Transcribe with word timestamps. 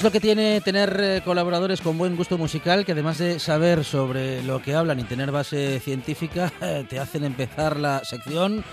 Es 0.00 0.04
lo 0.04 0.10
que 0.10 0.20
tiene 0.20 0.62
tener 0.62 0.98
eh, 0.98 1.22
colaboradores 1.22 1.82
con 1.82 1.98
buen 1.98 2.16
gusto 2.16 2.38
musical, 2.38 2.86
que 2.86 2.92
además 2.92 3.18
de 3.18 3.38
saber 3.38 3.84
sobre 3.84 4.42
lo 4.44 4.62
que 4.62 4.74
hablan 4.74 4.98
y 4.98 5.04
tener 5.04 5.30
base 5.30 5.78
científica, 5.78 6.50
te 6.88 6.98
hacen 6.98 7.22
empezar 7.22 7.76
la 7.76 8.02
sección 8.02 8.64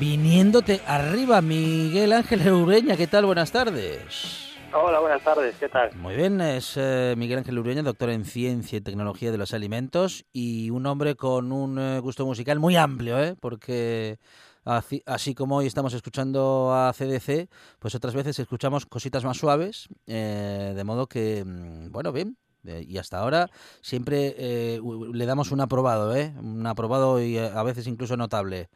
viniéndote 0.00 0.80
arriba. 0.84 1.40
Miguel 1.40 2.12
Ángel 2.12 2.50
Ureña, 2.50 2.96
¿qué 2.96 3.06
tal? 3.06 3.26
Buenas 3.26 3.52
tardes. 3.52 4.56
Hola, 4.72 4.98
buenas 4.98 5.22
tardes, 5.22 5.54
¿qué 5.60 5.68
tal? 5.68 5.94
Muy 5.94 6.16
bien, 6.16 6.40
es 6.40 6.76
eh, 6.76 7.14
Miguel 7.16 7.38
Ángel 7.38 7.60
Ureña, 7.60 7.82
doctor 7.82 8.10
en 8.10 8.24
Ciencia 8.24 8.78
y 8.78 8.80
Tecnología 8.80 9.30
de 9.30 9.38
los 9.38 9.54
Alimentos 9.54 10.24
y 10.32 10.70
un 10.70 10.86
hombre 10.86 11.14
con 11.14 11.52
un 11.52 11.78
eh, 11.78 12.00
gusto 12.00 12.26
musical 12.26 12.58
muy 12.58 12.74
amplio, 12.74 13.22
¿eh? 13.22 13.36
porque 13.38 14.18
Así, 14.64 15.34
como 15.34 15.56
hoy 15.56 15.66
estamos 15.66 15.92
escuchando 15.92 16.72
a 16.72 16.92
CDC, 16.92 17.48
pues 17.80 17.94
otras 17.94 18.14
veces 18.14 18.38
escuchamos 18.38 18.86
cositas 18.86 19.24
más 19.24 19.36
suaves, 19.36 19.88
eh, 20.06 20.72
de 20.76 20.84
modo 20.84 21.08
que, 21.08 21.44
mm, 21.44 21.90
bueno, 21.90 22.12
bien, 22.12 22.36
eh, 22.64 22.84
y 22.86 22.98
hasta 22.98 23.18
ahora 23.18 23.50
siempre 23.80 24.36
eh, 24.38 24.80
le 25.12 25.26
damos 25.26 25.50
un 25.50 25.60
aprobado, 25.60 26.14
¿eh? 26.14 26.32
Un 26.38 26.64
aprobado 26.64 27.20
y 27.20 27.38
a 27.38 27.62
veces 27.64 27.88
incluso 27.88 28.16
notable 28.16 28.68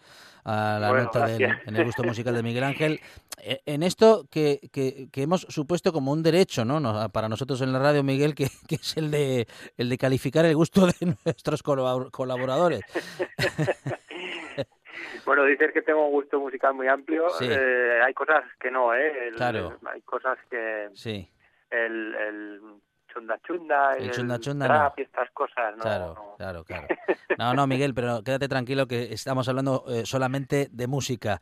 a 0.45 0.79
la 0.81 0.93
nota 0.93 1.33
en 1.33 1.77
el 1.77 1.85
gusto 1.85 2.03
musical 2.03 2.35
de 2.35 2.43
Miguel 2.43 2.65
Ángel. 2.65 3.01
En 3.39 3.83
esto 3.83 4.27
que, 4.31 4.61
que, 4.73 5.23
hemos 5.23 5.47
supuesto 5.49 5.93
como 5.93 6.13
un 6.13 6.23
derecho, 6.23 6.65
¿no? 6.65 7.09
Para 7.11 7.29
nosotros 7.29 7.61
en 7.61 7.73
la 7.73 7.79
radio, 7.79 8.03
Miguel, 8.03 8.35
que, 8.35 8.49
que 8.69 8.77
es 8.77 8.97
el 8.97 9.11
de, 9.11 9.47
el 9.77 9.89
de 9.89 9.99
calificar 9.99 10.45
el 10.45 10.57
gusto 10.57 10.87
de 10.87 10.95
nuestros 11.25 11.63
colaboradores. 11.63 12.83
Bueno, 15.25 15.45
dices 15.45 15.73
que 15.73 15.83
tengo 15.83 16.07
un 16.07 16.13
gusto 16.13 16.39
musical 16.39 16.75
muy 16.75 16.89
amplio. 16.89 17.27
Eh, 17.41 18.01
hay 18.05 18.15
cosas 18.15 18.45
que 18.61 18.71
no, 18.71 18.95
¿eh? 18.95 19.33
claro. 19.37 19.79
hay 19.93 20.01
cosas 20.03 20.39
que... 20.51 20.89
Sí. 20.95 21.29
El, 21.71 22.15
el 22.15 22.61
chunda 23.17 23.39
chunda, 23.47 23.97
el, 23.97 24.11
chunda 24.11 24.39
chunda 24.39 24.67
trap 24.67 24.99
y 24.99 25.03
estas 25.03 25.31
cosas, 25.31 25.77
¿no? 25.77 25.83
Claro, 25.83 26.35
claro, 26.37 26.65
claro. 26.65 26.87
No, 27.39 27.55
no, 27.55 27.67
Miguel, 27.67 27.95
pero 27.95 28.23
quédate 28.23 28.49
tranquilo 28.49 28.87
que 28.87 29.13
estamos 29.13 29.49
hablando 29.49 29.85
eh, 29.89 30.05
solamente 30.05 30.69
de 30.71 30.87
música. 30.87 31.39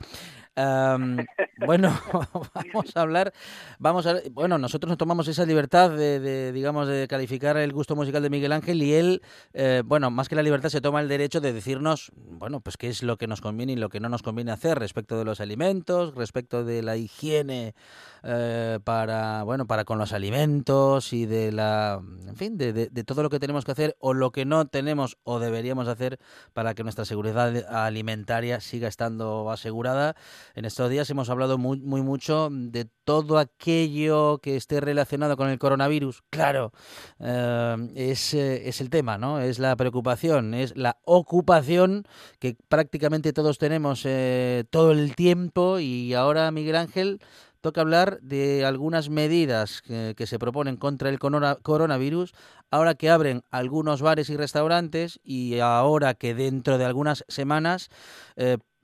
Bueno, 0.57 1.99
vamos 2.55 2.97
a 2.97 3.01
hablar, 3.01 3.33
vamos 3.79 4.07
a, 4.07 4.21
bueno, 4.31 4.59
nosotros 4.59 4.89
nos 4.89 4.99
tomamos 4.99 5.27
esa 5.27 5.45
libertad 5.45 5.91
de, 5.91 6.53
digamos, 6.53 6.87
de 6.87 7.09
calificar 7.09 7.57
el 7.57 7.73
gusto 7.73 7.97
musical 7.97 8.23
de 8.23 8.31
Miguel 8.31 8.53
Ángel 8.53 8.83
y 8.83 8.95
él, 8.95 9.23
eh, 9.53 9.83
bueno, 9.85 10.11
más 10.11 10.29
que 10.29 10.37
la 10.37 10.43
libertad 10.43 10.69
se 10.69 10.81
toma 10.81 11.01
el 11.01 11.09
derecho 11.09 11.41
de 11.41 11.53
decirnos, 11.53 12.13
bueno, 12.17 12.61
pues 12.61 12.77
qué 12.77 12.89
es 12.89 13.03
lo 13.03 13.17
que 13.17 13.27
nos 13.27 13.41
conviene 13.41 13.73
y 13.73 13.77
lo 13.77 13.89
que 13.89 14.01
no 14.01 14.09
nos 14.09 14.23
conviene 14.23 14.53
hacer 14.53 14.79
respecto 14.79 15.19
de 15.19 15.25
los 15.25 15.41
alimentos, 15.41 16.15
respecto 16.15 16.65
de 16.65 16.83
la 16.83 16.97
higiene 16.97 17.75
eh, 18.23 18.79
para, 18.85 19.43
bueno, 19.43 19.67
para 19.67 19.85
con 19.85 19.99
los 19.99 20.13
alimentos 20.13 21.13
y 21.13 21.27
de 21.27 21.51
la, 21.51 22.01
en 22.29 22.37
fin, 22.37 22.57
de, 22.57 22.73
de 22.73 23.05
todo 23.05 23.23
lo 23.23 23.31
que 23.31 23.41
tenemos 23.41 23.65
que 23.65 23.73
hacer 23.73 23.97
o 23.99 24.15
lo 24.15 24.31
que 24.31 24.45
no 24.45 24.67
tenemos 24.67 25.19
o 25.25 25.41
deberíamos 25.41 25.89
hacer 25.89 26.19
para 26.53 26.75
que 26.75 26.85
nuestra 26.85 27.05
seguridad 27.05 27.57
alimentaria 27.75 28.61
siga 28.61 28.89
estando 28.89 29.51
asegurada. 29.51 30.15
En 30.55 30.65
estos 30.65 30.91
días 30.91 31.09
hemos 31.11 31.31
hablado 31.31 31.59
muy, 31.59 31.79
mucho 31.81 32.49
de 32.51 32.87
todo 33.05 33.39
aquello 33.39 34.39
que 34.39 34.57
esté 34.57 34.81
relacionado 34.81 35.37
con 35.37 35.49
el 35.49 35.59
coronavirus. 35.59 36.23
Claro, 36.31 36.73
eh, 37.21 37.77
es, 37.95 38.35
eh, 38.35 38.69
es 38.69 38.81
el 38.81 38.91
tema, 38.91 39.19
¿no? 39.19 39.41
Es 39.41 39.59
la 39.59 39.77
preocupación, 39.77 40.55
es 40.55 40.77
la 40.77 40.99
ocupación 41.05 42.05
que 42.39 42.57
prácticamente 42.69 43.33
todos 43.33 43.59
tenemos 43.59 44.03
eh, 44.05 44.65
todo 44.71 44.93
el 44.93 45.15
tiempo 45.15 45.79
y 45.79 46.15
ahora, 46.15 46.51
Miguel 46.51 46.77
Ángel, 46.77 47.21
toca 47.65 47.81
hablar 47.81 48.21
de 48.21 48.67
algunas 48.67 49.09
medidas 49.09 49.81
que, 49.81 50.27
se 50.27 50.39
proponen 50.39 50.77
contra 50.77 51.09
el 51.09 51.19
coronavirus, 51.19 52.35
ahora 52.71 52.95
que 52.95 53.09
abren 53.09 53.43
algunos 53.51 54.03
bares 54.03 54.29
y 54.29 54.37
restaurantes 54.37 55.19
y 55.25 55.61
ahora 55.61 56.13
que 56.13 56.35
dentro 56.35 56.77
de 56.77 56.85
algunas 56.85 57.25
semanas, 57.29 57.89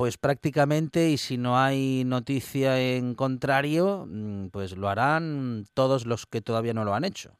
pues 0.00 0.16
prácticamente, 0.16 1.10
y 1.10 1.18
si 1.18 1.36
no 1.36 1.58
hay 1.58 2.04
noticia 2.06 2.80
en 2.80 3.14
contrario, 3.14 4.06
mm, 4.08 4.48
pues 4.48 4.74
lo 4.78 4.88
harán 4.88 5.66
todos 5.74 6.06
los 6.06 6.24
que 6.24 6.40
todavía 6.40 6.72
no 6.72 6.86
lo 6.86 6.94
han 6.94 7.04
hecho. 7.04 7.36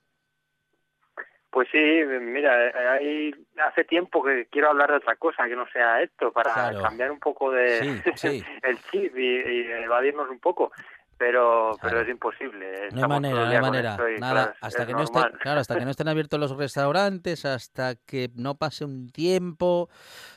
Pues 1.49 1.69
sí, 1.73 1.79
mira, 1.79 2.53
hay, 2.99 3.35
hace 3.67 3.85
tiempo 3.85 4.23
que 4.23 4.47
quiero 4.51 4.69
hablar 4.69 4.91
de 4.91 4.99
otra 4.99 5.17
cosa 5.17 5.49
que 5.49 5.57
no 5.57 5.67
sea 5.69 6.03
esto, 6.03 6.33
para 6.33 6.79
cambiar 6.83 7.11
un 7.11 7.19
poco 7.19 7.51
de 7.51 7.79
el 8.63 8.83
chip 8.91 9.17
y, 9.17 9.37
y, 9.37 9.67
evadirnos 9.83 10.29
un 10.29 10.39
poco 10.39 10.71
pero 11.21 11.77
pero 11.83 12.01
es 12.01 12.09
imposible. 12.09 12.89
No 12.93 13.03
hay 13.03 13.09
manera, 13.09 13.45
no 13.45 13.51
hay 13.51 13.61
manera. 13.61 13.99
Nada, 14.19 14.55
hasta 14.63 14.87
que 14.87 14.95
no 14.95 15.03
estén, 15.03 15.25
claro, 15.39 15.61
hasta 15.61 15.79
que 15.79 15.85
no 15.85 15.91
estén 15.91 16.09
abiertos 16.09 16.41
los 16.41 16.57
restaurantes, 16.57 17.45
hasta 17.45 17.95
que 17.95 18.31
no 18.37 18.55
pase 18.55 18.87
un 18.87 19.11
tiempo, 19.11 19.91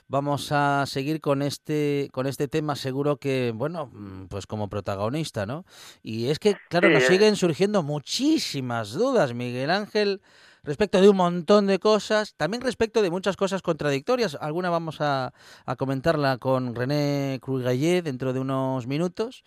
vamos 0.09 0.51
a 0.51 0.85
seguir 0.85 1.21
con 1.21 1.41
este 1.41 2.09
con 2.11 2.27
este 2.27 2.49
tema 2.49 2.75
seguro 2.75 3.15
que 3.15 3.53
bueno, 3.55 3.91
mm, 3.93 4.25
pues 4.25 4.45
como 4.45 4.67
protagonista, 4.67 5.45
¿no? 5.45 5.63
Y 6.01 6.27
es 6.27 6.37
que 6.37 6.57
claro, 6.67 6.89
nos 6.89 7.03
siguen 7.03 7.37
surgiendo 7.37 7.81
muchísimas 7.81 8.91
dudas, 8.91 9.33
Miguel 9.33 9.71
Ángel 9.71 10.21
respecto 10.63 11.01
de 11.01 11.09
un 11.09 11.17
montón 11.17 11.67
de 11.67 11.79
cosas, 11.79 12.35
también 12.35 12.61
respecto 12.61 13.01
de 13.01 13.11
muchas 13.11 13.35
cosas 13.35 13.61
contradictorias. 13.61 14.37
Alguna 14.39 14.69
vamos 14.69 14.97
a, 15.01 15.33
comentarla 15.77 16.37
con 16.37 16.75
René 16.75 17.39
Cruz-Gallet 17.41 18.01
dentro 18.01 18.33
de 18.33 18.39
unos 18.39 18.87
minutos, 18.87 19.43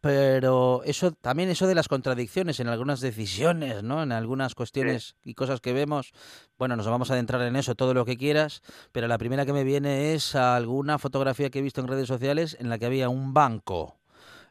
pero 0.00 0.82
eso 0.84 1.12
también 1.12 1.50
eso 1.50 1.66
de 1.66 1.74
las 1.74 1.88
contradicciones 1.88 2.60
en 2.60 2.68
algunas 2.68 3.00
decisiones, 3.00 3.82
¿no? 3.82 4.02
En 4.02 4.12
algunas 4.12 4.54
cuestiones 4.54 5.16
y 5.24 5.34
cosas 5.34 5.60
que 5.60 5.72
vemos. 5.72 6.12
Bueno, 6.58 6.76
nos 6.76 6.86
vamos 6.86 7.10
a 7.10 7.14
adentrar 7.14 7.42
en 7.42 7.56
eso 7.56 7.74
todo 7.74 7.92
lo 7.92 8.04
que 8.04 8.16
quieras, 8.16 8.62
pero 8.92 9.08
la 9.08 9.18
primera 9.18 9.44
que 9.44 9.52
me 9.52 9.64
viene 9.64 10.14
es 10.14 10.34
alguna 10.34 10.98
fotografía 10.98 11.50
que 11.50 11.58
he 11.58 11.62
visto 11.62 11.80
en 11.80 11.88
redes 11.88 12.08
sociales 12.08 12.56
en 12.60 12.68
la 12.68 12.78
que 12.78 12.86
había 12.86 13.08
un 13.08 13.34
banco 13.34 13.99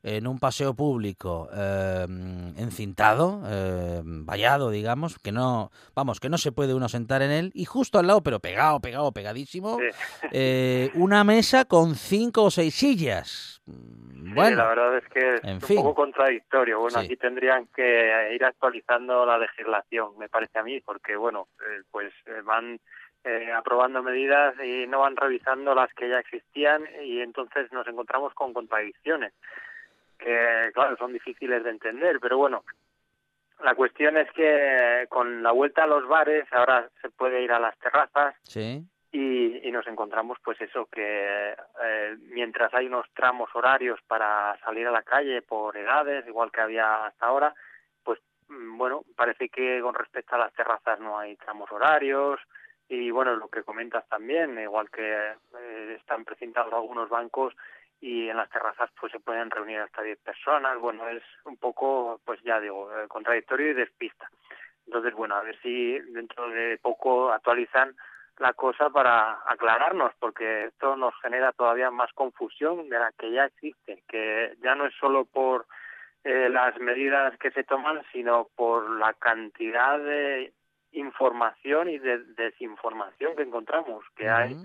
en 0.03 0.27
un 0.27 0.39
paseo 0.39 0.73
público 0.73 1.49
em, 1.53 2.57
encintado, 2.57 3.41
em, 3.45 4.25
vallado, 4.25 4.69
digamos, 4.69 5.19
que 5.19 5.31
no, 5.31 5.71
vamos, 5.93 6.19
que 6.19 6.29
no 6.29 6.37
se 6.37 6.51
puede 6.51 6.73
uno 6.73 6.87
sentar 6.87 7.21
en 7.21 7.31
él, 7.31 7.51
y 7.53 7.65
justo 7.65 7.99
al 7.99 8.07
lado, 8.07 8.21
pero 8.21 8.39
pegado, 8.39 8.79
pegado, 8.79 9.11
pegadísimo, 9.11 9.77
eh, 10.31 10.89
una 10.93 11.23
mesa 11.23 11.65
con 11.65 11.95
cinco 11.95 12.43
o 12.45 12.51
seis 12.51 12.75
sillas. 12.75 13.61
Bueno, 13.65 14.57
la 14.57 14.67
verdad 14.67 14.97
es 14.97 15.07
que 15.09 15.35
es 15.35 15.43
un 15.43 15.75
poco 15.77 15.95
contradictorio. 15.95 16.79
Bueno, 16.79 16.99
aquí 16.99 17.15
tendrían 17.15 17.67
que 17.67 18.31
ir 18.33 18.43
actualizando 18.43 19.25
la 19.25 19.37
legislación, 19.37 20.17
me 20.17 20.29
parece 20.29 20.59
a 20.59 20.63
mí, 20.63 20.79
porque 20.81 21.15
bueno, 21.15 21.47
eh, 21.59 21.81
pues 21.91 22.13
eh, 22.25 22.41
van 22.43 22.79
aprobando 23.55 24.01
medidas 24.01 24.55
y 24.63 24.87
no 24.87 25.01
van 25.01 25.15
revisando 25.15 25.75
las 25.75 25.93
que 25.93 26.09
ya 26.09 26.19
existían 26.19 26.83
y 27.03 27.19
entonces 27.19 27.71
nos 27.71 27.85
encontramos 27.85 28.33
con 28.33 28.53
contradicciones 28.53 29.33
que 30.19 30.71
claro, 30.73 30.95
son 30.97 31.13
difíciles 31.13 31.63
de 31.63 31.71
entender, 31.71 32.19
pero 32.19 32.37
bueno, 32.37 32.63
la 33.63 33.75
cuestión 33.75 34.17
es 34.17 34.31
que 34.31 35.05
con 35.09 35.41
la 35.43 35.51
vuelta 35.51 35.83
a 35.83 35.87
los 35.87 36.07
bares 36.07 36.45
ahora 36.51 36.89
se 37.01 37.09
puede 37.09 37.41
ir 37.41 37.51
a 37.51 37.59
las 37.59 37.77
terrazas 37.79 38.35
sí. 38.43 38.85
y, 39.11 39.67
y 39.67 39.71
nos 39.71 39.87
encontramos 39.87 40.37
pues 40.43 40.59
eso, 40.61 40.85
que 40.85 41.55
eh, 41.83 42.17
mientras 42.31 42.73
hay 42.73 42.87
unos 42.87 43.05
tramos 43.13 43.49
horarios 43.53 43.99
para 44.07 44.57
salir 44.63 44.87
a 44.87 44.91
la 44.91 45.03
calle 45.03 45.41
por 45.41 45.75
edades, 45.75 46.27
igual 46.27 46.51
que 46.51 46.61
había 46.61 47.05
hasta 47.05 47.25
ahora, 47.25 47.53
pues 48.03 48.19
mm, 48.47 48.77
bueno, 48.77 49.03
parece 49.15 49.49
que 49.49 49.81
con 49.81 49.95
respecto 49.95 50.35
a 50.35 50.39
las 50.39 50.53
terrazas 50.53 50.99
no 50.99 51.17
hay 51.17 51.35
tramos 51.35 51.71
horarios 51.71 52.39
y 52.87 53.11
bueno, 53.11 53.35
lo 53.35 53.49
que 53.49 53.63
comentas 53.63 54.07
también, 54.09 54.57
igual 54.57 54.89
que 54.89 55.03
eh, 55.03 55.95
están 55.99 56.25
presentados 56.25 56.73
algunos 56.73 57.07
bancos 57.07 57.53
y 58.01 58.29
en 58.29 58.37
las 58.37 58.49
terrazas 58.49 58.89
pues 58.99 59.11
se 59.11 59.19
pueden 59.19 59.51
reunir 59.51 59.79
hasta 59.79 60.01
10 60.01 60.19
personas. 60.19 60.77
Bueno, 60.79 61.07
es 61.09 61.23
un 61.45 61.57
poco, 61.57 62.21
pues 62.25 62.41
ya 62.43 62.59
digo, 62.59 62.89
eh, 62.97 63.07
contradictorio 63.07 63.71
y 63.71 63.73
despista. 63.73 64.29
Entonces, 64.85 65.13
bueno, 65.13 65.35
a 65.35 65.43
ver 65.43 65.59
si 65.61 65.99
dentro 65.99 66.49
de 66.49 66.79
poco 66.81 67.31
actualizan 67.31 67.95
la 68.37 68.53
cosa 68.53 68.89
para 68.89 69.39
aclararnos, 69.45 70.13
porque 70.19 70.65
esto 70.65 70.95
nos 70.95 71.13
genera 71.21 71.51
todavía 71.51 71.91
más 71.91 72.11
confusión 72.13 72.89
de 72.89 72.97
la 72.97 73.11
que 73.17 73.31
ya 73.31 73.45
existe, 73.45 74.03
que 74.07 74.55
ya 74.63 74.75
no 74.75 74.85
es 74.85 74.93
solo 74.95 75.25
por 75.25 75.67
eh, 76.23 76.49
las 76.49 76.77
medidas 76.79 77.37
que 77.37 77.51
se 77.51 77.63
toman, 77.63 78.01
sino 78.13 78.47
por 78.55 78.89
la 78.97 79.13
cantidad 79.13 79.99
de 79.99 80.53
información 80.93 81.89
y 81.89 81.99
de 81.99 82.19
desinformación 82.35 83.35
que 83.35 83.43
encontramos, 83.43 84.03
que 84.15 84.29
hay 84.29 84.55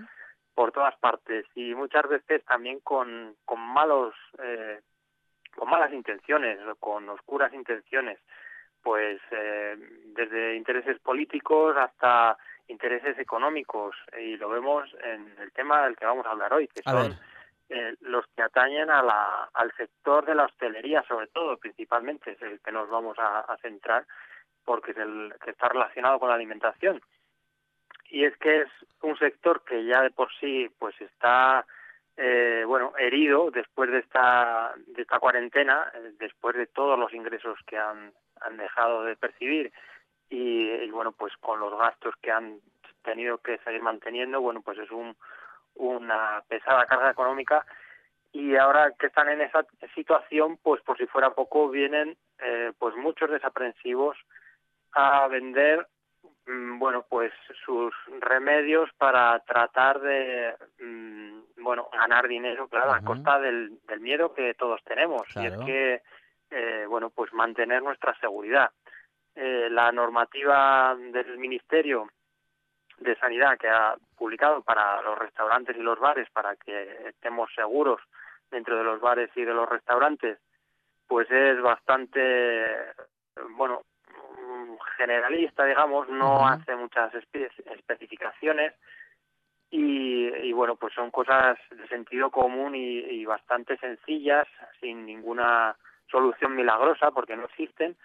por 0.55 0.71
todas 0.71 0.95
partes 0.97 1.45
y 1.53 1.75
muchas 1.75 2.07
veces 2.07 2.43
también 2.45 2.79
con, 2.79 3.35
con 3.43 3.59
malos 3.59 4.15
eh, 4.41 4.79
con 5.55 5.69
malas 5.69 5.93
intenciones 5.93 6.59
o 6.67 6.75
con 6.75 7.07
oscuras 7.09 7.53
intenciones 7.53 8.19
pues 8.81 9.19
eh, 9.31 9.75
desde 10.15 10.55
intereses 10.55 10.99
políticos 10.99 11.75
hasta 11.77 12.37
intereses 12.67 13.17
económicos. 13.17 13.95
Y 14.19 14.37
lo 14.37 14.49
vemos 14.49 14.87
en 15.03 15.35
el 15.39 15.51
tema 15.51 15.83
del 15.83 15.95
que 15.95 16.05
vamos 16.05 16.25
a 16.25 16.31
hablar 16.31 16.53
hoy 16.53 16.67
que 16.67 16.83
son 16.83 17.17
eh, 17.69 17.95
los 18.01 18.25
que 18.35 18.43
atañen 18.43 18.89
a 18.89 19.01
la, 19.01 19.49
al 19.53 19.71
sector 19.73 20.25
de 20.25 20.35
la 20.35 20.45
hostelería 20.45 21.03
sobre 21.07 21.27
todo 21.27 21.57
principalmente 21.57 22.31
es 22.31 22.41
el 22.43 22.59
que 22.59 22.71
nos 22.71 22.89
vamos 22.89 23.17
a, 23.19 23.39
a 23.39 23.57
centrar 23.57 24.05
porque 24.63 24.91
es 24.91 24.97
el 24.97 25.33
que 25.43 25.51
está 25.51 25.67
relacionado 25.67 26.19
con 26.19 26.29
la 26.29 26.35
alimentación 26.35 27.01
y 28.15 28.23
es 28.23 28.37
que 28.37 28.61
es 28.61 28.69
un 29.01 29.17
sector 29.17 29.65
que 29.65 29.83
ya 29.83 30.01
de 30.01 30.09
por 30.09 30.29
sí 30.39 30.69
pues 30.79 30.95
está 31.01 31.65
eh, 32.15 32.63
bueno 32.65 32.93
herido 32.97 33.51
después 33.51 33.91
de 33.91 33.99
esta 33.99 34.73
de 34.87 35.01
esta 35.01 35.19
cuarentena 35.19 35.91
eh, 35.93 36.13
después 36.17 36.55
de 36.55 36.65
todos 36.65 36.97
los 36.97 37.13
ingresos 37.13 37.59
que 37.67 37.77
han, 37.77 38.13
han 38.39 38.55
dejado 38.55 39.03
de 39.03 39.17
percibir 39.17 39.73
y, 40.29 40.89
bueno 40.91 41.11
pues 41.11 41.35
con 41.41 41.59
los 41.59 41.77
gastos 41.77 42.15
que 42.21 42.31
han 42.31 42.59
tenido 43.03 43.39
que 43.39 43.57
seguir 43.65 43.81
manteniendo 43.81 44.39
bueno 44.39 44.61
pues 44.61 44.77
es 44.77 44.89
un 44.91 45.13
una 45.75 46.41
pesada 46.47 46.85
carga 46.85 47.11
económica. 47.11 47.65
Y 48.31 48.55
ahora 48.55 48.93
que 48.97 49.07
están 49.07 49.27
en 49.27 49.41
esa 49.41 49.65
situación 49.93 50.57
pues 50.63 50.81
por 50.83 50.97
si 50.97 51.05
fuera 51.05 51.31
poco 51.31 51.69
vienen 51.69 52.15
eh, 52.39 52.71
pues 52.79 52.95
muchos 52.95 53.29
desaprensivos 53.29 54.15
a 54.93 55.27
vender 55.27 55.85
bueno, 56.47 57.05
pues 57.09 57.33
sus 57.65 57.93
remedios 58.19 58.89
para 58.97 59.39
tratar 59.39 59.99
de, 59.99 60.53
mm, 60.79 61.63
bueno, 61.63 61.89
ganar 61.91 62.27
dinero, 62.27 62.67
claro, 62.67 62.93
a 62.93 63.01
costa 63.01 63.39
del, 63.39 63.79
del, 63.87 63.99
miedo 63.99 64.33
que 64.33 64.53
todos 64.53 64.83
tenemos. 64.83 65.23
Y 65.35 65.47
es 65.47 65.57
que, 65.65 66.01
eh, 66.51 66.85
bueno, 66.87 67.09
pues 67.09 67.33
mantener 67.33 67.81
nuestra 67.81 68.13
seguridad. 68.19 68.69
Eh, 69.35 69.67
la 69.69 69.91
normativa 69.91 70.95
del 70.95 71.37
Ministerio 71.37 72.07
de 72.99 73.15
Sanidad 73.17 73.57
que 73.57 73.67
ha 73.67 73.95
publicado 74.15 74.61
para 74.61 75.01
los 75.01 75.17
restaurantes 75.17 75.75
y 75.75 75.81
los 75.81 75.99
bares 75.99 76.29
para 76.29 76.55
que 76.55 77.09
estemos 77.09 77.49
seguros 77.53 77.99
dentro 78.49 78.77
de 78.77 78.83
los 78.83 79.01
bares 79.01 79.29
y 79.35 79.43
de 79.43 79.53
los 79.53 79.67
restaurantes, 79.67 80.39
pues 81.07 81.29
es 81.29 81.61
bastante, 81.61 82.93
bueno, 83.57 83.81
generalista, 84.97 85.65
digamos, 85.65 86.09
no 86.09 86.47
hace 86.47 86.75
muchas 86.75 87.11
especificaciones 87.13 88.73
y, 89.69 90.53
bueno, 90.53 90.75
pues 90.75 90.93
son 90.93 91.11
cosas 91.11 91.57
de 91.69 91.87
sentido 91.87 92.31
común 92.31 92.75
y, 92.75 93.25
bastante 93.25 93.77
sencillas, 93.77 94.47
sin 94.79 95.05
ninguna 95.05 95.75
solución 96.09 96.55
milagrosa, 96.55 97.11
porque 97.11 97.35
no 97.35 97.45
existen, 97.45 97.97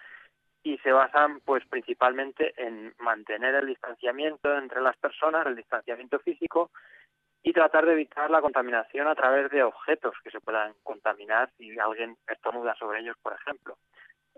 y 0.63 0.79
se 0.79 0.91
basan 0.91 1.41
pues 1.41 1.65
principalmente 1.67 2.53
en 2.57 2.95
mantener 2.99 3.55
el 3.55 3.67
distanciamiento 3.67 4.57
entre 4.57 4.81
las 4.81 4.97
personas, 4.97 5.47
el 5.47 5.57
distanciamiento 5.57 6.19
físico, 6.19 6.71
y 7.43 7.53
tratar 7.53 7.87
de 7.87 7.93
evitar 7.93 8.31
la 8.31 8.43
contaminación 8.43 9.07
a 9.07 9.15
través 9.15 9.51
de 9.51 9.63
objetos 9.63 10.15
que 10.23 10.31
se 10.31 10.41
puedan 10.41 10.75
contaminar 10.83 11.51
si 11.57 11.79
alguien 11.79 12.17
estornuda 12.27 12.75
sobre 12.75 13.01
ellos, 13.01 13.17
por 13.23 13.33
ejemplo 13.33 13.77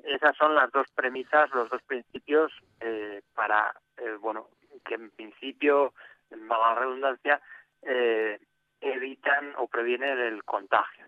esas 0.05 0.37
son 0.37 0.55
las 0.55 0.71
dos 0.73 0.87
premisas, 0.95 1.51
los 1.51 1.69
dos 1.71 1.83
principios 1.83 2.53
eh, 2.81 3.23
para, 3.35 3.75
eh, 3.97 4.17
bueno, 4.21 4.49
que 4.85 4.95
en 4.95 5.11
principio, 5.11 5.93
en 6.31 6.49
la 6.49 6.75
redundancia, 6.75 7.41
eh, 7.83 8.41
evitan 8.81 9.55
o 9.59 9.69
previenen 9.69 10.19
el 10.19 10.45
contagio. 10.45 11.07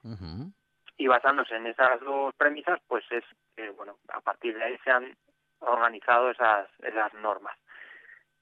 Y 0.97 1.09
basándose 1.09 1.57
en 1.57 1.67
esas 1.67 2.01
dos 2.01 2.35
premisas, 2.37 2.81
pues 2.87 3.05
es, 3.11 3.25
bueno, 3.77 3.99
a 4.09 4.21
partir 4.21 4.57
de 4.57 4.63
ahí 4.63 4.79
se 4.85 4.91
han 4.91 5.17
organizado 5.59 6.31
esas, 6.31 6.69
esas 6.81 7.13
normas. 7.15 7.57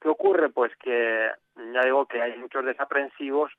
¿Qué 0.00 0.08
ocurre? 0.08 0.50
Pues 0.50 0.74
que 0.76 1.30
ya 1.56 1.80
digo 1.82 2.06
que 2.06 2.20
hay 2.20 2.36
muchos 2.36 2.64
desaprensivos 2.64 3.52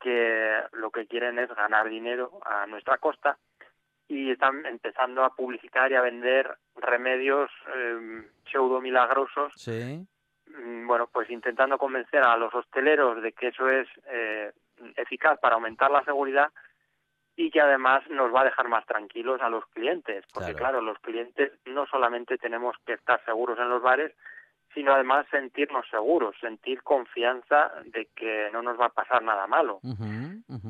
que 0.00 0.60
lo 0.72 0.90
que 0.90 1.06
quieren 1.06 1.38
es 1.38 1.48
ganar 1.54 1.88
dinero 1.88 2.40
a 2.44 2.66
nuestra 2.66 2.98
costa 2.98 3.38
y 4.08 4.30
están 4.30 4.64
empezando 4.66 5.24
a 5.24 5.34
publicitar 5.34 5.90
y 5.90 5.96
a 5.96 6.02
vender 6.02 6.56
remedios 6.76 7.50
eh, 7.74 8.22
pseudo 8.50 8.80
milagrosos. 8.80 9.52
Sí. 9.56 10.06
Mm, 10.46 10.86
bueno, 10.86 11.08
pues 11.12 11.28
intentando 11.30 11.78
convencer 11.78 12.22
a 12.22 12.36
los 12.36 12.54
hosteleros 12.54 13.22
de 13.22 13.32
que 13.32 13.48
eso 13.48 13.68
es 13.68 13.88
eh, 14.06 14.52
eficaz 14.96 15.38
para 15.40 15.56
aumentar 15.56 15.90
la 15.90 16.04
seguridad 16.04 16.50
y 17.36 17.50
que 17.50 17.60
además 17.60 18.08
nos 18.08 18.34
va 18.34 18.42
a 18.42 18.44
dejar 18.44 18.68
más 18.68 18.86
tranquilos 18.86 19.42
a 19.42 19.50
los 19.50 19.66
clientes, 19.66 20.24
porque 20.32 20.54
claro. 20.54 20.80
los 20.80 20.98
clientes 21.00 21.52
no 21.66 21.86
solamente 21.86 22.38
tenemos 22.38 22.76
que 22.86 22.94
estar 22.94 23.22
seguros 23.26 23.58
en 23.58 23.68
los 23.68 23.82
bares, 23.82 24.12
sino 24.72 24.92
además 24.92 25.26
sentirnos 25.30 25.86
seguros, 25.90 26.34
sentir 26.40 26.82
confianza 26.82 27.72
de 27.86 28.08
que 28.14 28.48
no 28.52 28.62
nos 28.62 28.80
va 28.80 28.86
a 28.86 28.90
pasar 28.90 29.22
nada 29.22 29.46
malo. 29.46 29.80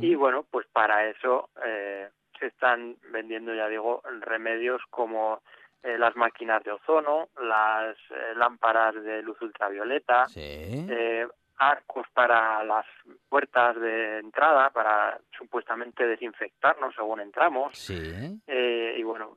Y 0.00 0.14
bueno, 0.16 0.44
pues 0.50 0.66
para 0.72 1.08
eso 1.08 1.50
eh, 1.64 2.08
se 2.38 2.46
están 2.46 2.96
vendiendo, 3.12 3.54
ya 3.54 3.68
digo, 3.68 4.02
remedios 4.20 4.82
como 4.90 5.40
eh, 5.82 5.98
las 5.98 6.16
máquinas 6.16 6.64
de 6.64 6.72
ozono, 6.72 7.28
las 7.40 7.96
eh, 8.10 8.34
lámparas 8.36 8.94
de 9.04 9.22
luz 9.22 9.40
ultravioleta, 9.40 10.26
eh, 10.34 11.26
arcos 11.58 12.06
para 12.12 12.64
las 12.64 12.84
puertas 13.28 13.78
de 13.80 14.18
entrada 14.18 14.70
para 14.70 15.18
supuestamente 15.38 16.06
desinfectarnos 16.06 16.94
según 16.94 17.20
entramos. 17.20 17.88
Y 17.88 19.02
bueno 19.02 19.36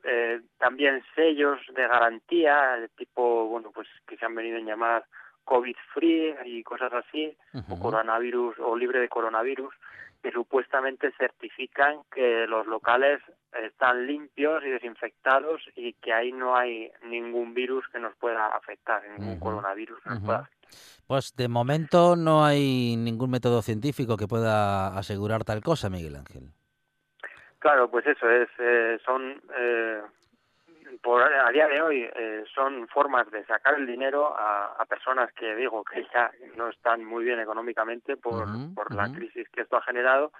también 0.58 1.02
sellos 1.14 1.60
de 1.74 1.86
garantía 1.86 2.76
de 2.80 2.88
tipo 2.88 3.46
bueno 3.46 3.70
pues 3.70 3.86
que 4.06 4.16
se 4.16 4.24
han 4.24 4.34
venido 4.34 4.58
a 4.58 4.60
llamar 4.60 5.04
COVID 5.44 5.76
free 5.94 6.34
y 6.44 6.62
cosas 6.62 6.92
así, 6.92 7.36
o 7.68 7.78
coronavirus 7.78 8.56
o 8.58 8.76
libre 8.76 9.00
de 9.00 9.08
coronavirus, 9.08 9.74
que 10.22 10.30
supuestamente 10.32 11.12
certifican 11.18 12.02
que 12.12 12.46
los 12.46 12.66
locales 12.66 13.20
están 13.52 14.06
limpios 14.06 14.62
y 14.64 14.70
desinfectados 14.70 15.60
y 15.74 15.94
que 15.94 16.12
ahí 16.12 16.32
no 16.32 16.56
hay 16.56 16.90
ningún 17.04 17.54
virus 17.54 17.84
que 17.92 17.98
nos 17.98 18.14
pueda 18.16 18.46
afectar, 18.48 19.02
ningún 19.18 19.40
coronavirus 19.40 20.00
que 20.02 20.10
nos 20.10 20.20
pueda 20.20 20.38
afectar. 20.40 20.60
Pues 21.06 21.34
de 21.34 21.48
momento 21.48 22.14
no 22.16 22.44
hay 22.44 22.96
ningún 22.96 23.30
método 23.30 23.62
científico 23.62 24.16
que 24.16 24.28
pueda 24.28 24.96
asegurar 24.96 25.44
tal 25.44 25.62
cosa, 25.62 25.90
Miguel 25.90 26.16
Ángel. 26.16 26.50
Claro, 27.58 27.90
pues 27.90 28.06
eso 28.06 28.28
es, 28.30 28.48
eh, 28.58 28.98
son 29.04 29.42
eh, 29.58 30.00
por, 31.02 31.22
a 31.22 31.50
día 31.50 31.68
de 31.68 31.82
hoy 31.82 32.08
eh, 32.14 32.44
son 32.54 32.88
formas 32.88 33.30
de 33.30 33.44
sacar 33.44 33.74
el 33.74 33.86
dinero 33.86 34.34
a, 34.36 34.84
personas 34.88 35.32
que 35.34 35.54
digo 35.54 35.84
que 35.84 36.04
ya 36.12 36.30
no 36.56 36.68
están 36.68 37.04
muy 37.04 37.24
bien 37.24 37.38
económicamente 37.38 38.16
por, 38.16 38.46
por 38.74 38.92
la 38.92 39.10
crisis 39.12 39.48
que 39.50 39.60
esto 39.60 39.76
ha 39.76 39.82
generado 39.82 40.32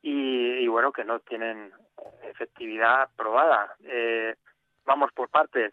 y, 0.00 0.66
bueno 0.68 0.90
que 0.90 1.04
no 1.04 1.20
tienen 1.20 1.72
efectividad 2.22 3.08
probada. 3.16 3.74
Eh, 3.84 4.34
vamos 4.86 5.12
por 5.12 5.28
partes. 5.28 5.72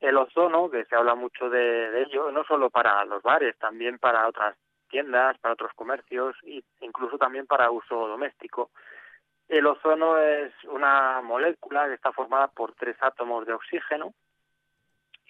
El 0.00 0.16
ozono, 0.16 0.70
que 0.70 0.84
se 0.84 0.94
habla 0.94 1.14
mucho 1.14 1.50
de, 1.50 1.90
de 1.90 2.02
ello, 2.02 2.30
no 2.30 2.44
solo 2.44 2.70
para 2.70 3.04
los 3.04 3.22
bares, 3.22 3.58
también 3.58 3.98
para 3.98 4.28
otras 4.28 4.56
tiendas, 4.88 5.38
para 5.38 5.54
otros 5.54 5.72
comercios 5.74 6.36
e 6.44 6.62
incluso 6.80 7.18
también 7.18 7.46
para 7.46 7.70
uso 7.70 8.08
doméstico. 8.08 8.70
El 9.48 9.66
ozono 9.66 10.18
es 10.18 10.52
una 10.64 11.22
molécula 11.22 11.88
que 11.88 11.94
está 11.94 12.12
formada 12.12 12.48
por 12.48 12.74
tres 12.74 12.96
átomos 13.00 13.46
de 13.46 13.54
oxígeno 13.54 14.12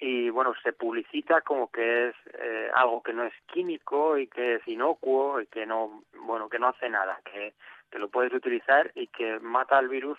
y 0.00 0.30
bueno, 0.30 0.54
se 0.62 0.72
publicita 0.72 1.40
como 1.40 1.70
que 1.70 2.08
es 2.08 2.14
eh, 2.34 2.70
algo 2.75 3.02
que 3.02 3.12
no 3.12 3.25
es 3.25 3.34
químico 3.46 4.18
y 4.18 4.26
que 4.26 4.56
es 4.56 4.68
inocuo 4.68 5.40
y 5.40 5.46
que 5.46 5.66
no, 5.66 6.02
bueno, 6.25 6.48
que 6.48 6.58
no 6.58 6.68
hace 6.68 6.88
nada, 6.88 7.20
que, 7.25 7.54
que 7.90 7.98
lo 7.98 8.08
puedes 8.08 8.32
utilizar 8.32 8.90
y 8.94 9.06
que 9.08 9.38
mata 9.40 9.78
al 9.78 9.88
virus 9.88 10.18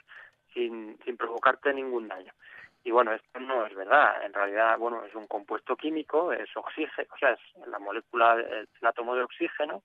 sin, 0.54 0.98
sin 1.04 1.18
provocarte 1.18 1.74
ningún 1.74 2.08
daño. 2.08 2.34
Y 2.84 2.92
bueno, 2.92 3.14
esto 3.14 3.40
no 3.40 3.66
es 3.66 3.76
verdad. 3.76 4.24
En 4.26 4.34
realidad, 4.34 4.78
bueno, 4.78 5.04
es 5.06 5.14
un 5.14 5.28
compuesto 5.28 5.76
químico, 5.76 6.32
es 6.32 6.50
oxígeno, 6.56 7.08
o 7.14 7.18
sea, 7.18 7.32
es 7.32 7.68
la 7.68 7.80
molécula, 7.80 8.36
el 8.36 8.68
átomo 8.82 9.16
de 9.16 9.24
oxígeno 9.24 9.84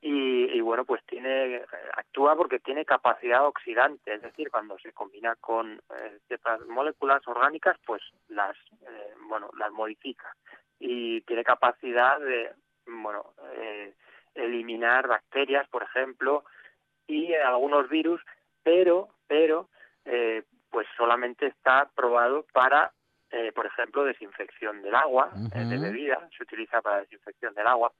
y, 0.00 0.60
bueno 0.60 0.84
pues 0.84 1.02
tiene 1.06 1.62
actúa 1.94 2.36
porque 2.36 2.60
tiene 2.60 2.84
capacidad 2.84 3.46
oxidante 3.46 4.14
es 4.14 4.22
decir 4.22 4.50
cuando 4.50 4.78
se 4.78 4.92
combina 4.92 5.34
con 5.36 5.72
eh, 5.72 6.18
ciertas 6.28 6.60
moléculas 6.66 7.26
orgánicas 7.26 7.76
pues 7.84 8.02
las 8.28 8.56
eh, 8.82 9.14
bueno 9.28 9.50
las 9.58 9.72
modifica. 9.72 10.34
Y 10.78 11.22
tiene 11.22 11.42
capacidad 11.42 12.20
de 12.20 12.52
bueno 12.86 13.32
eh, 13.54 13.94
eliminar 14.34 15.08
bacterias 15.08 15.68
por 15.68 15.82
ejemplo 15.82 16.44
y 17.06 17.34
algunos 17.34 17.88
virus 17.88 18.20
pero 18.62 19.08
pero 19.26 19.68
pues 20.70 20.86
solamente 20.96 21.46
está 21.46 21.90
probado 21.94 22.46
para 22.52 22.92
por 23.54 23.66
ejemplo 23.66 24.04
desinfección 24.04 24.80
del 24.82 24.94
agua 24.94 25.30
de 25.34 25.78
bebida 25.78 26.28
se 26.34 26.44
utiliza 26.44 26.80
para 26.80 27.00
desinfección 27.00 27.52
del 27.54 27.66
agua 27.66 27.92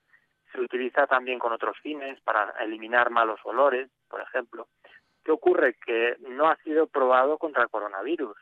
se 0.52 0.60
utiliza 0.60 1.06
también 1.06 1.38
con 1.38 1.52
otros 1.52 1.76
fines 1.78 2.20
para 2.20 2.54
eliminar 2.60 3.10
malos 3.10 3.40
olores, 3.44 3.88
por 4.08 4.20
ejemplo. 4.20 4.68
¿Qué 5.24 5.32
ocurre? 5.32 5.74
Que 5.74 6.16
no 6.28 6.48
ha 6.48 6.56
sido 6.56 6.86
probado 6.86 7.38
contra 7.38 7.62
el 7.62 7.68
coronavirus. 7.68 8.36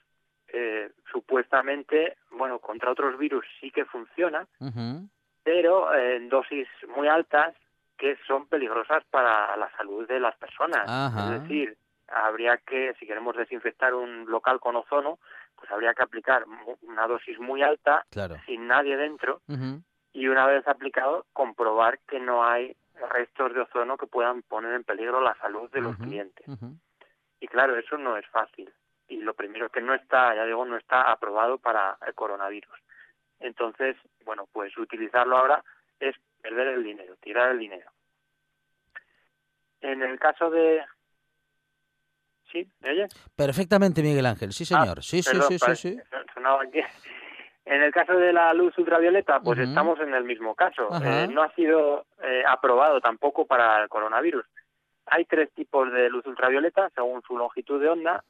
Eh, 0.49 0.91
supuestamente, 1.11 2.17
bueno, 2.31 2.61
contra 2.61 2.93
otros 2.93 3.19
virus 3.19 3.45
sí 3.61 3.71
que 3.71 3.85
funciona, 3.85 4.47
pero 5.43 5.93
en 5.95 6.29
dosis 6.29 6.69
muy 6.95 7.09
altas 7.09 7.55
que 7.99 8.17
son 8.27 8.47
peligrosas 8.47 9.05
para 9.11 9.57
la 9.57 9.71
salud 9.77 10.07
de 10.07 10.21
las 10.21 10.37
personas. 10.37 10.85
Es 11.19 11.43
decir, 11.43 11.77
habría 12.09 12.59
que, 12.59 12.95
si 12.99 13.07
queremos 13.07 13.37
desinfectar 13.37 13.95
un 13.95 14.31
local 14.31 14.61
con 14.61 14.77
ozono, 14.77 15.19
pues 15.57 15.71
habría 15.71 15.95
que 15.95 16.03
aplicar 16.03 16.45
una 16.83 17.07
dosis 17.07 17.39
muy 17.41 17.63
alta, 17.63 18.05
sin 18.45 18.67
nadie 18.67 18.97
dentro, 18.97 19.41
y 20.17 20.29
una 20.29 20.47
vez 20.47 20.67
aplicado 20.67 21.27
comprobar 21.35 21.99
que 22.09 22.19
no 22.19 22.43
hay 22.43 22.75
restos 23.13 23.53
de 23.53 23.61
ozono 23.61 23.99
que 23.99 24.07
puedan 24.07 24.41
poner 24.41 24.73
en 24.73 24.83
peligro 24.83 25.21
la 25.21 25.35
salud 25.35 25.71
de 25.71 25.83
los 25.83 25.95
clientes. 25.99 26.47
Y 27.39 27.47
claro, 27.49 27.77
eso 27.77 27.99
no 27.99 28.17
es 28.17 28.27
fácil. 28.29 28.73
Y 29.09 29.19
lo 29.19 29.35
primero 29.35 29.69
que 29.69 29.83
no 29.83 29.93
está, 29.93 30.35
ya 30.35 30.47
digo, 30.47 30.65
no 30.65 30.79
está 30.79 31.03
aprobado 31.03 31.59
para 31.59 31.99
el 32.07 32.15
coronavirus. 32.15 32.75
Entonces, 33.41 33.95
bueno, 34.25 34.49
pues 34.51 34.75
utilizarlo 34.79 35.37
ahora 35.37 35.63
es 36.01 36.17
perder 36.41 36.69
el 36.69 36.83
dinero, 36.83 37.15
tirar 37.17 37.51
el 37.51 37.59
dinero. 37.59 37.91
En 39.83 40.01
el 40.01 40.19
caso 40.19 40.49
de... 40.49 40.83
¿Sí? 42.51 42.67
¿Me 42.81 42.93
oyes? 42.93 43.15
Perfectamente, 43.37 44.01
Miguel 44.01 44.25
Ángel. 44.25 44.53
Sí, 44.53 44.65
ah, 44.65 44.81
señor. 44.81 45.05
sí, 45.05 45.23
sí, 45.23 45.39
sí, 45.43 45.59
sí, 45.59 45.77
sí. 45.77 45.99
Sonaba 46.33 46.63
aquí. 46.63 46.81
En 47.67 47.83
el 47.83 47.93
caso 47.93 48.17
de 48.17 48.33
la 48.33 48.55
luz 48.55 48.79
ultravioleta, 48.79 49.41
pues 49.41 49.59
estamos 49.59 49.99
en 49.99 50.15
el 50.15 50.23
mismo 50.23 50.55
caso. 50.55 50.89
Eh, 51.05 51.27
no 51.29 51.43
ha 51.43 51.53
sido 51.55 52.07
eh, 52.23 52.45
aprobado 52.47 53.01
tampoco 53.01 53.45
para 53.45 53.83
el 53.83 53.89
coronavirus. 53.89 54.47
Hay 55.07 55.25
tres 55.25 55.53
tipos 55.53 55.93
de 55.93 56.09
luz 56.09 56.25
ultravioleta 56.27 56.91
según 56.95 57.23
su 57.23 57.37
longitud 57.37 57.81
de 57.81 57.89
onda, 57.89 58.23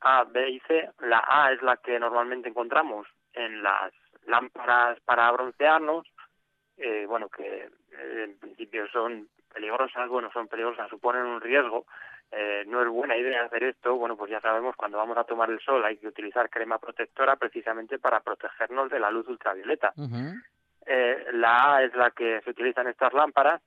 A, 0.00 0.24
B 0.24 0.50
y 0.50 0.60
C. 0.60 0.90
La 1.00 1.24
A 1.26 1.52
es 1.52 1.62
la 1.62 1.78
que 1.78 1.98
normalmente 1.98 2.50
encontramos 2.50 3.06
en 3.32 3.62
las 3.62 3.94
lámparas 4.26 5.00
para 5.00 5.30
broncearnos, 5.32 6.06
eh, 6.76 7.06
bueno, 7.08 7.30
que 7.30 7.70
en 7.98 8.38
principio 8.38 8.86
son 8.88 9.26
peligrosas, 9.54 10.06
bueno, 10.10 10.30
son 10.34 10.48
peligrosas, 10.48 10.90
suponen 10.90 11.24
un 11.24 11.40
riesgo, 11.40 11.86
eh, 12.32 12.64
no 12.66 12.80
es 12.80 12.88
buena 12.88 13.16
idea 13.16 13.44
hacer 13.44 13.62
esto, 13.64 13.96
bueno, 13.96 14.16
pues 14.16 14.30
ya 14.30 14.40
sabemos, 14.40 14.74
cuando 14.74 14.96
vamos 14.96 15.18
a 15.18 15.24
tomar 15.24 15.50
el 15.50 15.60
sol 15.60 15.84
hay 15.84 15.98
que 15.98 16.08
utilizar 16.08 16.48
crema 16.48 16.78
protectora 16.78 17.36
precisamente 17.36 17.98
para 17.98 18.20
protegernos 18.20 18.90
de 18.90 18.98
la 18.98 19.10
luz 19.10 19.28
ultravioleta. 19.28 19.92
eh, 20.86 21.26
la 21.34 21.76
A 21.76 21.82
es 21.84 21.94
la 21.94 22.10
que 22.10 22.40
se 22.40 22.50
utiliza 22.50 22.80
en 22.80 22.88
estas 22.88 23.12
lámparas, 23.12 23.60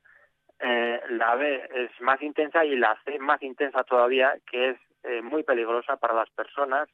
eh, 0.59 0.99
la 1.09 1.35
B 1.35 1.69
es 1.75 2.01
más 2.01 2.21
intensa 2.21 2.65
y 2.65 2.75
la 2.75 2.97
C 3.05 3.19
más 3.19 3.41
intensa 3.43 3.83
todavía, 3.83 4.33
que 4.49 4.71
es 4.71 4.77
eh, 5.03 5.21
muy 5.21 5.43
peligrosa 5.43 5.97
para 5.97 6.15
las 6.15 6.29
personas, 6.31 6.89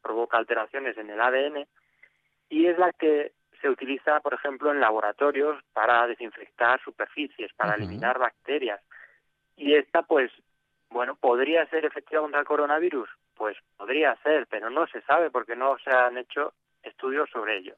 provoca 0.00 0.38
alteraciones 0.38 0.96
en 0.96 1.10
el 1.10 1.20
ADN 1.20 1.66
y 2.48 2.66
es 2.66 2.78
la 2.78 2.92
que 2.92 3.32
se 3.60 3.68
utiliza, 3.68 4.20
por 4.20 4.32
ejemplo, 4.32 4.72
en 4.72 4.80
laboratorios 4.80 5.62
para 5.74 6.06
desinfectar 6.06 6.80
superficies, 6.82 7.52
para 7.52 7.74
eliminar 7.74 8.18
bacterias. 8.18 8.80
Y 9.56 9.74
esta, 9.74 10.02
pues, 10.02 10.30
bueno, 10.90 11.14
¿podría 11.14 11.66
ser 11.66 11.84
efectiva 11.84 12.22
contra 12.22 12.40
el 12.40 12.46
coronavirus? 12.46 13.08
Pues 13.34 13.56
podría 13.76 14.16
ser, 14.22 14.46
pero 14.48 14.70
no 14.70 14.86
se 14.88 15.00
sabe 15.02 15.30
porque 15.30 15.56
no 15.56 15.78
se 15.78 15.90
han 15.90 16.18
hecho 16.18 16.52
estudios 16.82 17.30
sobre 17.30 17.58
ello. 17.58 17.74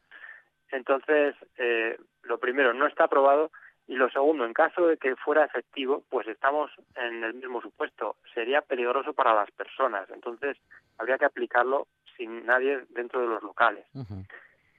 Entonces, 0.70 1.34
eh, 1.58 1.98
lo 2.22 2.38
primero, 2.38 2.72
no 2.72 2.86
está 2.86 3.04
aprobado 3.04 3.50
y 3.86 3.96
lo 3.96 4.08
segundo, 4.10 4.44
en 4.46 4.54
caso 4.54 4.86
de 4.86 4.96
que 4.96 5.16
fuera 5.16 5.44
efectivo, 5.44 6.02
pues 6.08 6.26
estamos 6.26 6.70
en 6.96 7.22
el 7.22 7.34
mismo 7.34 7.60
supuesto. 7.60 8.16
Sería 8.32 8.62
peligroso 8.62 9.12
para 9.12 9.34
las 9.34 9.50
personas. 9.50 10.08
Entonces, 10.10 10.56
habría 10.98 11.18
que 11.18 11.26
aplicarlo 11.26 11.88
sin 12.16 12.46
nadie 12.46 12.84
dentro 12.90 13.20
de 13.20 13.26
los 13.26 13.42
locales. 13.42 13.84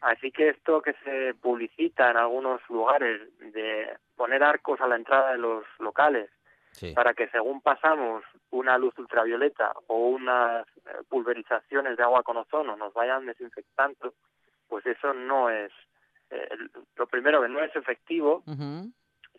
Así 0.01 0.31
que 0.31 0.49
esto 0.49 0.81
que 0.81 0.93
se 1.03 1.33
publicita 1.35 2.09
en 2.09 2.17
algunos 2.17 2.61
lugares 2.69 3.21
de 3.53 3.95
poner 4.15 4.43
arcos 4.43 4.81
a 4.81 4.87
la 4.87 4.95
entrada 4.95 5.33
de 5.33 5.37
los 5.37 5.63
locales 5.79 6.29
para 6.95 7.13
que 7.13 7.27
según 7.29 7.61
pasamos 7.61 8.23
una 8.51 8.77
luz 8.77 8.97
ultravioleta 8.97 9.73
o 9.87 10.09
unas 10.09 10.67
eh, 10.85 11.03
pulverizaciones 11.09 11.97
de 11.97 12.03
agua 12.03 12.23
con 12.23 12.37
ozono 12.37 12.75
nos 12.75 12.93
vayan 12.93 13.25
desinfectando, 13.25 14.13
pues 14.67 14.85
eso 14.85 15.13
no 15.13 15.49
es, 15.49 15.71
eh, 16.29 16.49
lo 16.95 17.07
primero 17.07 17.41
que 17.41 17.49
no 17.49 17.61
es 17.61 17.75
efectivo. 17.75 18.43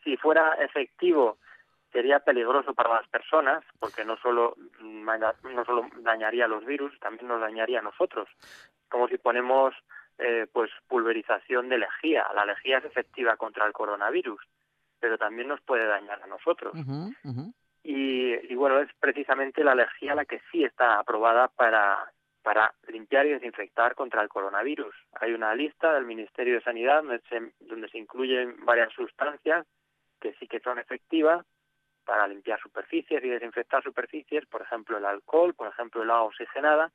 Si 0.02 0.16
fuera 0.16 0.54
efectivo 0.54 1.38
sería 1.92 2.20
peligroso 2.20 2.74
para 2.74 2.94
las 2.94 3.08
personas 3.08 3.64
porque 3.78 4.04
no 4.04 4.16
solo 4.18 4.56
no 4.80 5.64
solo 5.64 5.88
dañaría 6.00 6.48
los 6.48 6.64
virus, 6.64 6.98
también 7.00 7.28
nos 7.28 7.40
dañaría 7.40 7.78
a 7.78 7.82
nosotros. 7.82 8.28
Como 8.88 9.08
si 9.08 9.16
ponemos 9.18 9.74
eh, 10.18 10.46
pues 10.52 10.70
pulverización 10.88 11.68
de 11.68 11.78
lejía. 11.78 12.26
La 12.34 12.44
lejía 12.44 12.78
es 12.78 12.84
efectiva 12.84 13.36
contra 13.36 13.66
el 13.66 13.72
coronavirus 13.72 14.40
pero 15.04 15.18
también 15.18 15.48
nos 15.48 15.60
puede 15.60 15.84
dañar 15.86 16.22
a 16.22 16.26
nosotros. 16.26 16.72
Y, 17.82 18.54
bueno, 18.54 18.80
es 18.80 18.88
precisamente 18.98 19.62
la 19.62 19.72
alergia 19.72 20.14
la 20.14 20.24
que 20.24 20.40
sí 20.50 20.64
está 20.64 20.98
aprobada 20.98 21.48
para, 21.48 22.10
para 22.42 22.72
limpiar 22.88 23.26
y 23.26 23.34
desinfectar 23.34 23.94
contra 23.94 24.22
el 24.22 24.30
coronavirus. 24.30 24.94
Hay 25.20 25.34
una 25.34 25.54
lista 25.54 25.92
del 25.92 26.06
Ministerio 26.06 26.54
de 26.54 26.62
Sanidad 26.62 27.02
donde 27.02 27.20
se, 27.28 27.52
donde 27.60 27.90
se 27.90 27.98
incluyen 27.98 28.64
varias 28.64 28.94
sustancias 28.94 29.66
que 30.22 30.32
sí 30.40 30.48
que 30.48 30.60
son 30.60 30.78
efectivas 30.78 31.44
para 32.06 32.26
limpiar 32.26 32.58
superficies 32.60 33.22
y 33.22 33.28
desinfectar 33.28 33.82
superficies, 33.82 34.46
por 34.46 34.62
ejemplo 34.62 34.96
el 34.96 35.04
alcohol, 35.04 35.52
por 35.52 35.68
ejemplo 35.68 36.02
el 36.02 36.10
agua 36.10 36.28
oxigenada 36.28 36.90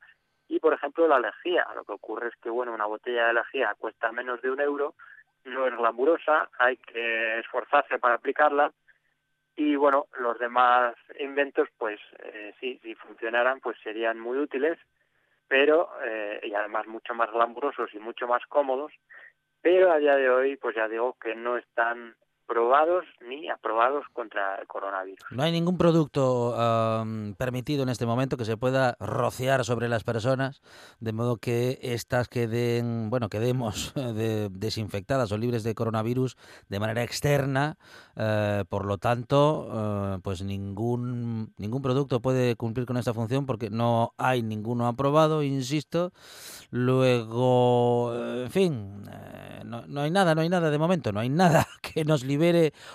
y 0.48 0.58
por 0.58 0.74
ejemplo 0.74 1.06
la 1.06 1.14
alergia. 1.14 1.64
Lo 1.76 1.84
que 1.84 1.92
ocurre 1.92 2.26
es 2.26 2.36
que 2.42 2.50
bueno, 2.50 2.74
una 2.74 2.86
botella 2.86 3.22
de 3.26 3.30
alergia 3.30 3.72
cuesta 3.78 4.10
menos 4.10 4.42
de 4.42 4.50
un 4.50 4.60
euro 4.60 4.96
no 5.44 5.66
es 5.66 5.76
glamurosa, 5.76 6.48
hay 6.58 6.76
que 6.76 7.38
esforzarse 7.38 7.98
para 7.98 8.14
aplicarla. 8.14 8.72
Y 9.56 9.76
bueno, 9.76 10.06
los 10.18 10.38
demás 10.38 10.94
inventos 11.18 11.68
pues 11.76 12.00
eh, 12.20 12.54
sí, 12.60 12.78
si 12.82 12.94
funcionaran 12.94 13.60
pues 13.60 13.76
serían 13.82 14.18
muy 14.18 14.38
útiles, 14.38 14.78
pero 15.48 15.90
eh, 16.04 16.40
y 16.44 16.54
además 16.54 16.86
mucho 16.86 17.14
más 17.14 17.30
glamurosos 17.30 17.92
y 17.92 17.98
mucho 17.98 18.26
más 18.26 18.44
cómodos, 18.46 18.92
pero 19.60 19.90
a 19.92 19.98
día 19.98 20.16
de 20.16 20.30
hoy 20.30 20.56
pues 20.56 20.76
ya 20.76 20.88
digo 20.88 21.16
que 21.20 21.34
no 21.34 21.56
están 21.56 22.14
ni 23.20 23.48
aprobados 23.48 24.04
contra 24.12 24.56
el 24.56 24.66
coronavirus. 24.66 25.20
No 25.30 25.42
hay 25.42 25.52
ningún 25.52 25.78
producto 25.78 26.54
permitido 27.38 27.82
en 27.82 27.88
este 27.88 28.06
momento 28.06 28.36
que 28.36 28.44
se 28.44 28.56
pueda 28.56 28.96
rociar 28.98 29.64
sobre 29.64 29.88
las 29.88 30.04
personas, 30.04 30.62
de 31.00 31.12
modo 31.12 31.36
que 31.36 31.78
estas 31.82 32.28
queden, 32.28 33.10
bueno, 33.10 33.28
quedemos 33.28 33.94
de, 34.14 34.48
desinfectadas 34.50 35.32
o 35.32 35.38
libres 35.38 35.62
de 35.62 35.74
coronavirus 35.74 36.36
de 36.68 36.80
manera 36.80 37.02
externa. 37.02 37.76
Eh, 38.16 38.64
por 38.68 38.84
lo 38.84 38.98
tanto, 38.98 39.68
eh, 39.72 40.18
pues 40.22 40.42
ningún 40.42 41.54
ningún 41.56 41.82
producto 41.82 42.20
puede 42.20 42.56
cumplir 42.56 42.86
con 42.86 42.96
esta 42.96 43.14
función 43.14 43.46
porque 43.46 43.70
no 43.70 44.12
hay 44.18 44.42
ninguno 44.42 44.86
aprobado, 44.86 45.42
insisto. 45.42 46.12
Luego, 46.70 48.12
en 48.14 48.50
fin, 48.50 49.04
eh, 49.10 49.62
no, 49.64 49.86
no 49.86 50.02
hay 50.02 50.10
nada, 50.10 50.34
no 50.34 50.40
hay 50.40 50.48
nada 50.48 50.70
de 50.70 50.78
momento, 50.78 51.12
no 51.12 51.20
hay 51.20 51.28
nada 51.28 51.66
que 51.82 52.04
nos 52.04 52.24
libere 52.24 52.39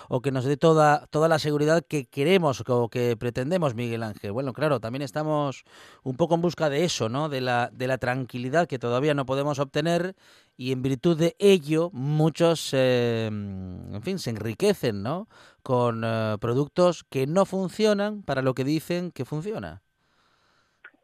o 0.08 0.20
que 0.20 0.32
nos 0.32 0.44
dé 0.44 0.56
toda, 0.56 1.06
toda 1.06 1.28
la 1.28 1.38
seguridad 1.38 1.84
que 1.88 2.06
queremos 2.06 2.62
o 2.66 2.88
que 2.88 3.16
pretendemos, 3.16 3.74
Miguel 3.74 4.02
Ángel. 4.02 4.32
Bueno, 4.32 4.52
claro, 4.52 4.80
también 4.80 5.02
estamos 5.02 5.64
un 6.02 6.16
poco 6.16 6.34
en 6.34 6.42
busca 6.42 6.68
de 6.68 6.84
eso, 6.84 7.08
¿no? 7.08 7.28
De 7.28 7.40
la, 7.40 7.70
de 7.72 7.86
la 7.86 7.98
tranquilidad 7.98 8.66
que 8.66 8.78
todavía 8.78 9.14
no 9.14 9.26
podemos 9.26 9.58
obtener 9.58 10.14
y 10.56 10.72
en 10.72 10.82
virtud 10.82 11.18
de 11.18 11.34
ello 11.38 11.90
muchos, 11.92 12.72
eh, 12.74 13.26
en 13.26 14.02
fin, 14.02 14.18
se 14.18 14.30
enriquecen, 14.30 15.02
¿no? 15.02 15.26
Con 15.62 16.02
eh, 16.04 16.36
productos 16.40 17.04
que 17.04 17.26
no 17.26 17.44
funcionan 17.44 18.22
para 18.22 18.42
lo 18.42 18.54
que 18.54 18.64
dicen 18.64 19.10
que 19.12 19.24
funciona. 19.24 19.82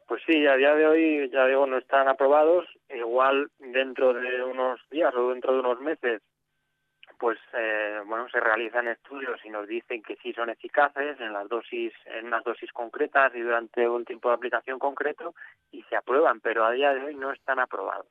Pues 0.07 0.21
sí, 0.27 0.45
a 0.45 0.55
día 0.55 0.75
de 0.75 0.85
hoy, 0.85 1.29
ya 1.31 1.47
digo, 1.47 1.65
no 1.65 1.77
están 1.77 2.07
aprobados. 2.07 2.65
Igual 2.93 3.49
dentro 3.59 4.13
de 4.13 4.43
unos 4.43 4.79
días 4.91 5.13
o 5.15 5.29
dentro 5.29 5.53
de 5.53 5.59
unos 5.59 5.79
meses 5.79 6.21
pues 7.23 7.39
eh, 7.53 8.01
bueno 8.05 8.27
se 8.27 8.41
realizan 8.41 8.89
estudios 8.89 9.39
y 9.45 9.49
nos 9.49 9.65
dicen 9.65 10.03
que 10.03 10.17
sí 10.17 10.33
son 10.33 10.49
eficaces 10.49 11.17
en 11.21 11.31
las 11.31 11.47
dosis 11.47 11.93
en 12.03 12.25
unas 12.25 12.43
dosis 12.43 12.69
concretas 12.73 13.33
y 13.33 13.39
durante 13.39 13.87
un 13.87 14.03
tiempo 14.03 14.27
de 14.27 14.35
aplicación 14.35 14.77
concreto 14.77 15.33
y 15.71 15.83
se 15.83 15.95
aprueban 15.95 16.41
pero 16.41 16.65
a 16.65 16.71
día 16.71 16.93
de 16.93 17.01
hoy 17.01 17.15
no 17.15 17.31
están 17.31 17.59
aprobados. 17.59 18.07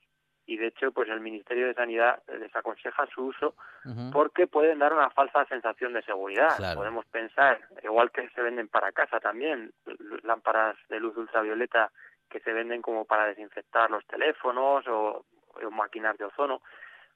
Y 0.46 0.56
de 0.56 0.68
hecho 0.68 0.92
pues 0.92 1.10
el 1.10 1.20
Ministerio 1.20 1.66
de 1.66 1.74
Sanidad 1.74 2.22
les 2.38 2.56
aconseja 2.56 3.04
su 3.14 3.26
uso 3.26 3.54
porque 4.14 4.46
pueden 4.46 4.78
dar 4.78 4.94
una 4.94 5.10
falsa 5.10 5.44
sensación 5.44 5.92
de 5.92 6.00
seguridad. 6.04 6.56
Podemos 6.74 7.04
pensar 7.04 7.60
igual 7.82 8.10
que 8.12 8.30
se 8.30 8.40
venden 8.40 8.68
para 8.68 8.92
casa 8.92 9.20
también 9.20 9.74
lámparas 10.22 10.76
de 10.88 10.98
luz 11.00 11.14
ultravioleta 11.18 11.92
que 12.30 12.40
se 12.40 12.54
venden 12.54 12.80
como 12.80 13.04
para 13.04 13.26
desinfectar 13.26 13.90
los 13.90 14.06
teléfonos 14.06 14.88
o, 14.88 15.26
o 15.62 15.70
máquinas 15.70 16.16
de 16.16 16.24
ozono 16.24 16.62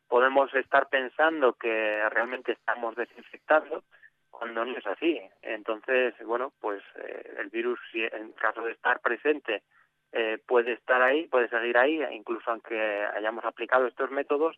podemos 0.09 0.53
estar 0.55 0.89
pensando 0.89 1.55
que 1.55 2.09
realmente 2.11 2.53
estamos 2.53 2.95
desinfectando 2.97 3.83
cuando 4.31 4.65
no 4.65 4.77
es 4.77 4.87
así. 4.87 5.21
Entonces, 5.43 6.15
bueno, 6.25 6.53
pues 6.61 6.83
eh, 6.97 7.37
el 7.39 7.49
virus, 7.49 7.79
si 7.91 8.03
en 8.03 8.33
caso 8.33 8.63
de 8.63 8.73
estar 8.73 9.01
presente, 9.01 9.63
eh, 10.13 10.39
puede 10.47 10.73
estar 10.73 11.03
ahí, 11.03 11.27
puede 11.27 11.49
seguir 11.49 11.77
ahí, 11.79 12.01
incluso 12.13 12.51
aunque 12.51 12.79
hayamos 13.15 13.45
aplicado 13.45 13.87
estos 13.87 14.11
métodos, 14.11 14.57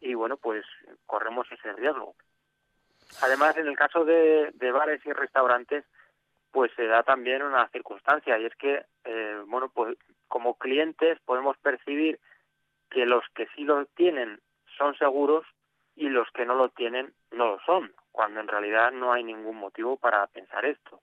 y 0.00 0.14
bueno, 0.14 0.36
pues 0.36 0.64
corremos 1.06 1.50
ese 1.52 1.72
riesgo. 1.72 2.14
Además, 3.22 3.56
en 3.56 3.66
el 3.66 3.76
caso 3.76 4.04
de, 4.04 4.52
bares 4.72 5.04
y 5.04 5.12
restaurantes, 5.12 5.84
pues 6.50 6.72
se 6.76 6.86
da 6.86 7.02
también 7.02 7.42
una 7.42 7.68
circunstancia, 7.68 8.38
y 8.38 8.46
es 8.46 8.54
que, 8.56 8.84
eh, 9.04 9.42
bueno, 9.46 9.70
pues 9.70 9.96
como 10.28 10.58
clientes 10.58 11.18
podemos 11.24 11.56
percibir 11.58 12.18
que 12.90 13.06
los 13.06 13.24
que 13.34 13.46
sí 13.54 13.64
lo 13.64 13.86
tienen 13.86 14.40
son 14.78 14.96
seguros 14.96 15.44
y 15.96 16.08
los 16.08 16.30
que 16.30 16.46
no 16.46 16.54
lo 16.54 16.70
tienen 16.70 17.12
no 17.32 17.46
lo 17.46 17.60
son, 17.66 17.92
cuando 18.12 18.40
en 18.40 18.48
realidad 18.48 18.92
no 18.92 19.12
hay 19.12 19.24
ningún 19.24 19.56
motivo 19.56 19.96
para 19.96 20.26
pensar 20.28 20.64
esto. 20.64 21.00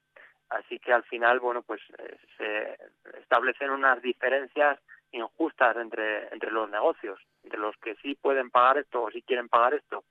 Así 0.49 0.79
que 0.79 0.93
al 0.93 1.03
final, 1.03 1.39
bueno, 1.39 1.61
pues 1.63 1.81
eh, 1.97 2.17
se 2.37 3.19
establecen 3.19 3.71
unas 3.71 4.01
diferencias 4.01 4.79
injustas 5.11 5.75
entre, 5.77 6.27
entre 6.33 6.51
los 6.51 6.69
negocios, 6.69 7.19
entre 7.43 7.59
los 7.59 7.75
que 7.77 7.95
sí 7.95 8.15
pueden 8.15 8.49
pagar 8.49 8.77
esto 8.77 9.03
o 9.03 9.11
sí 9.11 9.21
quieren 9.21 9.49
pagar 9.49 9.73
esto, 9.73 10.03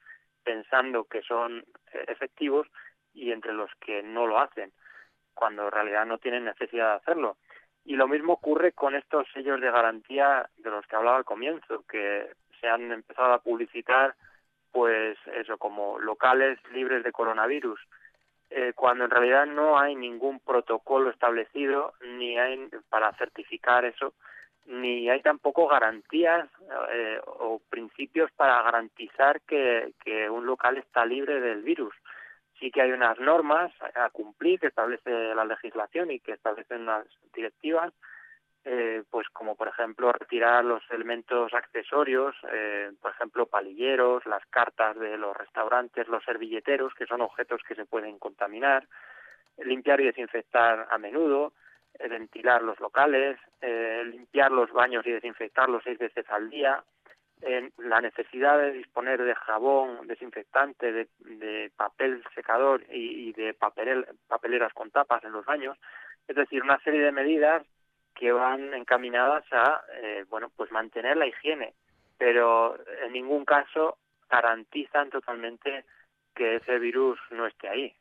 pensando 0.42 1.05
que 1.05 1.22
son 1.22 1.64
eh, 1.92 2.05
efectivos, 2.09 2.68
y 3.14 3.31
entre 3.31 3.53
los 3.53 3.70
que 3.81 4.03
no 4.03 4.27
lo 4.27 4.38
hacen, 4.38 4.72
cuando 5.35 5.64
en 5.64 5.70
realidad 5.70 6.05
no 6.05 6.18
tienen 6.18 6.44
necesidad 6.44 6.90
de 6.90 6.96
hacerlo. 6.96 7.37
Y 7.85 7.96
lo 7.96 8.09
mismo 8.09 8.35
ocurre 8.35 8.72
con 8.72 8.94
estos 8.94 9.27
sellos 9.33 9.61
de 9.61 9.70
garantía 9.70 10.48
de 10.57 10.70
los 10.70 10.87
que 10.87 10.96
hablaba 10.96 11.18
al 11.18 11.24
comienzo, 11.24 11.85
que 11.87 12.33
se 12.64 12.70
han 12.70 12.90
empezado 12.90 13.35
a 13.35 13.42
publicitar 13.42 14.14
pues 14.72 15.18
eso 15.35 15.59
como 15.59 15.98
locales 15.98 16.59
libres 16.72 17.05
de 17.05 17.12
coronavirus 17.12 17.79
eh, 18.48 18.72
cuando 18.74 19.05
en 19.05 19.11
realidad 19.11 19.44
no 19.44 19.79
hay 19.79 19.94
ningún 19.94 20.40
protocolo 20.40 21.11
establecido 21.11 21.92
ni 22.00 22.38
hay 22.38 22.70
para 22.88 23.12
certificar 23.16 23.85
eso 23.85 24.14
ni 24.66 25.11
hay 25.11 25.20
tampoco 25.20 25.68
garantías 25.68 26.48
eh, 26.90 27.20
o 27.27 27.61
principios 27.68 28.33
para 28.33 28.62
garantizar 28.62 29.42
que, 29.42 29.92
que 30.03 30.31
un 30.31 30.46
local 30.46 30.79
está 30.79 31.05
libre 31.05 31.38
del 31.38 31.62
virus. 31.62 31.94
Sí 32.59 32.70
que 32.70 32.81
hay 32.81 32.92
unas 32.92 33.20
normas 33.20 33.70
a 33.94 34.09
cumplir 34.09 34.59
que 34.59 34.68
establece 34.68 35.11
la 35.35 35.44
legislación 35.44 36.11
y 36.11 36.20
que 36.20 36.33
establecen 36.33 36.81
unas 36.81 37.07
directivas 37.35 37.92
eh, 38.66 39.03
pues 39.11 39.29
como 39.29 39.57
por 39.57 39.68
ejemplo 39.68 40.11
retirar 40.11 40.64
los 40.64 40.83
elementos 40.90 41.53
accesorios, 41.53 42.35
eh, 42.50 42.92
por 42.98 43.11
ejemplo 43.11 43.44
palilleros, 43.44 44.24
las 44.24 44.44
cartas 44.46 44.98
de 44.98 45.18
los 45.18 45.37
restaurantes, 45.37 46.09
los 46.09 46.24
servilleteros, 46.24 46.94
que 46.94 47.05
son 47.05 47.20
objetos 47.20 47.61
que 47.68 47.74
se 47.74 47.85
pueden 47.85 48.18
contaminar, 48.18 48.88
limpiar 49.59 50.00
y 50.00 50.07
desinfectar 50.07 50.88
a 50.90 50.96
menudo, 50.96 51.53
eh, 51.98 52.09
ventilar 52.09 52.62
los 52.62 52.81
locales, 52.81 53.38
limpiar 53.61 54.50
los 54.50 54.70
baños 54.72 55.07
y 55.07 55.12
desinfectarlos 55.12 55.83
seis 55.85 55.98
veces 55.98 56.24
al 56.31 56.48
día, 56.48 56.83
la 57.79 58.00
necesidad 58.00 58.59
de 58.59 58.72
disponer 58.72 59.22
de 59.22 59.35
jabón 59.35 60.07
desinfectante, 60.07 61.07
de, 61.18 61.70
papel 61.77 62.22
secador 62.35 62.83
y, 62.90 63.29
y 63.29 63.33
de 63.33 63.53
papel, 63.55 64.07
papeleras 64.27 64.72
con 64.72 64.90
tapas 64.90 65.24
en 65.24 65.33
los 65.33 65.44
baños, 65.44 65.79
es 66.29 66.37
decir, 66.37 66.62
una 66.62 66.79
serie 66.81 67.00
de 67.00 67.12
medidas 67.12 67.62
que 68.14 68.33
van 68.33 68.74
encaminadas 68.74 69.44
a 69.53 69.83
eh, 70.03 70.24
bueno 70.29 70.50
pues 70.57 70.70
mantener 70.70 71.16
la 71.16 71.27
higiene. 71.27 71.74
Pero 72.18 72.77
en 73.05 73.12
ningún 73.12 73.44
caso 73.44 73.98
garantizan 74.31 75.11
totalmente 75.11 75.85
que 76.35 76.57
ese 76.57 76.79
virus 76.79 77.18
no 77.31 77.46
esté 77.46 77.68
ahí. 77.68 77.94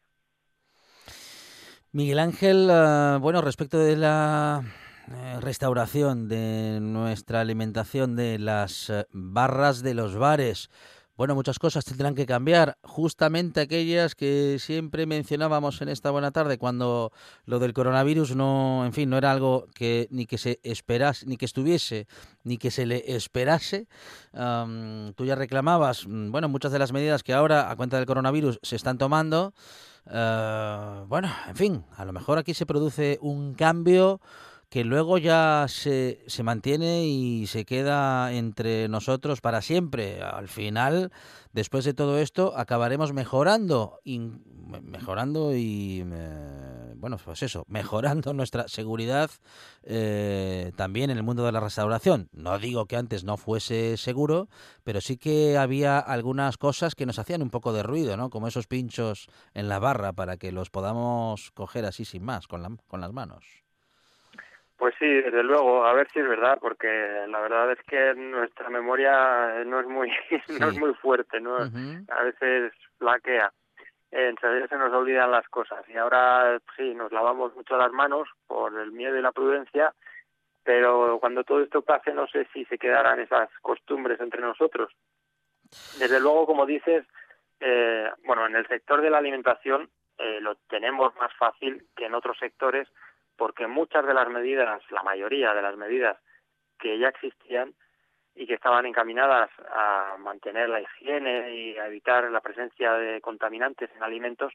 Miguel 1.91 2.19
Ángel 2.19 2.69
eh, 2.71 3.17
bueno 3.19 3.41
respecto 3.41 3.77
de 3.77 3.95
la 3.95 4.61
eh, 5.11 5.39
restauración 5.41 6.27
de 6.27 6.79
nuestra 6.81 7.41
alimentación 7.41 8.15
de 8.15 8.39
las 8.39 8.91
barras 9.11 9.83
de 9.83 9.93
los 9.93 10.15
bares 10.15 10.69
bueno, 11.15 11.35
muchas 11.35 11.59
cosas 11.59 11.85
tendrán 11.85 12.15
que 12.15 12.25
cambiar, 12.25 12.77
justamente 12.83 13.61
aquellas 13.61 14.15
que 14.15 14.57
siempre 14.59 15.05
mencionábamos 15.05 15.81
en 15.81 15.89
esta 15.89 16.09
buena 16.09 16.31
tarde, 16.31 16.57
cuando 16.57 17.11
lo 17.45 17.59
del 17.59 17.73
coronavirus 17.73 18.35
no, 18.35 18.83
en 18.85 18.93
fin, 18.93 19.09
no 19.09 19.17
era 19.17 19.31
algo 19.31 19.67
que 19.75 20.07
ni 20.09 20.25
que 20.25 20.37
se 20.37 20.59
esperase, 20.63 21.25
ni 21.27 21.37
que 21.37 21.45
estuviese, 21.45 22.07
ni 22.43 22.57
que 22.57 22.71
se 22.71 22.85
le 22.85 23.15
esperase. 23.15 23.87
tú 25.15 25.25
ya 25.25 25.35
reclamabas, 25.35 26.07
mm, 26.07 26.31
bueno, 26.31 26.49
muchas 26.49 26.71
de 26.71 26.79
las 26.79 26.91
medidas 26.93 27.23
que 27.23 27.33
ahora, 27.33 27.69
a 27.69 27.75
cuenta 27.75 27.97
del 27.97 28.05
coronavirus, 28.05 28.59
se 28.63 28.75
están 28.75 28.97
tomando. 28.97 29.53
Ah, 30.07 31.05
bueno, 31.07 31.29
en 31.47 31.55
fin, 31.55 31.85
a 31.95 32.05
lo 32.05 32.13
mejor 32.13 32.37
aquí 32.37 32.53
se 32.53 32.65
produce 32.65 33.19
un 33.21 33.53
cambio 33.53 34.19
que 34.73 34.83
luego 34.83 35.19
ya 35.19 35.67
se, 35.69 36.23
se 36.25 36.41
mantiene 36.41 37.05
y 37.05 37.45
se 37.45 37.63
queda 37.63 38.33
entre 38.33 38.87
nosotros 38.87 39.39
para 39.39 39.61
siempre. 39.61 40.23
Al 40.23 40.47
final, 40.47 41.11
después 41.51 41.85
de 41.85 41.93
todo 41.93 42.17
esto, 42.17 42.57
acabaremos 42.57 43.13
mejorando, 43.13 43.99
y, 44.03 44.17
mejorando 44.81 45.55
y, 45.55 46.03
eh, 46.11 46.93
bueno, 46.95 47.19
pues 47.23 47.43
eso, 47.43 47.65
mejorando 47.67 48.33
nuestra 48.33 48.67
seguridad 48.67 49.29
eh, 49.83 50.71
también 50.75 51.11
en 51.11 51.17
el 51.17 51.23
mundo 51.23 51.45
de 51.45 51.51
la 51.51 51.59
restauración. 51.59 52.29
No 52.31 52.57
digo 52.57 52.87
que 52.87 52.95
antes 52.95 53.23
no 53.23 53.37
fuese 53.37 53.95
seguro, 53.97 54.49
pero 54.83 55.01
sí 55.01 55.17
que 55.17 55.55
había 55.55 55.99
algunas 55.99 56.57
cosas 56.57 56.95
que 56.95 57.05
nos 57.05 57.19
hacían 57.19 57.43
un 57.43 57.51
poco 57.51 57.73
de 57.73 57.83
ruido, 57.83 58.17
¿no? 58.17 58.31
Como 58.31 58.47
esos 58.47 58.65
pinchos 58.65 59.27
en 59.53 59.69
la 59.69 59.77
barra 59.77 60.13
para 60.13 60.37
que 60.37 60.51
los 60.51 60.71
podamos 60.71 61.51
coger 61.51 61.85
así 61.85 62.05
sin 62.05 62.23
más, 62.23 62.47
con, 62.47 62.63
la, 62.63 62.75
con 62.87 63.01
las 63.01 63.13
manos. 63.13 63.62
Pues 64.77 64.95
sí, 64.99 65.05
desde 65.05 65.43
luego, 65.43 65.85
a 65.85 65.93
ver 65.93 66.09
si 66.11 66.19
es 66.19 66.27
verdad, 66.27 66.57
porque 66.59 66.87
la 67.27 67.39
verdad 67.39 67.71
es 67.71 67.79
que 67.83 68.13
nuestra 68.15 68.69
memoria 68.69 69.63
no 69.65 69.79
es 69.79 69.87
muy 69.87 70.11
no 70.59 70.69
es 70.69 70.77
muy 70.77 70.93
fuerte, 70.95 71.39
¿no? 71.39 71.57
A 71.57 72.23
veces 72.23 72.73
flaquea. 72.97 73.51
Entonces 74.11 74.69
se 74.69 74.77
nos 74.77 74.93
olvidan 74.93 75.31
las 75.31 75.47
cosas 75.47 75.83
y 75.89 75.97
ahora 75.97 76.59
sí, 76.77 76.93
nos 76.93 77.11
lavamos 77.11 77.55
mucho 77.55 77.77
las 77.77 77.91
manos 77.91 78.29
por 78.45 78.79
el 78.79 78.91
miedo 78.91 79.17
y 79.17 79.21
la 79.23 79.31
prudencia, 79.31 79.93
pero 80.63 81.17
cuando 81.19 81.43
todo 81.43 81.61
esto 81.61 81.81
pase 81.81 82.13
no 82.13 82.27
sé 82.27 82.47
si 82.53 82.63
se 82.65 82.77
quedarán 82.77 83.19
esas 83.19 83.49
costumbres 83.61 84.19
entre 84.19 84.41
nosotros. 84.41 84.91
Desde 85.97 86.19
luego, 86.19 86.45
como 86.45 86.67
dices, 86.67 87.05
eh, 87.59 88.07
bueno, 88.25 88.45
en 88.45 88.55
el 88.55 88.67
sector 88.67 89.01
de 89.01 89.09
la 89.09 89.17
alimentación 89.17 89.89
eh, 90.19 90.39
lo 90.41 90.55
tenemos 90.69 91.15
más 91.15 91.33
fácil 91.35 91.87
que 91.95 92.05
en 92.05 92.13
otros 92.13 92.37
sectores 92.37 92.87
porque 93.43 93.67
muchas 93.67 94.05
de 94.05 94.13
las 94.13 94.29
medidas, 94.29 94.81
la 94.89 95.03
mayoría 95.03 95.53
de 95.53 95.61
las 95.61 95.75
medidas 95.75 96.17
que 96.79 96.97
ya 96.97 97.09
existían 97.09 97.73
y 98.35 98.47
que 98.47 98.53
estaban 98.53 98.85
encaminadas 98.85 99.49
a 99.69 100.15
mantener 100.17 100.69
la 100.69 100.79
higiene 100.79 101.53
y 101.53 101.77
a 101.77 101.87
evitar 101.87 102.31
la 102.31 102.39
presencia 102.39 102.93
de 102.93 103.19
contaminantes 103.19 103.89
en 103.97 104.01
alimentos, 104.01 104.53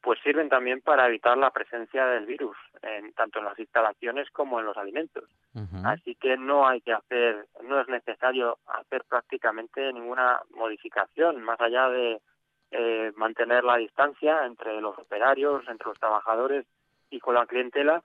pues 0.00 0.18
sirven 0.24 0.48
también 0.48 0.80
para 0.80 1.06
evitar 1.06 1.38
la 1.38 1.52
presencia 1.52 2.04
del 2.04 2.26
virus, 2.26 2.56
en, 2.82 3.12
tanto 3.12 3.38
en 3.38 3.44
las 3.44 3.60
instalaciones 3.60 4.28
como 4.32 4.58
en 4.58 4.66
los 4.66 4.76
alimentos. 4.76 5.30
Así 5.84 6.16
que 6.16 6.36
no 6.36 6.66
hay 6.66 6.80
que 6.80 6.94
hacer, 6.94 7.46
no 7.62 7.80
es 7.80 7.86
necesario 7.86 8.58
hacer 8.66 9.04
prácticamente 9.08 9.92
ninguna 9.92 10.40
modificación, 10.50 11.44
más 11.44 11.60
allá 11.60 11.90
de 11.90 12.20
eh, 12.72 13.12
mantener 13.14 13.62
la 13.62 13.76
distancia 13.76 14.46
entre 14.46 14.80
los 14.80 14.98
operarios, 14.98 15.62
entre 15.68 15.86
los 15.86 16.00
trabajadores 16.00 16.66
y 17.10 17.20
con 17.20 17.34
la 17.34 17.46
clientela, 17.46 18.02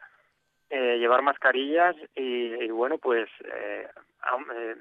eh, 0.74 0.98
llevar 1.00 1.22
mascarillas 1.22 1.98
y, 2.16 2.70
bueno, 2.70 2.98
pues 2.98 3.30
eh, 3.44 3.90
eh, 4.56 4.76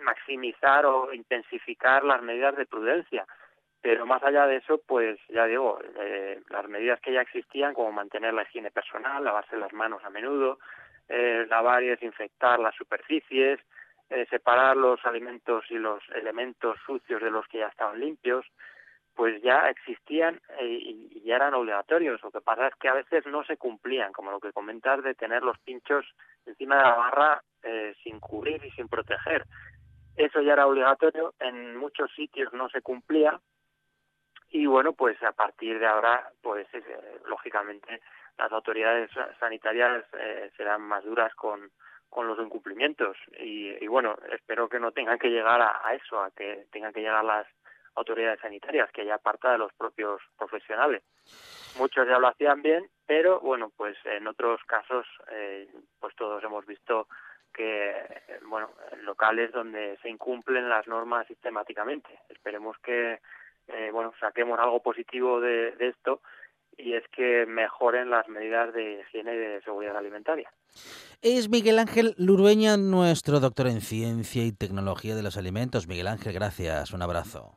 maximizar 0.00 0.86
o 0.86 1.12
intensificar 1.12 2.04
las 2.04 2.22
medidas 2.22 2.56
de 2.56 2.64
prudencia. 2.64 3.26
Pero 3.82 4.06
más 4.06 4.22
allá 4.22 4.46
de 4.46 4.56
eso, 4.56 4.80
pues 4.86 5.18
ya 5.28 5.44
digo, 5.44 5.78
las 6.48 6.66
medidas 6.68 7.00
que 7.00 7.12
ya 7.12 7.20
existían, 7.20 7.74
como 7.74 7.92
mantener 7.92 8.32
la 8.32 8.44
higiene 8.44 8.70
personal, 8.70 9.22
lavarse 9.22 9.58
las 9.58 9.74
manos 9.74 10.02
a 10.04 10.10
menudo, 10.10 10.58
lavar 11.08 11.82
y 11.84 11.88
desinfectar 11.88 12.58
las 12.58 12.74
superficies, 12.74 13.60
separar 14.30 14.76
los 14.76 15.04
alimentos 15.04 15.64
y 15.68 15.74
los 15.74 16.02
elementos 16.14 16.78
sucios 16.84 17.22
de 17.22 17.30
los 17.30 17.46
que 17.46 17.58
ya 17.58 17.68
estaban 17.68 18.00
limpios, 18.00 18.44
pues 19.16 19.42
ya 19.42 19.70
existían 19.70 20.40
eh, 20.60 20.66
y, 20.68 21.22
ya 21.24 21.36
eran 21.36 21.54
obligatorios. 21.54 22.22
Lo 22.22 22.30
que 22.30 22.42
pasa 22.42 22.68
es 22.68 22.74
que 22.76 22.88
a 22.88 22.94
veces 22.94 23.26
no 23.26 23.42
se 23.44 23.56
cumplían, 23.56 24.12
como 24.12 24.30
lo 24.30 24.38
que 24.38 24.52
comentas 24.52 25.02
de 25.02 25.14
tener 25.14 25.42
los 25.42 25.58
pinchos 25.60 26.04
encima 26.44 26.76
de 26.76 26.82
la 26.82 26.94
barra 26.94 27.42
eh, 27.62 27.94
sin 28.04 28.20
cubrir 28.20 28.62
y 28.64 28.70
sin 28.72 28.88
proteger. 28.88 29.44
Eso 30.16 30.40
ya 30.42 30.52
era 30.52 30.66
obligatorio, 30.66 31.34
en 31.40 31.76
muchos 31.76 32.10
sitios 32.14 32.52
no 32.52 32.68
se 32.68 32.82
cumplía 32.82 33.40
y 34.50 34.66
bueno, 34.66 34.92
pues 34.92 35.20
a 35.22 35.32
partir 35.32 35.78
de 35.78 35.86
ahora, 35.86 36.30
pues 36.40 36.66
eh, 36.72 36.84
lógicamente 37.26 38.00
las 38.38 38.52
autoridades 38.52 39.10
sanitarias 39.40 40.04
serán 40.56 40.82
más 40.82 41.02
duras 41.04 41.34
con, 41.34 41.70
con 42.10 42.28
los 42.28 42.38
incumplimientos 42.38 43.16
y, 43.38 43.82
y, 43.82 43.86
bueno, 43.88 44.14
espero 44.30 44.68
que 44.68 44.78
no 44.78 44.92
tengan 44.92 45.18
que 45.18 45.30
llegar 45.30 45.60
a, 45.60 45.80
a 45.82 45.94
eso, 45.94 46.22
a 46.22 46.30
que 46.30 46.66
tengan 46.70 46.92
que 46.92 47.00
llegar 47.00 47.24
las 47.24 47.46
autoridades 47.96 48.40
sanitarias, 48.40 48.90
que 48.92 49.04
ya 49.04 49.16
aparta 49.16 49.52
de 49.52 49.58
los 49.58 49.72
propios 49.72 50.20
profesionales. 50.38 51.02
Muchos 51.78 52.06
ya 52.06 52.18
lo 52.18 52.28
hacían 52.28 52.62
bien, 52.62 52.88
pero 53.06 53.40
bueno, 53.40 53.72
pues 53.76 53.96
en 54.04 54.26
otros 54.26 54.60
casos, 54.66 55.06
eh, 55.30 55.68
pues 55.98 56.14
todos 56.14 56.42
hemos 56.44 56.64
visto 56.66 57.08
que, 57.56 57.92
bueno, 58.48 58.70
locales 59.02 59.50
donde 59.52 59.98
se 60.02 60.10
incumplen 60.10 60.68
las 60.68 60.86
normas 60.86 61.26
sistemáticamente. 61.26 62.08
Esperemos 62.28 62.76
que, 62.84 63.20
eh, 63.68 63.90
bueno, 63.92 64.12
saquemos 64.20 64.58
algo 64.60 64.82
positivo 64.82 65.40
de, 65.40 65.74
esto 65.78 66.20
y 66.76 66.92
es 66.92 67.04
que 67.08 67.46
mejoren 67.46 68.10
las 68.10 68.28
medidas 68.28 68.74
de 68.74 69.00
higiene 69.00 69.34
y 69.34 69.38
de 69.38 69.62
seguridad 69.62 69.96
alimentaria. 69.96 70.50
Es 71.22 71.48
Miguel 71.48 71.78
Ángel 71.78 72.14
Lurueña, 72.18 72.76
nuestro 72.76 73.40
doctor 73.40 73.68
en 73.68 73.80
ciencia 73.80 74.44
y 74.44 74.52
tecnología 74.52 75.14
de 75.14 75.22
los 75.22 75.38
alimentos. 75.38 75.88
Miguel 75.88 76.08
Ángel, 76.08 76.34
gracias. 76.34 76.92
Un 76.92 77.00
abrazo. 77.00 77.56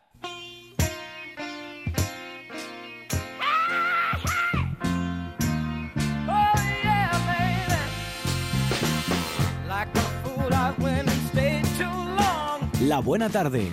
La 12.91 12.99
buena 12.99 13.29
tarde. 13.29 13.71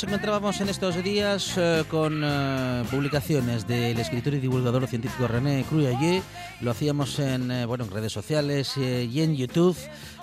Nos 0.00 0.08
encontrábamos 0.08 0.58
en 0.62 0.70
estos 0.70 1.04
días 1.04 1.58
eh, 1.58 1.84
con 1.90 2.22
eh, 2.24 2.84
publicaciones 2.90 3.66
del 3.66 3.98
escritor 3.98 4.32
y 4.32 4.40
divulgador 4.40 4.86
científico 4.86 5.28
René 5.28 5.62
Cruyayé. 5.68 6.22
Lo 6.62 6.70
hacíamos 6.70 7.18
en, 7.18 7.50
eh, 7.50 7.66
bueno, 7.66 7.84
en 7.84 7.90
redes 7.90 8.10
sociales 8.10 8.78
y 8.78 9.20
en 9.20 9.36
YouTube. 9.36 9.76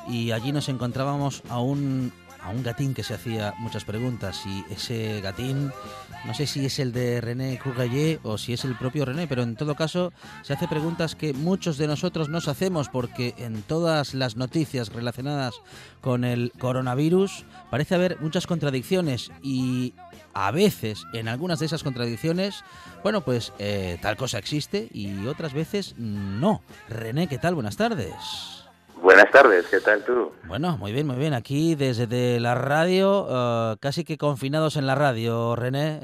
Y 0.09 0.31
allí 0.31 0.51
nos 0.51 0.67
encontrábamos 0.69 1.43
a 1.49 1.59
un, 1.59 2.11
a 2.47 2.51
un 2.51 2.63
gatín 2.63 2.93
que 2.93 3.03
se 3.03 3.13
hacía 3.13 3.53
muchas 3.59 3.83
preguntas. 3.83 4.41
Y 4.45 4.63
ese 4.73 5.19
gatín 5.21 5.71
no 6.25 6.33
sé 6.33 6.47
si 6.47 6.65
es 6.65 6.79
el 6.79 6.93
de 6.93 7.21
René 7.21 7.59
Courgallé 7.59 8.19
o 8.23 8.37
si 8.37 8.53
es 8.53 8.63
el 8.63 8.75
propio 8.75 9.05
René, 9.05 9.27
pero 9.27 9.43
en 9.43 9.55
todo 9.55 9.75
caso 9.75 10.13
se 10.43 10.53
hace 10.53 10.67
preguntas 10.67 11.15
que 11.15 11.33
muchos 11.33 11.77
de 11.77 11.87
nosotros 11.87 12.29
nos 12.29 12.47
hacemos 12.47 12.89
porque 12.89 13.33
en 13.37 13.61
todas 13.61 14.13
las 14.13 14.35
noticias 14.35 14.89
relacionadas 14.93 15.55
con 16.01 16.23
el 16.23 16.51
coronavirus 16.57 17.45
parece 17.69 17.95
haber 17.95 18.19
muchas 18.19 18.47
contradicciones 18.47 19.31
y 19.41 19.93
a 20.33 20.51
veces 20.51 21.03
en 21.13 21.27
algunas 21.27 21.59
de 21.59 21.65
esas 21.65 21.83
contradicciones, 21.83 22.63
bueno, 23.03 23.21
pues 23.21 23.53
eh, 23.59 23.97
tal 24.01 24.17
cosa 24.17 24.37
existe 24.37 24.87
y 24.91 25.27
otras 25.27 25.53
veces 25.53 25.95
no. 25.97 26.61
René, 26.89 27.27
¿qué 27.27 27.37
tal? 27.37 27.55
Buenas 27.55 27.77
tardes. 27.77 28.56
Buenas 29.07 29.31
tardes, 29.31 29.65
¿qué 29.67 29.79
tal 29.79 30.03
tú? 30.03 30.33
Bueno, 30.49 30.77
muy 30.77 30.91
bien, 30.91 31.07
muy 31.07 31.15
bien. 31.15 31.33
Aquí 31.33 31.75
desde 31.75 32.41
la 32.41 32.55
radio, 32.55 33.25
eh, 33.29 33.77
casi 33.79 34.03
que 34.03 34.17
confinados 34.17 34.75
en 34.75 34.85
la 34.85 34.95
radio, 34.95 35.55
René, 35.55 36.01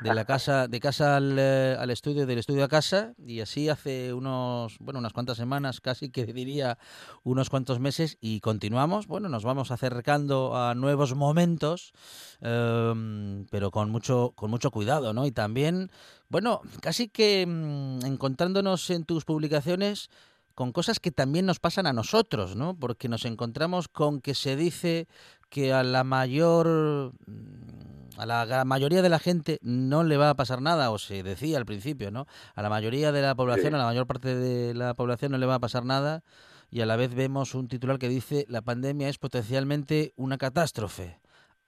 de 0.00 0.12
la 0.12 0.24
casa, 0.24 0.66
de 0.66 0.80
casa 0.80 1.18
al, 1.18 1.36
eh, 1.38 1.76
al, 1.78 1.90
estudio, 1.90 2.26
del 2.26 2.38
estudio 2.38 2.64
a 2.64 2.68
casa, 2.68 3.12
y 3.16 3.42
así 3.42 3.68
hace 3.68 4.12
unos, 4.12 4.76
bueno, 4.80 4.98
unas 4.98 5.12
cuantas 5.12 5.36
semanas, 5.36 5.80
casi 5.80 6.10
que 6.10 6.26
diría 6.26 6.78
unos 7.22 7.48
cuantos 7.48 7.78
meses, 7.78 8.18
y 8.20 8.40
continuamos. 8.40 9.06
Bueno, 9.06 9.28
nos 9.28 9.44
vamos 9.44 9.70
acercando 9.70 10.56
a 10.56 10.74
nuevos 10.74 11.14
momentos, 11.14 11.92
em, 12.40 13.46
pero 13.52 13.70
con 13.70 13.88
mucho, 13.88 14.32
con 14.34 14.50
mucho 14.50 14.72
cuidado, 14.72 15.12
¿no? 15.12 15.26
Y 15.26 15.30
también, 15.30 15.92
bueno, 16.28 16.60
casi 16.80 17.08
que 17.08 17.46
mm, 17.46 18.04
encontrándonos 18.04 18.90
en 18.90 19.04
tus 19.04 19.24
publicaciones 19.24 20.10
con 20.54 20.72
cosas 20.72 21.00
que 21.00 21.10
también 21.10 21.46
nos 21.46 21.60
pasan 21.60 21.86
a 21.86 21.92
nosotros, 21.92 22.56
¿no? 22.56 22.76
Porque 22.78 23.08
nos 23.08 23.24
encontramos 23.24 23.88
con 23.88 24.20
que 24.20 24.34
se 24.34 24.56
dice 24.56 25.06
que 25.50 25.72
a 25.72 25.82
la 25.82 26.04
mayor 26.04 27.12
mm, 27.26 27.92
a 28.18 28.26
la 28.26 28.64
mayoría 28.64 29.02
de 29.02 29.08
la 29.08 29.18
gente 29.18 29.58
no 29.62 30.04
le 30.04 30.16
va 30.16 30.30
a 30.30 30.34
pasar 30.34 30.60
nada, 30.60 30.90
o 30.90 30.98
se 30.98 31.22
decía 31.22 31.58
al 31.58 31.64
principio, 31.64 32.10
¿no? 32.10 32.26
A 32.54 32.62
la 32.62 32.68
mayoría 32.68 33.12
de 33.12 33.22
la 33.22 33.34
población, 33.34 33.74
a 33.74 33.78
la 33.78 33.84
mayor 33.84 34.06
parte 34.06 34.34
de 34.34 34.74
la 34.74 34.94
población 34.94 35.32
no 35.32 35.38
le 35.38 35.46
va 35.46 35.56
a 35.56 35.60
pasar 35.60 35.84
nada, 35.84 36.22
y 36.70 36.80
a 36.80 36.86
la 36.86 36.96
vez 36.96 37.14
vemos 37.14 37.54
un 37.54 37.68
titular 37.68 37.98
que 37.98 38.08
dice 38.08 38.46
la 38.48 38.62
pandemia 38.62 39.08
es 39.08 39.18
potencialmente 39.18 40.12
una 40.16 40.38
catástrofe. 40.38 41.20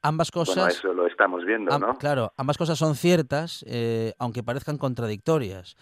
Ambas 0.03 0.31
cosas. 0.31 0.57
Bueno, 0.57 0.71
eso 0.71 0.93
lo 0.93 1.07
estamos 1.07 1.45
viendo, 1.47 1.79
¿no? 1.79 1.97
Claro, 1.97 2.33
ambas 2.37 2.59
cosas 2.59 2.79
son 2.79 2.95
ciertas, 2.95 3.65
eh, 3.67 4.13
aunque 4.19 4.43
parezcan 4.43 4.77
contradictorias. 4.77 5.77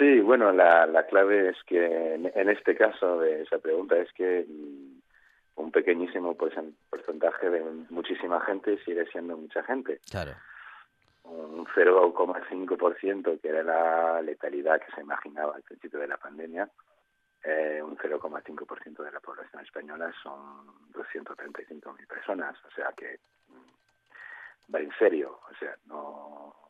Sí, 0.00 0.18
bueno, 0.20 0.50
la, 0.50 0.86
la 0.86 1.06
clave 1.06 1.50
es 1.50 1.62
que 1.66 2.14
en, 2.14 2.48
este 2.48 2.74
caso 2.74 3.20
de 3.20 3.42
esa 3.42 3.58
pregunta 3.58 3.98
es 3.98 4.10
que 4.14 4.46
mm, 4.48 4.98
un 5.56 5.70
pequeñísimo 5.70 6.34
porcentaje 6.34 7.50
de 7.50 7.62
muchísima 7.90 8.40
gente 8.40 8.82
sigue 8.82 9.04
siendo 9.12 9.36
mucha 9.36 9.62
gente. 9.62 10.00
Claro. 10.10 10.32
Un 11.24 11.66
0,5% 11.66 13.40
que 13.42 13.48
era 13.50 13.62
la 13.62 14.22
letalidad 14.22 14.80
que 14.80 14.90
se 14.92 15.02
imaginaba 15.02 15.56
al 15.56 15.62
principio 15.64 16.00
de 16.00 16.08
la 16.08 16.16
pandemia, 16.16 16.66
eh, 17.44 17.82
un 17.84 17.98
0,5% 17.98 19.04
de 19.04 19.12
la 19.12 19.20
población 19.20 19.62
española 19.62 20.10
son 20.22 20.66
235.000 20.94 22.06
personas, 22.06 22.56
o 22.64 22.70
sea 22.74 22.90
que 22.96 23.20
mm, 23.48 24.74
va 24.74 24.80
en 24.80 24.92
serio, 24.98 25.40
o 25.46 25.54
sea, 25.58 25.76
no 25.84 26.69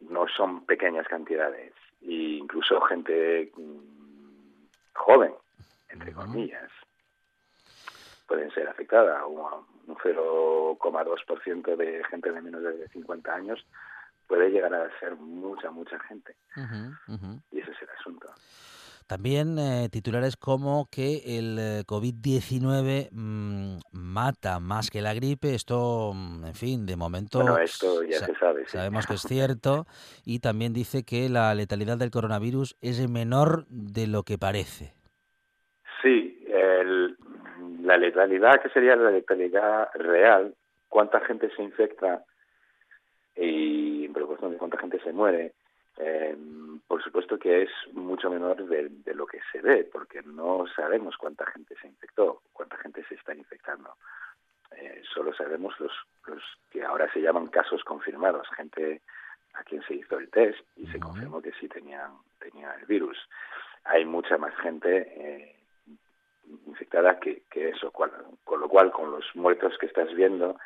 no 0.00 0.26
son 0.28 0.64
pequeñas 0.66 1.06
cantidades 1.08 1.72
e 2.02 2.38
incluso 2.38 2.80
gente 2.82 3.52
mm, 3.56 4.66
joven, 4.94 5.32
entre 5.88 6.12
comillas, 6.12 6.70
pueden 8.26 8.50
ser 8.52 8.68
afectadas. 8.68 9.22
Un 9.26 9.94
0,2% 9.94 11.76
de 11.76 12.04
gente 12.04 12.32
de 12.32 12.40
menos 12.40 12.62
de 12.62 12.88
50 12.88 13.34
años 13.34 13.64
puede 14.26 14.50
llegar 14.50 14.74
a 14.74 14.90
ser 14.98 15.14
mucha, 15.16 15.70
mucha 15.70 15.98
gente. 16.00 16.34
Y 17.52 17.60
ese 17.60 17.70
es 17.70 17.82
el 17.82 17.90
asunto. 17.90 18.28
También 19.06 19.58
eh, 19.58 19.88
titulares 19.90 20.36
como 20.36 20.88
que 20.90 21.38
el 21.38 21.58
eh, 21.58 21.82
COVID-19 21.86 23.08
mm, 23.12 23.78
mata 23.92 24.58
más 24.58 24.90
que 24.90 25.00
la 25.00 25.14
gripe. 25.14 25.54
Esto, 25.54 26.12
mm, 26.12 26.46
en 26.46 26.54
fin, 26.54 26.86
de 26.86 26.96
momento. 26.96 27.38
Bueno, 27.38 27.58
esto 27.58 28.02
ya 28.02 28.18
se 28.18 28.34
sabe. 28.34 28.66
Sabemos 28.66 29.06
que 29.06 29.14
es 29.14 29.22
cierto. 29.28 29.86
Y 30.24 30.40
también 30.40 30.72
dice 30.72 31.04
que 31.04 31.28
la 31.28 31.54
letalidad 31.54 31.98
del 31.98 32.10
coronavirus 32.10 32.76
es 32.80 33.08
menor 33.08 33.66
de 33.68 34.08
lo 34.08 34.24
que 34.24 34.38
parece. 34.38 34.94
Sí, 36.02 36.44
la 37.82 37.96
letalidad, 37.96 38.60
que 38.60 38.68
sería 38.70 38.96
la 38.96 39.12
letalidad 39.12 39.88
real, 39.94 40.54
cuánta 40.88 41.20
gente 41.20 41.48
se 41.54 41.62
infecta 41.62 42.24
y 43.36 44.06
en 44.06 44.12
proporción 44.12 44.50
de 44.50 44.58
cuánta 44.58 44.78
gente 44.78 44.98
se 45.00 45.12
muere. 45.12 45.52
Eh, 45.98 46.36
por 46.86 47.02
supuesto 47.02 47.38
que 47.38 47.62
es 47.62 47.70
mucho 47.92 48.30
menor 48.30 48.64
de, 48.66 49.14
lo 49.14 49.26
que 49.26 49.40
se 49.52 49.60
ve, 49.60 49.84
porque 49.84 50.22
no 50.22 50.66
sabemos 50.74 51.16
cuánta 51.16 51.46
gente 51.46 51.74
se 51.80 51.88
infectó, 51.88 52.42
cuánta 52.52 52.76
gente 52.78 53.04
se 53.08 53.14
está 53.14 53.34
infectando. 53.34 53.94
Eh, 54.72 55.02
solo 55.12 55.34
sabemos 55.34 55.78
los, 55.80 55.92
los 56.26 56.42
que 56.70 56.84
ahora 56.84 57.12
se 57.12 57.20
llaman 57.20 57.48
casos 57.48 57.82
confirmados, 57.84 58.48
gente 58.56 59.00
a 59.54 59.64
quien 59.64 59.82
se 59.82 59.94
hizo 59.94 60.18
el 60.18 60.28
test 60.30 60.58
y 60.76 60.86
se 60.88 61.00
confirmó 61.00 61.40
que 61.40 61.52
sí 61.52 61.68
tenían, 61.68 62.12
tenía 62.38 62.72
el 62.74 62.86
virus. 62.86 63.18
Hay 63.84 64.04
mucha 64.04 64.36
más 64.36 64.54
gente 64.56 65.12
eh, 65.16 65.56
infectada 66.66 67.18
que, 67.18 67.42
que 67.50 67.70
eso, 67.70 67.90
con 67.90 68.10
lo 68.60 68.68
cual 68.68 68.92
con 68.92 69.10
los 69.10 69.24
muertos 69.34 69.76
que 69.78 69.86
estás 69.86 70.12
viendo, 70.14 70.58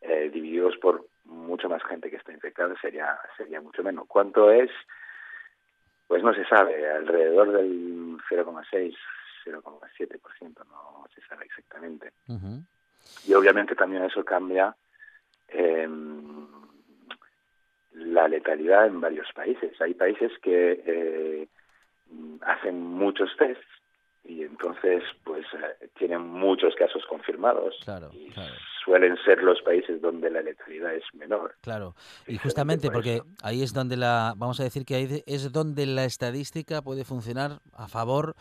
eh, 0.00 0.30
divididos 0.32 0.76
por 0.78 1.06
mucha 1.24 1.68
más 1.68 1.82
gente 1.84 2.10
que 2.10 2.16
está 2.16 2.32
infectada, 2.32 2.74
sería, 2.80 3.18
sería 3.36 3.60
mucho 3.60 3.82
menos. 3.82 4.06
¿Cuánto 4.08 4.50
es? 4.50 4.70
Pues 6.12 6.22
no 6.22 6.34
se 6.34 6.44
sabe, 6.44 6.86
alrededor 6.90 7.52
del 7.52 8.18
0,6, 8.28 8.94
0,7%, 9.46 10.66
no 10.66 11.06
se 11.14 11.22
sabe 11.22 11.46
exactamente. 11.46 12.12
Y 13.26 13.32
obviamente 13.32 13.74
también 13.74 14.04
eso 14.04 14.22
cambia 14.22 14.76
em, 15.48 16.46
la 17.94 18.28
letalidad 18.28 18.88
en 18.88 19.00
varios 19.00 19.26
países. 19.32 19.72
Hay 19.80 19.94
países 19.94 20.30
que 20.42 20.82
eh, 20.84 21.48
hacen 22.42 22.78
muchos 22.78 23.34
tests 23.38 23.64
y 24.24 24.42
entonces 24.42 25.02
pues 25.24 25.44
eh, 25.54 25.88
tienen 25.98 26.22
muchos 26.22 26.74
casos 26.76 27.02
confirmados 27.08 27.74
y 28.12 28.32
suelen 28.84 29.16
ser 29.24 29.42
los 29.42 29.60
países 29.62 30.00
donde 30.00 30.30
la 30.30 30.42
letalidad 30.42 30.94
es 30.94 31.02
menor. 31.14 31.56
Claro, 31.60 31.94
y 32.26 32.38
justamente 32.38 32.90
porque 32.90 33.22
ahí 33.42 33.62
es 33.62 33.72
donde 33.72 33.96
la, 33.96 34.34
vamos 34.36 34.60
a 34.60 34.64
decir 34.64 34.84
que 34.84 34.94
ahí 34.94 35.22
es 35.26 35.50
donde 35.52 35.86
la 35.86 36.04
estadística 36.04 36.82
puede 36.82 37.04
funcionar 37.04 37.60
a 37.72 37.88
favor, 37.88 38.34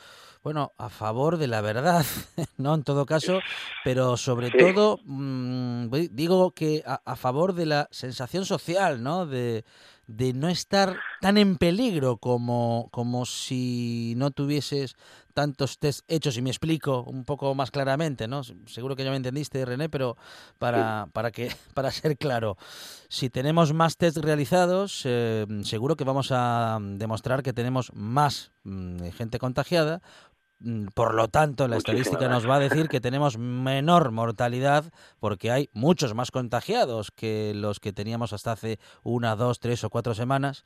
bueno, 0.43 0.71
a 0.77 0.89
favor 0.89 1.37
de 1.37 1.47
la 1.47 1.61
verdad, 1.61 2.03
¿no? 2.57 2.75
En 2.75 2.83
todo 2.83 3.05
caso, 3.05 3.39
pero 3.83 4.17
sobre 4.17 4.51
todo, 4.51 4.99
mm, 5.03 5.89
digo 6.11 6.51
que 6.51 6.83
a, 6.85 7.01
a 7.05 7.15
favor 7.15 7.53
de 7.53 7.65
la 7.65 7.87
sensación 7.91 8.45
social, 8.45 9.01
¿no? 9.01 9.25
De, 9.25 9.63
de 10.11 10.33
no 10.33 10.49
estar 10.49 10.97
tan 11.21 11.37
en 11.37 11.57
peligro 11.57 12.17
como, 12.17 12.89
como 12.91 13.25
si 13.25 14.13
no 14.17 14.31
tuvieses 14.31 14.95
tantos 15.33 15.79
test 15.79 16.01
hechos, 16.07 16.37
y 16.37 16.41
me 16.41 16.49
explico 16.49 17.03
un 17.03 17.23
poco 17.23 17.55
más 17.55 17.71
claramente, 17.71 18.27
¿no? 18.27 18.41
Seguro 18.65 18.95
que 18.95 19.03
ya 19.03 19.11
me 19.11 19.15
entendiste, 19.15 19.63
René, 19.65 19.89
pero 19.89 20.17
para, 20.59 21.07
para, 21.13 21.31
que, 21.31 21.51
para 21.73 21.91
ser 21.91 22.17
claro, 22.17 22.57
si 23.07 23.29
tenemos 23.29 23.73
más 23.73 23.97
test 23.97 24.17
realizados, 24.17 25.01
eh, 25.05 25.45
seguro 25.63 25.95
que 25.95 26.03
vamos 26.03 26.29
a 26.31 26.79
demostrar 26.81 27.43
que 27.43 27.53
tenemos 27.53 27.91
más 27.93 28.51
mm, 28.63 29.09
gente 29.11 29.39
contagiada, 29.39 30.01
por 30.93 31.13
lo 31.13 31.27
tanto, 31.27 31.67
la 31.67 31.77
estadística 31.77 32.27
nos 32.27 32.49
va 32.49 32.55
a 32.55 32.59
decir 32.59 32.87
que 32.87 33.01
tenemos 33.01 33.37
menor 33.37 34.11
mortalidad 34.11 34.85
porque 35.19 35.51
hay 35.51 35.69
muchos 35.73 36.13
más 36.13 36.31
contagiados 36.31 37.11
que 37.11 37.53
los 37.55 37.79
que 37.79 37.93
teníamos 37.93 38.33
hasta 38.33 38.51
hace 38.51 38.77
una, 39.03 39.35
dos, 39.35 39.59
tres 39.59 39.83
o 39.83 39.89
cuatro 39.89 40.13
semanas. 40.13 40.63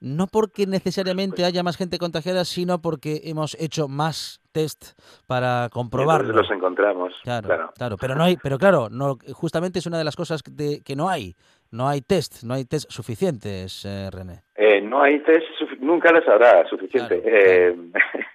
No 0.00 0.28
porque 0.28 0.66
necesariamente 0.66 1.44
haya 1.44 1.62
más 1.62 1.76
gente 1.76 1.98
contagiada, 1.98 2.46
sino 2.46 2.80
porque 2.80 3.20
hemos 3.24 3.54
hecho 3.60 3.86
más 3.86 4.40
test 4.52 4.98
para 5.26 5.68
comprobarlo. 5.70 6.32
los 6.32 6.50
encontramos. 6.50 7.12
Claro, 7.22 7.70
claro, 7.76 7.96
pero 8.00 8.14
no 8.14 8.24
hay, 8.24 8.38
pero 8.42 8.58
claro, 8.58 8.88
no, 8.90 9.18
justamente 9.32 9.78
es 9.78 9.86
una 9.86 9.98
de 9.98 10.04
las 10.04 10.16
cosas 10.16 10.42
de, 10.50 10.80
que 10.82 10.96
no 10.96 11.08
hay. 11.10 11.36
No 11.70 11.86
hay 11.86 12.00
test, 12.00 12.42
no 12.42 12.54
hay 12.54 12.64
test 12.64 12.90
suficientes, 12.90 13.84
eh, 13.84 14.08
René. 14.10 14.42
Eh, 14.56 14.80
no 14.80 15.02
hay 15.02 15.20
test, 15.20 15.46
nunca 15.78 16.10
les 16.12 16.26
habrá 16.26 16.66
suficiente. 16.68 17.22
Eh, 17.24 17.76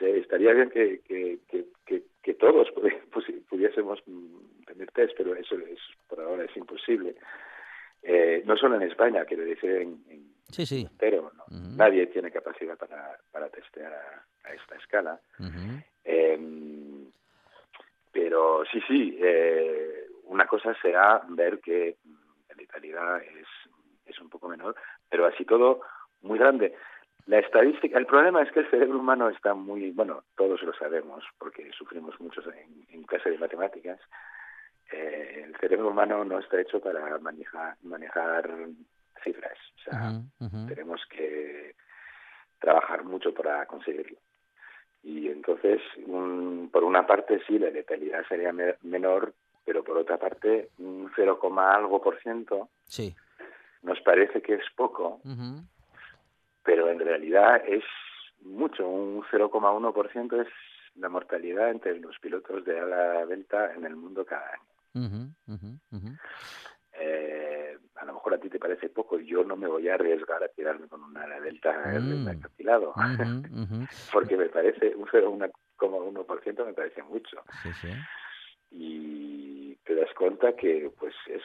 estaría 0.00 0.52
bien 0.52 0.70
que, 0.70 1.00
que, 1.00 1.38
que, 1.48 2.02
que, 2.22 2.34
todos 2.34 2.68
pudiésemos 3.48 4.02
tener 4.66 4.90
test, 4.92 5.14
pero 5.16 5.34
eso 5.34 5.54
es, 5.56 5.78
por 6.08 6.20
ahora 6.20 6.44
es 6.44 6.56
imposible. 6.56 7.14
Eh, 8.02 8.42
no 8.44 8.56
solo 8.56 8.76
en 8.76 8.82
España, 8.82 9.24
quiero 9.24 9.44
decir 9.44 9.70
en, 9.70 10.04
en 10.08 10.32
sí, 10.50 10.66
sí. 10.66 10.86
entero. 10.90 11.32
Nadie 11.50 12.06
tiene 12.06 12.30
capacidad 12.30 12.76
para, 12.76 13.18
para 13.32 13.48
testear 13.48 13.92
a, 13.92 14.52
esta 14.52 14.76
escala. 14.76 15.20
Em, 16.04 17.10
pero 18.12 18.64
sí, 18.70 18.80
sí, 18.86 19.18
eh, 19.20 20.06
una 20.24 20.46
cosa 20.46 20.74
será 20.80 21.22
ver 21.28 21.60
que 21.60 21.96
la 22.48 22.54
letalidad 22.56 23.22
es, 23.22 23.46
es 24.06 24.20
un 24.20 24.30
poco 24.30 24.48
menor, 24.48 24.76
pero 25.08 25.26
así 25.26 25.44
todo 25.44 25.80
muy 26.22 26.38
grande. 26.38 26.74
La 27.26 27.40
estadística, 27.40 27.98
el 27.98 28.06
problema 28.06 28.42
es 28.42 28.52
que 28.52 28.60
el 28.60 28.70
cerebro 28.70 29.00
humano 29.00 29.28
está 29.28 29.52
muy, 29.54 29.90
bueno, 29.90 30.22
todos 30.36 30.62
lo 30.62 30.72
sabemos 30.74 31.24
porque 31.38 31.70
sufrimos 31.76 32.18
muchos 32.20 32.44
en, 32.88 33.02
clase 33.02 33.30
de 33.30 33.38
matemáticas. 33.38 33.98
Eh, 34.92 35.42
el 35.44 35.56
cerebro 35.56 35.88
humano 35.88 36.24
no 36.24 36.38
está 36.38 36.60
hecho 36.60 36.80
para 36.80 37.18
manejar, 37.18 37.76
manejar 37.82 38.48
cifras. 39.24 39.58
O 39.76 39.90
sea, 39.90 40.20
tenemos 40.68 41.04
que 41.10 41.74
trabajar 42.60 43.02
mucho 43.04 43.34
para 43.34 43.66
conseguirlo. 43.66 44.18
Y 45.02 45.28
entonces, 45.28 45.80
por 46.70 46.84
una 46.84 47.06
parte 47.06 47.40
sí, 47.46 47.58
la 47.58 47.70
letalidad 47.70 48.24
sería 48.28 48.52
menor, 48.82 49.34
pero 49.64 49.82
por 49.82 49.96
otra 49.98 50.16
parte, 50.16 50.70
un 50.78 51.10
0, 51.14 51.40
algo 51.58 52.00
por 52.00 52.20
ciento 52.20 52.68
sí. 52.84 53.14
nos 53.82 54.00
parece 54.00 54.42
que 54.42 54.54
es 54.54 54.64
poco, 54.76 55.20
pero 56.66 56.90
en 56.90 56.98
realidad 56.98 57.62
es 57.66 57.84
mucho, 58.40 58.86
un 58.86 59.22
0,1% 59.22 60.42
es 60.42 60.48
la 60.96 61.08
mortalidad 61.08 61.70
entre 61.70 61.98
los 62.00 62.18
pilotos 62.18 62.64
de 62.64 62.78
ala 62.78 63.24
delta 63.24 63.72
en 63.72 63.86
el 63.86 63.96
mundo 63.96 64.26
cada 64.26 64.50
año. 64.52 65.32
Eh, 66.98 67.78
a 67.94 68.04
lo 68.06 68.14
mejor 68.14 68.34
a 68.34 68.38
ti 68.38 68.48
te 68.48 68.58
parece 68.58 68.88
poco, 68.88 69.18
yo 69.20 69.44
no 69.44 69.56
me 69.56 69.68
voy 69.68 69.88
a 69.88 69.94
arriesgar 69.94 70.42
a 70.42 70.48
tirarme 70.48 70.88
con 70.88 71.02
una 71.02 71.22
ala 71.22 71.40
delta 71.40 71.72
mm. 71.72 72.28
acantilado, 72.28 72.94
porque 74.12 74.36
me 74.36 74.46
parece 74.46 74.94
un 74.96 75.06
0,1% 75.06 76.66
me 76.66 76.72
parece 76.72 77.02
mucho. 77.02 77.42
Y 78.70 79.76
te 79.84 79.94
das 79.94 80.12
cuenta 80.14 80.56
que 80.56 80.90
pues 80.98 81.14
es 81.28 81.42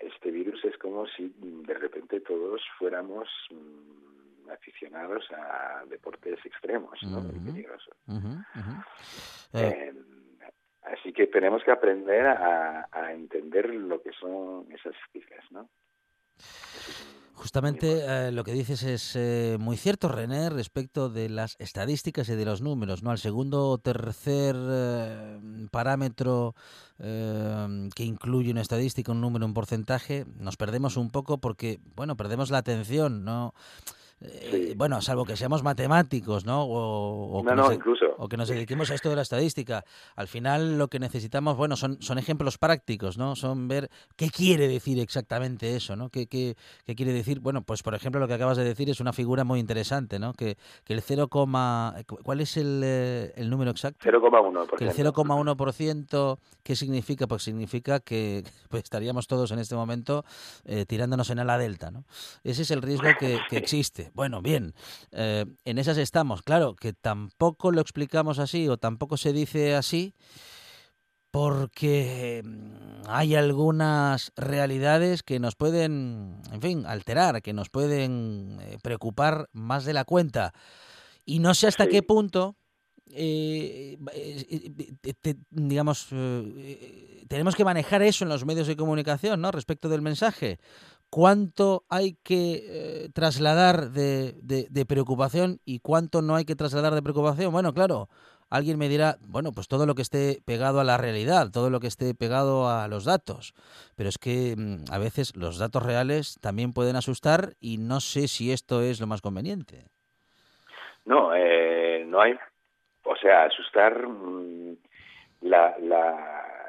este 0.00 0.30
virus 0.30 0.64
es 0.64 0.76
como 0.78 1.06
si 1.06 1.32
de 1.38 1.74
repente 1.74 2.20
todos 2.20 2.62
fuéramos 2.78 3.28
mm, 3.50 4.12
aficionados 4.50 5.24
a 5.32 5.84
deportes 5.88 6.38
extremos, 6.44 6.98
¿no? 7.02 7.22
peligrosos. 7.22 7.94
Eh, 9.52 9.92
así 10.82 11.12
que 11.12 11.26
tenemos 11.26 11.62
que 11.64 11.70
aprender 11.70 12.26
a, 12.26 12.88
a, 12.90 13.12
entender 13.12 13.68
lo 13.70 14.02
que 14.02 14.12
son 14.12 14.66
esas 14.72 14.94
cifras, 15.12 15.44
¿no? 15.50 15.68
Justamente 17.42 18.04
eh, 18.06 18.30
lo 18.30 18.44
que 18.44 18.52
dices 18.52 18.84
es 18.84 19.16
eh, 19.16 19.56
muy 19.58 19.76
cierto, 19.76 20.08
René, 20.08 20.48
respecto 20.48 21.08
de 21.08 21.28
las 21.28 21.56
estadísticas 21.58 22.28
y 22.28 22.36
de 22.36 22.44
los 22.44 22.62
números. 22.62 23.02
¿no? 23.02 23.10
Al 23.10 23.18
segundo 23.18 23.68
o 23.68 23.78
tercer 23.78 24.54
eh, 24.56 25.40
parámetro 25.72 26.54
que 26.98 28.04
incluye 28.04 28.52
una 28.52 28.60
estadística, 28.60 29.10
un 29.10 29.20
número, 29.20 29.44
un 29.44 29.54
porcentaje, 29.54 30.24
nos 30.38 30.56
perdemos 30.56 30.96
un 30.96 31.10
poco 31.10 31.38
porque, 31.38 31.80
bueno, 31.96 32.16
perdemos 32.16 32.52
la 32.52 32.58
atención, 32.58 33.24
¿no? 33.24 33.54
Eh, 34.24 34.74
bueno, 34.76 35.00
salvo 35.00 35.24
que 35.24 35.36
seamos 35.36 35.62
matemáticos, 35.62 36.46
¿no? 36.46 36.64
O, 36.64 37.42
que 37.44 37.54
nos, 37.54 37.72
incluso. 37.72 38.06
o 38.18 38.28
que 38.28 38.36
nos 38.36 38.48
dediquemos 38.48 38.90
a 38.90 38.94
esto 38.94 39.10
de 39.10 39.16
la 39.16 39.22
estadística. 39.22 39.84
Al 40.16 40.28
final 40.28 40.78
lo 40.78 40.88
que 40.88 40.98
necesitamos, 40.98 41.56
bueno, 41.56 41.76
son, 41.76 42.00
son 42.00 42.18
ejemplos 42.18 42.58
prácticos, 42.58 43.18
¿no? 43.18 43.34
Son 43.36 43.68
ver 43.68 43.90
qué 44.16 44.30
quiere 44.30 44.68
decir 44.68 45.00
exactamente 45.00 45.76
eso, 45.76 45.96
¿no? 45.96 46.08
¿Qué, 46.08 46.26
qué, 46.26 46.56
qué 46.84 46.94
quiere 46.94 47.12
decir? 47.12 47.40
Bueno, 47.40 47.62
pues 47.62 47.82
por 47.82 47.94
ejemplo 47.94 48.20
lo 48.20 48.28
que 48.28 48.34
acabas 48.34 48.56
de 48.56 48.64
decir 48.64 48.88
es 48.90 49.00
una 49.00 49.12
figura 49.12 49.44
muy 49.44 49.60
interesante, 49.60 50.18
¿no? 50.18 50.32
Que, 50.34 50.56
que 50.84 50.94
el 50.94 51.02
0, 51.02 51.28
¿cuál 51.28 52.40
es 52.40 52.56
el, 52.56 52.82
eh, 52.84 53.32
el 53.36 53.50
número 53.50 53.70
exacto? 53.70 54.08
0,1%. 54.08 54.80
el 54.80 54.90
0,1%, 54.90 56.38
¿qué 56.62 56.76
significa? 56.76 57.26
Pues 57.26 57.42
significa 57.42 58.00
que 58.00 58.44
pues, 58.68 58.84
estaríamos 58.84 59.26
todos 59.26 59.50
en 59.50 59.58
este 59.58 59.74
momento 59.74 60.24
eh, 60.64 60.84
tirándonos 60.86 61.30
en 61.30 61.40
ala 61.40 61.58
delta, 61.58 61.90
¿no? 61.90 62.04
Ese 62.44 62.62
es 62.62 62.70
el 62.70 62.82
riesgo 62.82 63.08
que, 63.18 63.40
que 63.48 63.56
existe. 63.56 64.11
Bueno, 64.14 64.42
bien, 64.42 64.74
eh, 65.10 65.46
en 65.64 65.78
esas 65.78 65.96
estamos. 65.96 66.42
Claro, 66.42 66.76
que 66.76 66.92
tampoco 66.92 67.70
lo 67.70 67.80
explicamos 67.80 68.38
así 68.38 68.68
o 68.68 68.76
tampoco 68.76 69.16
se 69.16 69.32
dice 69.32 69.74
así 69.74 70.14
porque 71.30 72.42
mm, 72.44 73.08
hay 73.08 73.34
algunas 73.34 74.32
realidades 74.36 75.22
que 75.22 75.40
nos 75.40 75.56
pueden, 75.56 76.42
en 76.52 76.60
fin, 76.60 76.84
alterar, 76.86 77.40
que 77.40 77.54
nos 77.54 77.70
pueden 77.70 78.58
eh, 78.60 78.78
preocupar 78.82 79.48
más 79.52 79.84
de 79.86 79.94
la 79.94 80.04
cuenta. 80.04 80.52
Y 81.24 81.38
no 81.38 81.54
sé 81.54 81.68
hasta 81.68 81.86
qué 81.86 82.02
punto, 82.02 82.56
eh, 83.06 83.96
digamos, 85.50 86.08
tenemos 87.28 87.54
que 87.54 87.64
manejar 87.64 88.02
eso 88.02 88.24
en 88.24 88.28
los 88.28 88.44
medios 88.44 88.66
de 88.66 88.76
comunicación, 88.76 89.40
¿no? 89.40 89.52
Respecto 89.52 89.88
del 89.88 90.02
mensaje 90.02 90.58
cuánto 91.12 91.84
hay 91.90 92.16
que 92.24 92.64
eh, 92.64 93.08
trasladar 93.14 93.90
de, 93.90 94.86
preocupación 94.88 95.58
y 95.66 95.80
cuánto 95.80 96.22
no 96.22 96.36
hay 96.36 96.46
que 96.46 96.56
trasladar 96.56 96.94
de 96.94 97.02
preocupación. 97.02 97.52
Bueno, 97.52 97.74
claro, 97.74 98.08
alguien 98.48 98.78
me 98.78 98.88
dirá, 98.88 99.16
bueno, 99.20 99.52
pues 99.52 99.68
todo 99.68 99.84
lo 99.84 99.94
que 99.94 100.00
esté 100.00 100.38
pegado 100.46 100.80
a 100.80 100.84
la 100.84 100.96
realidad, 100.96 101.50
todo 101.52 101.68
lo 101.68 101.80
que 101.80 101.86
esté 101.86 102.14
pegado 102.14 102.66
a 102.66 102.88
los 102.88 103.04
datos. 103.04 103.52
Pero 103.94 104.08
es 104.08 104.16
que 104.16 104.54
mm, 104.56 104.90
a 104.90 104.96
veces 104.96 105.36
los 105.36 105.58
datos 105.58 105.84
reales 105.84 106.38
también 106.40 106.72
pueden 106.72 106.96
asustar 106.96 107.56
y 107.60 107.76
no 107.76 108.00
sé 108.00 108.26
si 108.26 108.50
esto 108.50 108.80
es 108.80 108.98
lo 108.98 109.06
más 109.06 109.20
conveniente. 109.20 109.84
No, 111.04 111.34
eh, 111.34 112.06
no 112.06 112.22
hay. 112.22 112.38
O 113.04 113.16
sea, 113.16 113.44
asustar. 113.44 114.08
Mm, 114.08 114.78
la, 115.42 115.76
la, 115.78 116.64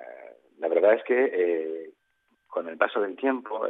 la 0.59 0.67
verdad 0.67 0.95
es 0.95 1.03
que 1.05 1.31
eh, 1.31 1.93
con 2.47 2.67
el 2.67 2.75
paso 2.75 2.99
del 2.99 3.15
tiempo, 3.15 3.67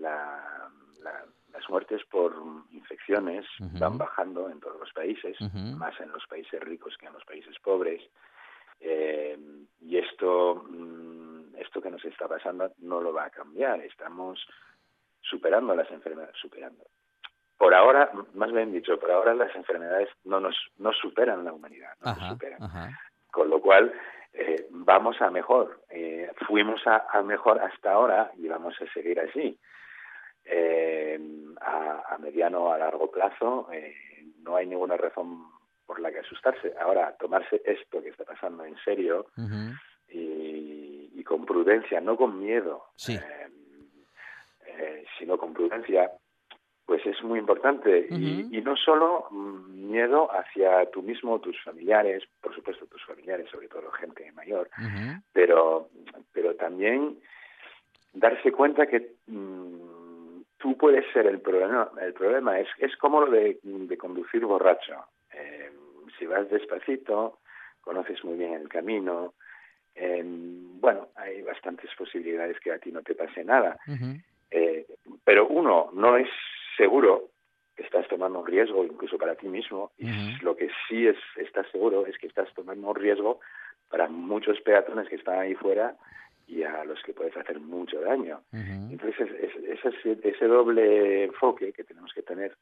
las 0.00 1.68
muertes 1.68 2.02
por 2.10 2.34
infecciones 2.70 3.46
van 3.78 3.98
bajando 3.98 4.50
en 4.50 4.60
todos 4.60 4.80
los 4.80 4.92
países, 4.92 5.36
más 5.76 5.98
en 6.00 6.10
los 6.12 6.26
países 6.26 6.60
ricos 6.60 6.96
que 6.98 7.06
en 7.06 7.12
los 7.12 7.24
países 7.24 7.56
pobres. 7.62 8.02
Eh, 8.80 9.38
y 9.80 9.96
esto, 9.96 10.64
mm, 10.68 11.56
esto 11.56 11.80
que 11.80 11.90
nos 11.90 12.04
está 12.04 12.28
pasando 12.28 12.72
no 12.78 13.00
lo 13.00 13.12
va 13.12 13.24
a 13.26 13.30
cambiar. 13.30 13.80
Estamos 13.80 14.46
superando 15.22 15.74
las 15.74 15.90
enfermedades, 15.90 16.36
superando. 16.40 16.84
Por 17.56 17.74
ahora, 17.74 18.10
más 18.34 18.52
bien 18.52 18.72
dicho, 18.72 18.98
por 18.98 19.10
ahora 19.10 19.32
las 19.32 19.54
enfermedades 19.54 20.08
no 20.24 20.40
nos 20.40 20.56
no 20.78 20.92
superan 20.92 21.44
la 21.44 21.52
humanidad, 21.52 21.96
no 22.04 22.14
nos 22.14 22.28
superan. 22.30 22.60
Con 23.30 23.48
lo 23.48 23.60
cual, 23.60 23.92
eh, 24.34 24.66
vamos 24.70 25.20
a 25.20 25.30
mejor. 25.30 25.80
Eh, 25.88 26.30
fuimos 26.46 26.84
a, 26.86 27.06
a, 27.10 27.22
mejor 27.22 27.60
hasta 27.60 27.92
ahora 27.92 28.32
y 28.36 28.48
vamos 28.48 28.74
a 28.80 28.92
seguir 28.92 29.20
así 29.20 29.58
eh, 30.44 31.18
a, 31.60 32.18
mediano 32.18 32.72
a 32.72 32.78
largo 32.78 33.10
plazo 33.10 33.68
eh, 33.72 33.94
no 34.42 34.56
hay 34.56 34.66
ninguna 34.66 34.96
razón 34.96 35.46
por 35.86 36.00
la 36.00 36.10
que 36.10 36.18
asustarse. 36.18 36.74
Ahora, 36.80 37.14
tomarse 37.18 37.62
esto 37.64 38.02
que 38.02 38.10
está 38.10 38.24
pasando 38.24 38.64
en 38.64 38.76
serio 38.84 39.26
y, 40.08 41.22
con 41.24 41.46
prudencia, 41.46 42.00
no 42.02 42.16
con 42.16 42.38
miedo, 42.38 42.88
sino 45.18 45.38
con 45.38 45.54
prudencia, 45.54 46.10
pues 46.86 47.04
es 47.06 47.22
muy 47.22 47.38
importante. 47.38 48.06
y, 48.10 48.48
y, 48.50 48.60
no 48.60 48.76
solo 48.76 49.26
mm, 49.30 49.90
miedo 49.90 50.28
hacia 50.32 50.90
tú 50.90 51.02
mismo, 51.02 51.40
tus 51.40 51.60
familiares, 51.62 52.24
por 52.40 52.54
supuesto 52.54 52.86
tus 52.86 53.04
familiares, 53.04 53.48
sobre 53.50 53.68
todo 53.68 53.90
gente 53.92 54.30
mayor, 54.32 54.68
pero, 55.32 55.88
pero 56.32 56.54
también 56.56 57.18
darse 58.12 58.52
cuenta 58.52 58.86
que 58.86 59.14
mm, 59.26 60.42
tú 60.58 60.76
puedes 60.76 61.04
ser 61.12 61.26
el 61.26 61.40
problema. 61.40 61.90
El 62.00 62.12
problema 62.12 62.58
es, 62.58 62.68
es 62.78 62.96
como 62.96 63.20
lo 63.20 63.30
de, 63.30 63.58
conducir 63.98 64.44
borracho. 64.44 65.06
Eh, 65.32 65.70
si 66.18 66.26
vas 66.26 66.48
despacito, 66.50 67.38
conoces 67.80 68.22
muy 68.24 68.36
bien 68.36 68.54
el 68.54 68.68
camino. 68.68 69.34
Eh, 69.94 70.22
bueno, 70.24 71.08
hay 71.16 71.42
bastantes 71.42 71.90
posibilidades 71.96 72.58
que 72.60 72.72
a 72.72 72.78
ti 72.78 72.92
no 72.92 73.02
te 73.02 73.14
pase 73.14 73.44
nada. 73.44 73.78
Eh, 74.50 74.86
pero 75.24 75.48
uno, 75.48 75.90
no 75.94 76.16
es 76.16 76.28
seguro 76.76 77.30
que 77.76 77.82
estás 77.82 78.06
tomando 78.08 78.40
un 78.40 78.46
riesgo, 78.46 78.84
incluso 78.84 79.18
para 79.18 79.34
ti 79.34 79.48
mismo. 79.48 79.92
Y 79.98 80.40
lo 80.42 80.56
que 80.56 80.70
sí 80.88 81.06
es, 81.06 81.16
estás 81.36 81.66
seguro 81.72 82.06
es 82.06 82.16
que 82.18 82.28
estás 82.28 82.52
tomando 82.54 82.88
un 82.88 82.94
riesgo 82.94 83.40
para 83.88 84.08
muchos 84.08 84.60
peatones 84.60 85.08
que 85.08 85.16
están 85.16 85.38
ahí 85.38 85.54
fuera 85.54 85.96
y 86.46 86.62
a 86.62 86.84
los 86.84 87.02
que 87.02 87.12
puedes 87.12 87.36
hacer 87.36 87.58
mucho 87.58 88.00
daño. 88.00 88.42
Entonces, 88.52 89.28
ese, 89.64 90.18
ese 90.22 90.46
doble 90.46 91.24
enfoque 91.24 91.72
que 91.72 91.84
tenemos 91.84 92.12
que 92.12 92.22
tener, 92.22 92.56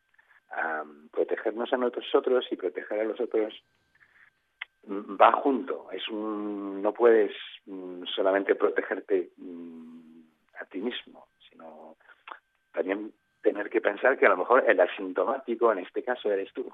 a 0.51 0.85
protegernos 1.11 1.72
a 1.72 1.79
nosotros 1.79 2.46
y 2.51 2.57
proteger 2.57 3.01
a 3.01 3.05
los 3.05 3.20
otros, 3.20 3.55
mm, 4.87 5.16
va 5.20 5.33
junto. 5.33 5.90
Es 5.90 6.09
un, 6.09 6.81
no 6.83 6.92
puedes 6.92 7.33
mm, 7.66 8.05
solamente 8.05 8.55
protegerte 8.55 9.31
a 10.59 10.64
ti 10.66 10.79
mismo, 10.79 11.27
sino 11.51 11.96
también 12.72 13.12
tener 13.43 13.69
que 13.71 13.81
pensar 13.81 14.19
que 14.19 14.27
a 14.27 14.31
lo 14.31 14.37
mejor 14.37 14.65
el 14.69 14.81
asintomático 14.81 15.73
en 15.73 15.81
este 15.81 16.03
caso 16.03 16.31
eres 16.31 16.53
tú. 16.53 16.73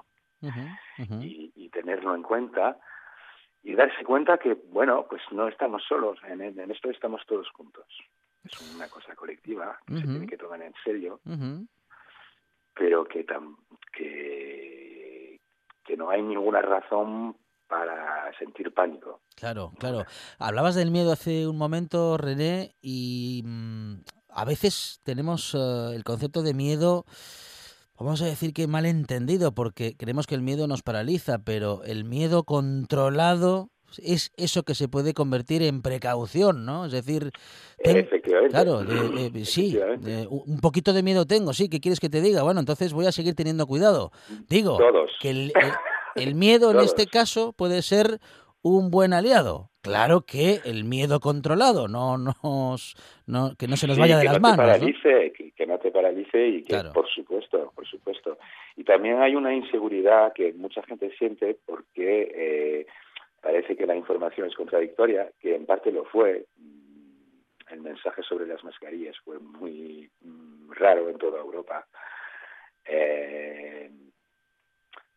Y, 1.21 1.51
y 1.55 1.69
tenerlo 1.69 2.15
en 2.15 2.23
cuenta 2.23 2.79
y 3.63 3.75
darse 3.75 4.03
cuenta 4.05 4.37
que, 4.37 4.53
bueno, 4.53 5.05
pues 5.09 5.21
no 5.31 5.47
estamos 5.47 5.83
solos, 5.87 6.17
en, 6.27 6.41
en 6.41 6.71
esto 6.71 6.89
estamos 6.89 7.25
todos 7.25 7.49
juntos. 7.51 7.85
Es 8.43 8.75
una 8.75 8.87
cosa 8.87 9.15
colectiva 9.15 9.77
que 9.85 9.97
se 9.97 10.07
tiene 10.07 10.27
que 10.27 10.37
tomar 10.37 10.61
en 10.61 10.73
serio, 10.83 11.19
pero 12.73 13.03
que, 13.03 13.25
que, 13.91 15.39
que 15.83 15.97
no 15.97 16.09
hay 16.09 16.21
ninguna 16.21 16.61
razón 16.61 17.35
para 17.67 18.31
sentir 18.39 18.73
pánico. 18.73 19.21
Claro, 19.35 19.73
claro. 19.77 20.05
Hablabas 20.39 20.75
del 20.75 20.89
miedo 20.89 21.11
hace 21.11 21.45
un 21.47 21.57
momento, 21.57 22.17
René, 22.17 22.75
y 22.81 23.43
mm, 23.45 23.95
a 24.29 24.45
veces 24.45 24.99
tenemos 25.03 25.55
eh, 25.55 25.95
el 25.95 26.03
concepto 26.03 26.41
de 26.41 26.53
miedo 26.53 27.05
vamos 27.99 28.21
a 28.21 28.25
decir 28.25 28.53
que 28.53 28.67
mal 28.67 28.85
entendido, 28.85 29.53
porque 29.53 29.95
creemos 29.97 30.25
que 30.25 30.35
el 30.35 30.41
miedo 30.41 30.67
nos 30.67 30.81
paraliza, 30.81 31.39
pero 31.39 31.83
el 31.83 32.05
miedo 32.05 32.43
controlado 32.43 33.69
es 33.97 34.31
eso 34.37 34.63
que 34.63 34.75
se 34.75 34.87
puede 34.87 35.13
convertir 35.13 35.63
en 35.63 35.81
precaución, 35.81 36.65
¿no? 36.65 36.85
Es 36.85 36.91
decir, 36.91 37.31
claro, 38.49 38.85
sí, 39.43 39.79
un 40.29 40.59
poquito 40.61 40.93
de 40.93 41.03
miedo 41.03 41.25
tengo, 41.25 41.53
sí, 41.53 41.69
¿qué 41.69 41.79
quieres 41.79 41.99
que 41.99 42.09
te 42.09 42.21
diga? 42.21 42.43
Bueno, 42.43 42.59
entonces 42.59 42.93
voy 42.93 43.07
a 43.07 43.11
seguir 43.11 43.35
teniendo 43.35 43.65
cuidado. 43.67 44.11
Digo 44.47 44.77
que 45.19 45.29
el, 45.31 45.53
el, 46.15 46.35
miedo 46.35 46.71
en 46.71 46.79
este 46.81 47.07
caso 47.07 47.53
puede 47.53 47.81
ser 47.81 48.19
un 48.61 48.91
buen 48.91 49.13
aliado. 49.13 49.68
Claro 49.89 50.21
que 50.21 50.59
el 50.65 50.83
miedo 50.83 51.19
controlado, 51.19 51.87
no 51.87 52.17
nos, 52.17 52.95
no, 53.25 53.55
que 53.57 53.67
no 53.67 53.75
se 53.75 53.87
nos 53.87 53.97
vaya 53.97 54.17
de 54.17 54.25
las 54.25 54.39
manos. 54.39 54.57
Paralice, 54.57 55.33
Que, 55.33 55.65
no 55.65 55.77
te 55.77 55.91
paralice 55.91 56.47
y 56.47 56.63
que, 56.63 56.77
por 56.93 57.07
supuesto, 57.09 57.71
por 57.75 57.85
supuesto. 57.87 58.37
Y 58.77 58.83
también 58.83 59.21
hay 59.21 59.35
una 59.35 59.53
inseguridad 59.53 60.33
que 60.33 60.53
mucha 60.53 60.81
gente 60.83 61.11
siente 61.17 61.57
porque 61.65 62.31
eh, 62.33 62.87
parece 63.41 63.75
que 63.75 63.85
la 63.85 63.95
información 63.95 64.47
es 64.47 64.55
contradictoria, 64.55 65.31
que 65.39 65.55
en 65.55 65.65
parte 65.65 65.91
lo 65.91 66.05
fue. 66.05 66.45
El 67.69 67.81
mensaje 67.81 68.23
sobre 68.23 68.47
las 68.47 68.63
mascarillas 68.63 69.15
fue 69.23 69.39
muy 69.39 70.09
mm, 70.21 70.71
raro 70.71 71.09
en 71.09 71.17
toda 71.17 71.39
Europa. 71.39 71.85
Eh, 72.85 73.91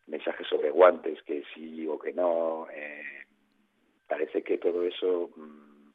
mensajes 0.07 0.47
sobre 0.47 0.69
guantes, 0.69 1.21
que 1.23 1.43
sí 1.53 1.87
o 1.87 1.97
que 1.97 2.13
no. 2.13 2.67
Eh, 2.71 3.23
parece 4.13 4.43
que 4.43 4.59
todo 4.59 4.83
eso 4.83 5.31
mm, 5.35 5.89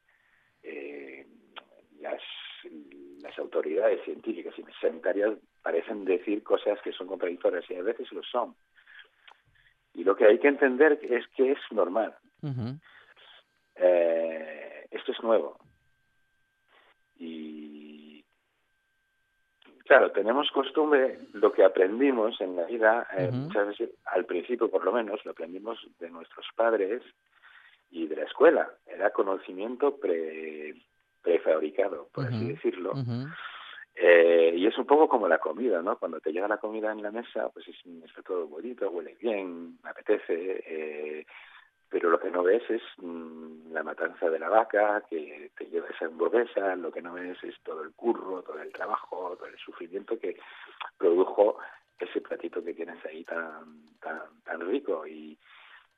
eh, 0.64 1.24
las, 2.00 2.20
las 3.22 3.38
autoridades 3.38 4.02
científicas 4.04 4.52
y 4.58 4.64
sanitarias 4.80 5.38
parecen 5.62 6.04
decir 6.04 6.42
cosas 6.42 6.80
que 6.82 6.90
son 6.90 7.06
contradictorias 7.06 7.64
y 7.70 7.76
a 7.76 7.82
veces 7.82 8.10
lo 8.10 8.24
son. 8.24 8.56
Y 9.94 10.02
lo 10.02 10.16
que 10.16 10.26
hay 10.26 10.40
que 10.40 10.48
entender 10.48 10.98
es 11.00 11.28
que 11.36 11.52
es 11.52 11.58
normal. 11.70 12.16
Eh, 13.76 14.88
esto 14.90 15.12
es 15.12 15.22
nuevo. 15.22 15.60
Y 17.20 18.24
claro, 19.84 20.10
tenemos 20.10 20.50
costumbre, 20.50 21.20
lo 21.34 21.52
que 21.52 21.62
aprendimos 21.62 22.40
en 22.40 22.56
la 22.56 22.64
vida, 22.64 23.06
eh, 23.16 23.30
muchas 23.30 23.68
veces, 23.68 23.90
al 24.06 24.24
principio 24.24 24.68
por 24.68 24.84
lo 24.84 24.90
menos, 24.90 25.24
lo 25.24 25.30
aprendimos 25.30 25.78
de 26.00 26.10
nuestros 26.10 26.46
padres, 26.56 27.02
y 27.90 28.06
de 28.06 28.16
la 28.16 28.24
escuela. 28.24 28.70
Era 28.86 29.10
conocimiento 29.10 29.96
pre, 29.96 30.74
prefabricado, 31.22 32.08
por 32.12 32.26
así 32.26 32.52
decirlo. 32.52 32.94
eh, 33.94 34.54
y 34.56 34.66
es 34.66 34.78
un 34.78 34.86
poco 34.86 35.08
como 35.08 35.28
la 35.28 35.38
comida, 35.38 35.82
¿no? 35.82 35.98
Cuando 35.98 36.20
te 36.20 36.32
llega 36.32 36.46
la 36.48 36.58
comida 36.58 36.92
en 36.92 37.02
la 37.02 37.10
mesa, 37.10 37.48
pues 37.48 37.66
es, 37.68 37.76
está 38.04 38.22
todo 38.22 38.46
bonito, 38.46 38.88
huele 38.90 39.16
bien, 39.20 39.78
apetece, 39.82 40.62
eh, 40.66 41.26
pero 41.88 42.10
lo 42.10 42.20
que 42.20 42.30
no 42.30 42.42
ves 42.42 42.62
es 42.68 42.82
mm, 42.98 43.72
la 43.72 43.82
matanza 43.82 44.28
de 44.30 44.38
la 44.38 44.48
vaca 44.48 45.02
que 45.08 45.50
te 45.56 45.66
lleva 45.66 45.88
esa 45.88 46.06
hamburguesa, 46.06 46.76
lo 46.76 46.92
que 46.92 47.02
no 47.02 47.14
ves 47.14 47.42
es 47.42 47.54
todo 47.62 47.82
el 47.82 47.92
curro, 47.92 48.42
todo 48.42 48.60
el 48.60 48.72
trabajo, 48.72 49.36
todo 49.36 49.48
el 49.48 49.58
sufrimiento 49.58 50.18
que 50.18 50.36
produjo 50.96 51.58
ese 51.98 52.20
platito 52.20 52.62
que 52.62 52.74
tienes 52.74 53.04
ahí 53.04 53.24
tan, 53.24 53.96
tan, 54.00 54.20
tan 54.44 54.60
rico. 54.60 55.06
Y, 55.06 55.36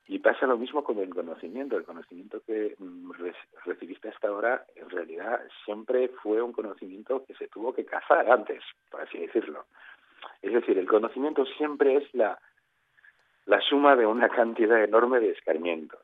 y 0.07 0.19
pasa 0.19 0.45
lo 0.45 0.57
mismo 0.57 0.83
con 0.83 0.97
el 0.99 1.09
conocimiento. 1.09 1.77
El 1.77 1.85
conocimiento 1.85 2.41
que 2.45 2.75
mm, 2.77 3.11
recibiste 3.65 4.09
hasta 4.09 4.27
ahora, 4.27 4.65
en 4.75 4.89
realidad, 4.89 5.39
siempre 5.65 6.09
fue 6.21 6.41
un 6.41 6.51
conocimiento 6.51 7.23
que 7.25 7.35
se 7.35 7.47
tuvo 7.47 7.73
que 7.73 7.85
cazar 7.85 8.29
antes, 8.29 8.63
por 8.89 9.01
así 9.01 9.19
decirlo. 9.19 9.65
Es 10.41 10.53
decir, 10.53 10.77
el 10.77 10.87
conocimiento 10.87 11.45
siempre 11.57 11.97
es 11.97 12.13
la, 12.13 12.37
la 13.45 13.61
suma 13.61 13.95
de 13.95 14.05
una 14.05 14.29
cantidad 14.29 14.83
enorme 14.83 15.19
de 15.19 15.31
escarmientos. 15.31 16.01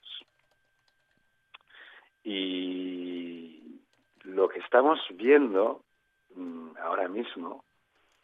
Y 2.24 3.82
lo 4.24 4.50
que 4.50 4.60
estamos 4.60 5.00
viendo 5.14 5.82
mm, 6.36 6.78
ahora 6.82 7.08
mismo, 7.08 7.64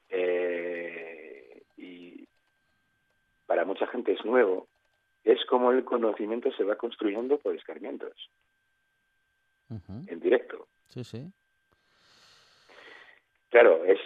eh, 0.10 1.64
y 1.78 2.28
para 3.46 3.66
mucha 3.66 3.88
gente 3.88 4.14
es 4.14 4.24
nuevo, 4.26 4.68
es 5.24 5.44
como 5.46 5.72
el 5.72 5.84
conocimiento 5.84 6.52
se 6.52 6.64
va 6.64 6.76
construyendo 6.76 7.38
por 7.38 7.56
escarmientos, 7.56 8.30
en 10.08 10.20
directo. 10.20 10.68
Sí, 10.90 11.04
sí. 11.04 11.32
Claro, 13.50 13.84
es 13.86 14.00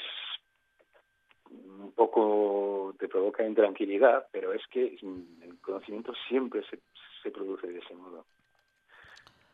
un 1.49 1.91
poco, 1.93 2.95
te 2.99 3.07
provoca 3.07 3.45
intranquilidad, 3.45 4.27
pero 4.31 4.53
es 4.53 4.65
que 4.67 4.97
el 5.01 5.57
conocimiento 5.61 6.13
siempre 6.27 6.63
se, 6.69 6.79
se 7.23 7.31
produce 7.31 7.67
de 7.67 7.79
ese 7.79 7.95
modo. 7.95 8.25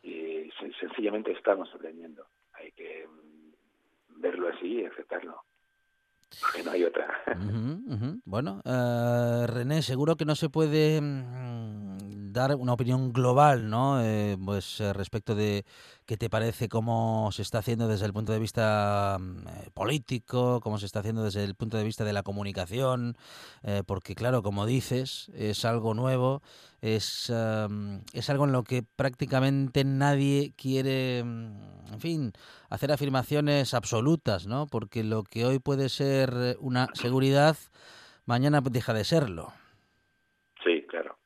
Y 0.02 0.50
sencillamente 0.78 1.32
estamos 1.32 1.72
aprendiendo. 1.74 2.26
Hay 2.52 2.70
que 2.72 3.08
verlo 4.08 4.48
así 4.48 4.80
y 4.80 4.84
aceptarlo 4.84 5.42
no 6.64 6.70
hay 6.70 6.84
otra. 6.84 7.06
Bueno, 8.24 8.60
uh, 8.64 9.46
René, 9.46 9.82
seguro 9.82 10.16
que 10.16 10.24
no 10.24 10.34
se 10.34 10.48
puede 10.48 11.00
mm, 11.00 11.83
dar 12.34 12.54
una 12.56 12.74
opinión 12.74 13.12
global, 13.12 13.70
¿no? 13.70 14.02
Eh, 14.02 14.36
pues 14.44 14.80
eh, 14.80 14.92
respecto 14.92 15.34
de 15.34 15.64
qué 16.04 16.18
te 16.18 16.28
parece 16.28 16.68
cómo 16.68 17.30
se 17.32 17.40
está 17.40 17.58
haciendo 17.58 17.88
desde 17.88 18.04
el 18.04 18.12
punto 18.12 18.32
de 18.32 18.40
vista 18.40 19.16
mm, 19.18 19.48
eh, 19.48 19.70
político, 19.72 20.60
cómo 20.60 20.76
se 20.78 20.84
está 20.84 20.98
haciendo 20.98 21.24
desde 21.24 21.44
el 21.44 21.54
punto 21.54 21.78
de 21.78 21.84
vista 21.84 22.04
de 22.04 22.12
la 22.12 22.22
comunicación, 22.22 23.16
porque 23.86 24.14
claro, 24.14 24.42
como 24.42 24.66
dices, 24.66 25.30
es 25.34 25.64
algo 25.64 25.94
nuevo, 25.94 26.42
es, 26.82 27.32
es 28.12 28.30
algo 28.30 28.44
en 28.44 28.52
lo 28.52 28.64
que 28.64 28.82
prácticamente 28.82 29.84
nadie 29.84 30.52
quiere, 30.56 31.22
mm, 31.24 31.94
en 31.94 32.00
fin, 32.00 32.32
hacer 32.68 32.92
afirmaciones 32.92 33.72
absolutas, 33.72 34.46
¿no? 34.46 34.66
Porque 34.66 35.04
lo 35.04 35.22
que 35.22 35.46
hoy 35.46 35.60
puede 35.60 35.88
ser 35.88 36.58
una 36.60 36.88
seguridad, 36.94 37.56
mañana 38.26 38.60
deja 38.60 38.92
de 38.92 39.04
serlo. 39.04 39.52
Sí, 40.64 40.84
claro. 40.88 41.16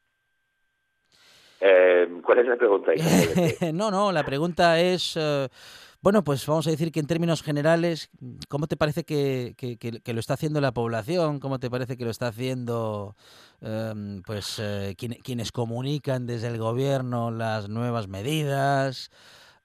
Eh, 1.61 2.09
¿Cuál 2.23 2.39
es 2.39 2.47
la 2.47 2.57
pregunta? 2.57 2.93
no, 3.73 3.91
no, 3.91 4.13
la 4.13 4.25
pregunta 4.25 4.81
es... 4.81 5.17
Eh, 5.17 5.49
bueno, 6.01 6.23
pues 6.23 6.47
vamos 6.47 6.67
a 6.69 6.71
decir 6.71 6.93
que 6.93 7.01
en 7.01 7.09
términos 7.09 7.43
generales, 7.43 8.09
¿cómo 8.49 8.69
te 8.69 8.77
parece 8.77 9.03
que, 9.03 9.55
que, 9.57 10.13
lo 10.13 10.21
está 10.21 10.35
haciendo 10.35 10.61
la 10.61 10.71
población? 10.71 11.41
¿Cómo 11.41 11.59
te 11.59 11.71
parece 11.71 11.97
que 11.97 12.05
lo 12.05 12.11
está 12.11 12.29
haciendo 12.29 13.17
em, 13.61 14.23
pues 14.23 14.61
eh, 14.63 14.95
quienes 14.97 15.51
comunican 15.51 16.25
desde 16.25 16.49
el 16.49 16.59
gobierno 16.59 17.33
las 17.33 17.69
nuevas 17.69 18.07
medidas? 18.07 19.11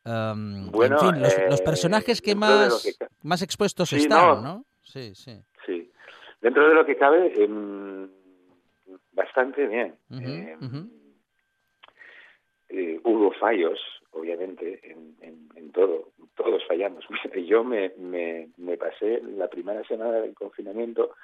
bueno, 0.04 0.98
en 1.02 1.14
fin, 1.14 1.22
los, 1.22 1.34
eh, 1.34 1.64
personajes 1.64 2.20
que 2.22 2.36
más, 2.36 2.84
más 3.22 3.41
expuestos 3.44 3.94
están, 3.94 4.44
no, 4.44 4.66
Sí, 4.82 5.14
sí. 5.16 5.39
Sí, 5.66 5.91
dentro 6.41 6.68
de 6.68 6.74
lo 6.74 6.86
que 6.86 6.98
cabe, 6.98 7.41
em, 7.41 8.10
bastante 9.14 9.68
bien. 9.68 9.96
Eh, 12.76 13.00
hubo 13.04 13.32
fallos, 13.34 13.80
obviamente, 14.12 14.80
en, 14.84 15.16
en, 15.56 15.72
todo. 15.72 16.10
Todos 16.36 16.66
fallamos. 16.68 17.06
Yo 17.46 17.64
me, 17.64 17.94
me, 17.98 18.50
me 18.58 18.78
pasé 18.78 19.22
la 19.22 19.48
primera 19.48 19.84
semana 19.84 20.14
del 20.14 20.34
confinamiento 20.34 21.16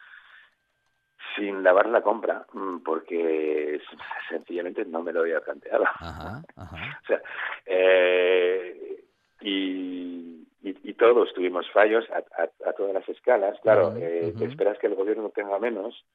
sin 1.36 1.64
lavar 1.64 1.88
la 1.88 2.02
compra, 2.04 2.45
mm, 2.54 2.80
porque 2.80 3.82
sencillamente 4.30 4.86
no 4.86 5.02
me 5.02 5.12
lo 5.12 5.22
había 5.22 5.41
planteado. 5.41 5.86
o 6.56 7.08
sea, 7.08 7.22
eh, 7.66 9.04
y, 9.41 10.45
y, 10.62 10.93
todos 10.93 11.34
tuvimos 11.34 11.70
fallos 11.72 12.06
a, 12.12 12.74
todas 12.74 12.93
las 12.93 13.10
escalas. 13.10 13.60
Claro, 13.62 13.95
eh, 13.97 14.34
esperas 14.41 14.78
que 14.78 14.88
el 14.88 14.95
gobierno 14.95 15.30
tenga 15.30 15.58
menos, 15.58 16.06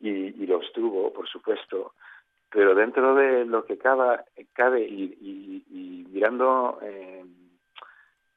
y, 0.00 0.10
y 0.10 0.46
los 0.46 0.72
tuvo, 0.72 1.12
por 1.12 1.28
supuesto, 1.28 1.92
pero 2.50 2.74
dentro 2.74 3.14
de 3.14 3.44
lo 3.44 3.64
que 3.64 3.76
cabe, 3.78 4.24
cabe 4.52 4.82
y, 4.82 6.06
mirando, 6.10 6.78
eh, 6.82 7.24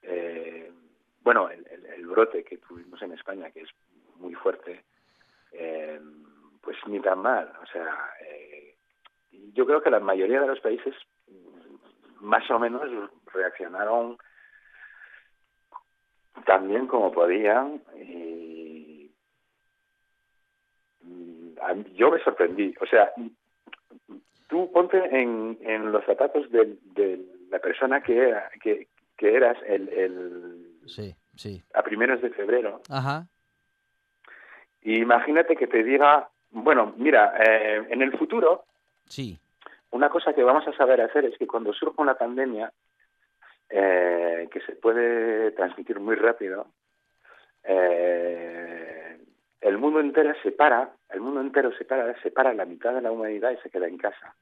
eh, 0.04 0.72
bueno, 1.24 1.50
el, 1.50 2.06
brote 2.08 2.44
que 2.44 2.58
tuvimos 2.58 3.02
en 3.02 3.14
España, 3.14 3.52
que 3.52 3.62
es 3.62 3.70
muy 4.18 4.34
fuerte, 4.34 4.84
eh, 5.54 6.02
pues 6.62 6.78
ni 6.88 7.00
tan 7.00 7.20
mal. 7.20 7.52
O 7.62 7.66
sea, 7.68 8.14
eh, 8.28 8.76
yo 9.54 9.66
creo 9.66 9.82
que 9.82 9.90
la 9.90 10.02
mayoría 10.02 10.42
de 10.42 10.48
los 10.48 10.60
países 10.60 10.94
más 12.20 12.50
o 12.52 12.60
menos 12.60 12.82
reaccionaron 13.34 14.18
tan 16.46 16.68
bien 16.68 16.88
como 16.88 17.12
podían 17.12 17.82
y 17.96 19.12
yo 21.94 22.12
me 22.12 22.24
sorprendí. 22.24 22.74
O 22.82 22.86
sea, 22.86 23.14
tú 24.52 24.72
ponte 24.72 24.98
en, 24.98 25.58
en 25.62 25.92
los 25.92 26.06
zapatos 26.06 26.52
de, 26.52 26.78
de 26.94 27.20
la 27.50 27.58
persona 27.58 28.04
que, 28.04 28.16
era, 28.16 28.52
que, 28.62 28.88
que 29.18 29.36
eras 29.36 29.58
el, 29.66 29.90
el 29.90 30.80
sí, 30.86 31.16
sí. 31.36 31.64
a 31.74 31.82
primeros 31.82 32.22
de 32.22 32.30
febrero. 32.30 32.82
Ajá 32.88 33.26
imagínate 34.84 35.56
que 35.56 35.68
te 35.68 35.84
diga, 35.84 36.30
bueno, 36.52 36.94
mira, 36.98 37.34
eh, 37.40 37.86
en 37.90 38.02
el 38.02 38.18
futuro, 38.18 38.66
sí. 39.06 39.38
una 39.92 40.10
cosa 40.10 40.34
que 40.34 40.44
vamos 40.44 40.68
a 40.68 40.74
saber 40.74 41.02
hacer 41.02 41.26
es 41.26 41.38
que 41.38 41.48
cuando 41.48 41.74
surja 41.74 42.02
una 42.02 42.16
pandemia 42.16 42.72
eh, 43.70 44.48
que 44.52 44.60
se 44.62 44.74
puede 44.74 45.52
transmitir 45.52 46.00
muy 46.00 46.16
rápido, 46.16 46.68
eh, 47.64 48.91
el 49.62 49.78
mundo 49.78 50.00
entero 50.00 50.34
se 50.44 50.52
para, 50.52 50.92
el 51.10 51.22
mundo 51.22 51.40
entero 51.40 51.72
se 51.78 51.86
para, 51.86 52.20
se 52.22 52.32
para 52.32 52.54
la 52.54 52.66
mitad 52.66 52.94
de 52.94 53.02
la 53.02 53.12
humanidad 53.12 53.52
y 53.52 53.58
se 53.62 53.70
queda 53.70 53.88
en 53.88 53.98
casa 53.98 54.36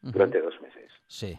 durante 0.00 0.40
dos 0.40 0.60
meses. 0.60 0.90
Sí. 1.06 1.38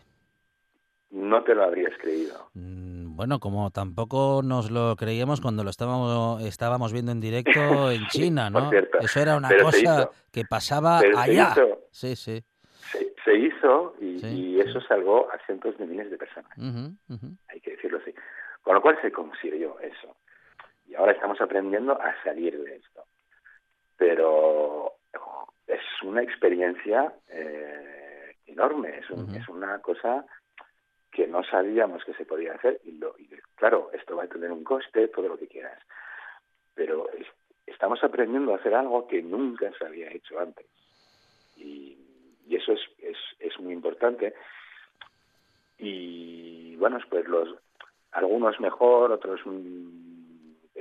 No 1.09 1.43
te 1.43 1.53
lo 1.53 1.63
habrías 1.63 1.95
creído. 1.99 2.49
Mm, 2.53 3.15
bueno, 3.15 3.39
como 3.39 3.69
tampoco 3.69 4.41
nos 4.43 4.71
lo 4.71 4.95
creíamos 4.95 5.41
cuando 5.41 5.63
lo 5.63 5.69
estábamos 5.69 6.43
estábamos 6.43 6.91
viendo 6.91 7.11
en 7.11 7.21
directo 7.21 7.51
en 7.91 8.05
China, 8.07 8.49
¿no? 8.49 8.71
Eso 8.99 9.19
era 9.19 9.37
una 9.37 9.49
cosa 9.61 10.09
que 10.31 10.43
pasaba 10.43 10.99
allá. 11.15 11.53
sí, 11.91 12.15
sí. 12.15 12.43
Se, 13.23 13.33
hizo 13.35 13.95
y, 14.01 14.59
eso 14.59 14.81
salvó 14.81 15.31
a 15.31 15.37
cientos 15.45 15.77
de 15.77 15.85
miles 15.87 16.11
de 16.11 16.17
personas. 16.17 16.51
Hay 17.47 17.61
que 17.61 17.71
decirlo 17.71 17.99
así. 17.99 18.13
Con 18.61 18.75
lo 18.75 18.81
cual 18.81 18.97
se 19.01 19.11
consiguió 19.11 19.79
eso. 19.79 20.15
Y 20.85 20.95
ahora 20.95 21.13
estamos 21.13 21.39
aprendiendo 21.39 21.93
a 21.93 22.13
salir 22.23 22.61
de 22.61 22.75
esto. 22.75 23.05
Pero 24.05 24.95
es 25.65 25.79
una 26.03 26.21
experiencia 26.21 27.13
eh, 27.29 28.35
enorme, 28.47 28.97
es, 28.97 29.09
es 29.09 29.47
una 29.47 29.79
cosa 29.79 30.25
que 31.09 31.25
no 31.25 31.41
sabíamos 31.45 32.03
que 32.03 32.13
se 32.15 32.25
podía 32.25 32.51
hacer 32.51 32.81
y, 32.83 32.97
lo, 32.97 33.15
claro, 33.55 33.91
esto 33.93 34.17
va 34.17 34.25
a 34.25 34.27
tener 34.27 34.51
un 34.51 34.65
coste, 34.65 35.07
todo 35.07 35.29
lo 35.29 35.37
que 35.37 35.47
quieras, 35.47 35.79
pero 36.75 37.07
estamos 37.65 38.03
aprendiendo 38.03 38.51
a 38.51 38.57
hacer 38.57 38.75
algo 38.75 39.07
que 39.07 39.21
nunca 39.21 39.71
se 39.79 39.85
había 39.85 40.11
hecho 40.11 40.37
antes. 40.37 40.65
Y, 41.55 41.97
eso 42.49 42.73
es, 42.73 42.81
es, 42.99 43.17
es, 43.39 43.57
muy 43.61 43.71
importante. 43.71 44.33
Y 45.79 46.75
bueno, 46.75 46.99
pues 47.09 47.25
los 47.25 47.55
algunos 48.11 48.59
mejor, 48.59 49.13
otros 49.13 49.39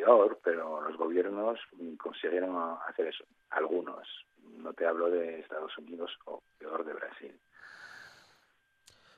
peor, 0.03 0.39
pero 0.43 0.81
los 0.81 0.97
gobiernos 0.97 1.59
consiguieron 1.99 2.57
hacer 2.89 3.07
eso, 3.07 3.25
algunos, 3.51 4.07
no 4.57 4.73
te 4.73 4.87
hablo 4.87 5.11
de 5.11 5.41
Estados 5.41 5.77
Unidos 5.79 6.11
o 6.27 6.43
peor 6.59 6.85
de 6.85 6.93
Brasil. 6.93 7.41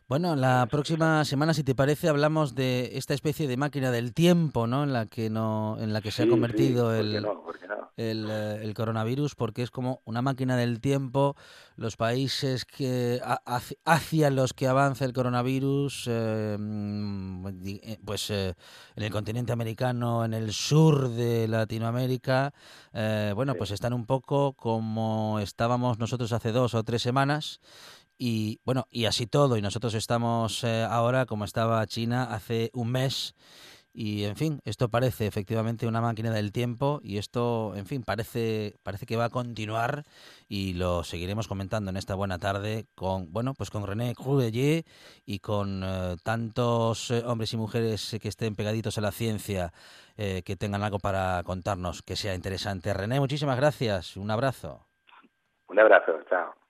Bueno, 0.06 0.36
la 0.36 0.66
próxima 0.70 1.24
semana, 1.24 1.54
si 1.54 1.64
te 1.64 1.74
parece, 1.74 2.10
hablamos 2.10 2.54
de 2.54 2.98
esta 2.98 3.14
especie 3.14 3.48
de 3.48 3.56
máquina 3.56 3.90
del 3.90 4.12
tiempo, 4.12 4.66
¿no? 4.66 4.84
En 4.84 4.92
la 4.92 5.06
que 5.06 5.30
no, 5.30 5.78
en 5.80 5.94
la 5.94 6.02
que 6.02 6.10
se 6.10 6.24
ha 6.24 6.28
convertido 6.28 6.94
el, 6.94 7.24
eh, 7.96 8.60
el, 8.62 8.74
coronavirus, 8.74 9.34
porque 9.34 9.62
es 9.62 9.70
como 9.70 10.02
una 10.04 10.20
máquina 10.20 10.58
del 10.58 10.82
tiempo. 10.82 11.36
Los 11.76 11.96
países 11.96 12.66
que 12.66 13.18
hacia 13.86 14.28
los 14.28 14.52
que 14.52 14.68
avanza 14.68 15.06
el 15.06 15.14
coronavirus, 15.14 16.04
eh, 16.08 16.58
eh, 17.64 17.98
pues 18.04 18.28
en 18.28 18.54
el 18.96 19.10
continente 19.10 19.52
americano, 19.52 20.26
en 20.26 20.34
el 20.34 20.52
sur 20.52 21.08
de 21.08 21.48
Latinoamérica, 21.48 22.52
bueno, 22.92 23.54
pues 23.54 23.70
están 23.70 23.94
un 23.94 24.04
poco 24.04 24.52
como 24.52 25.38
estábamos 25.40 25.98
nosotros 25.98 26.30
hace 26.34 26.52
dos 26.52 26.74
o 26.74 26.84
tres 26.84 27.00
semanas 27.00 27.62
y 28.18 28.60
bueno, 28.64 28.86
y 28.90 29.06
así 29.06 29.26
todo, 29.26 29.56
y 29.56 29.62
nosotros 29.62 29.94
estamos 29.94 30.64
eh, 30.64 30.86
ahora 30.88 31.26
como 31.26 31.44
estaba 31.44 31.86
China 31.86 32.24
hace 32.24 32.70
un 32.72 32.90
mes. 32.90 33.34
Y 33.96 34.24
en 34.24 34.34
fin, 34.34 34.60
esto 34.64 34.88
parece 34.88 35.28
efectivamente 35.28 35.86
una 35.86 36.00
máquina 36.00 36.32
del 36.32 36.50
tiempo 36.50 36.98
y 37.04 37.18
esto, 37.18 37.76
en 37.76 37.86
fin, 37.86 38.02
parece, 38.02 38.74
parece 38.82 39.06
que 39.06 39.16
va 39.16 39.26
a 39.26 39.30
continuar 39.30 40.02
y 40.48 40.74
lo 40.74 41.04
seguiremos 41.04 41.46
comentando 41.46 41.90
en 41.90 41.96
esta 41.96 42.16
buena 42.16 42.40
tarde 42.40 42.86
con, 42.96 43.32
bueno, 43.32 43.54
pues 43.54 43.70
con 43.70 43.86
René 43.86 44.16
Crudelier 44.16 44.82
y 45.24 45.38
con 45.38 45.82
eh, 45.84 46.16
tantos 46.24 47.12
eh, 47.12 47.22
hombres 47.24 47.52
y 47.52 47.56
mujeres 47.56 48.16
que 48.20 48.28
estén 48.28 48.56
pegaditos 48.56 48.98
a 48.98 49.00
la 49.00 49.12
ciencia, 49.12 49.72
que 50.16 50.56
tengan 50.56 50.82
algo 50.82 50.98
para 50.98 51.42
contarnos 51.44 52.02
que 52.02 52.16
sea 52.16 52.34
interesante. 52.34 52.94
René, 52.94 53.20
muchísimas 53.20 53.56
gracias. 53.56 54.16
Un 54.16 54.30
abrazo. 54.30 54.86
Un 55.68 55.78
abrazo, 55.78 56.20
chao. 56.28 56.63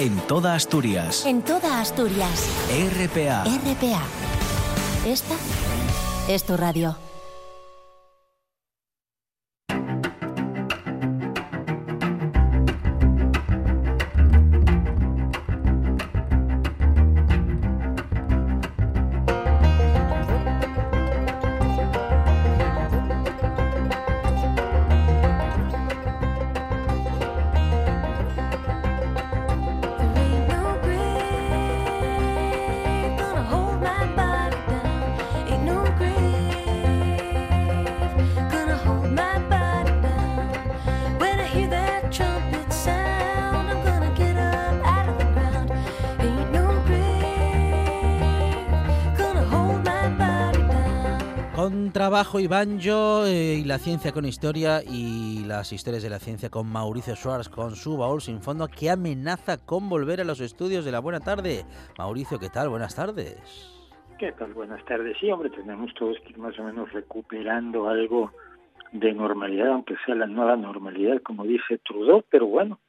En 0.00 0.16
toda 0.20 0.54
Asturias. 0.54 1.26
En 1.26 1.42
toda 1.42 1.78
Asturias. 1.78 2.48
RPA. 2.70 3.44
RPA. 3.44 4.02
Esta 5.06 5.34
es 6.26 6.42
tu 6.44 6.56
radio. 6.56 6.96
Trabajo 51.92 52.40
y 52.40 52.46
banjo 52.46 53.26
eh, 53.26 53.58
y 53.60 53.64
la 53.64 53.78
ciencia 53.78 54.12
con 54.12 54.24
historia 54.24 54.80
y 54.82 55.44
las 55.46 55.72
historias 55.72 56.02
de 56.02 56.10
la 56.10 56.18
ciencia 56.18 56.50
con 56.50 56.70
Mauricio 56.70 57.14
Schwartz 57.16 57.48
con 57.48 57.74
su 57.76 57.96
baúl 57.96 58.20
sin 58.20 58.40
fondo 58.40 58.68
que 58.68 58.90
amenaza 58.90 59.58
con 59.64 59.88
volver 59.88 60.20
a 60.20 60.24
los 60.24 60.40
estudios 60.40 60.84
de 60.84 60.92
la 60.92 61.00
buena 61.00 61.20
tarde. 61.20 61.64
Mauricio, 61.98 62.38
¿qué 62.38 62.48
tal? 62.48 62.68
Buenas 62.68 62.94
tardes. 62.94 63.36
¿Qué 64.18 64.32
tal? 64.32 64.52
Buenas 64.52 64.84
tardes. 64.84 65.16
Sí, 65.18 65.30
hombre, 65.30 65.50
tenemos 65.50 65.92
todos 65.94 66.18
que 66.20 66.30
ir 66.30 66.38
más 66.38 66.58
o 66.58 66.64
menos 66.64 66.92
recuperando 66.92 67.88
algo 67.88 68.32
de 68.92 69.12
normalidad, 69.12 69.68
aunque 69.68 69.96
sea 70.04 70.14
la 70.14 70.26
nueva 70.26 70.56
normalidad, 70.56 71.22
como 71.22 71.44
dice 71.44 71.78
Trudeau, 71.78 72.24
pero 72.28 72.46
bueno, 72.46 72.80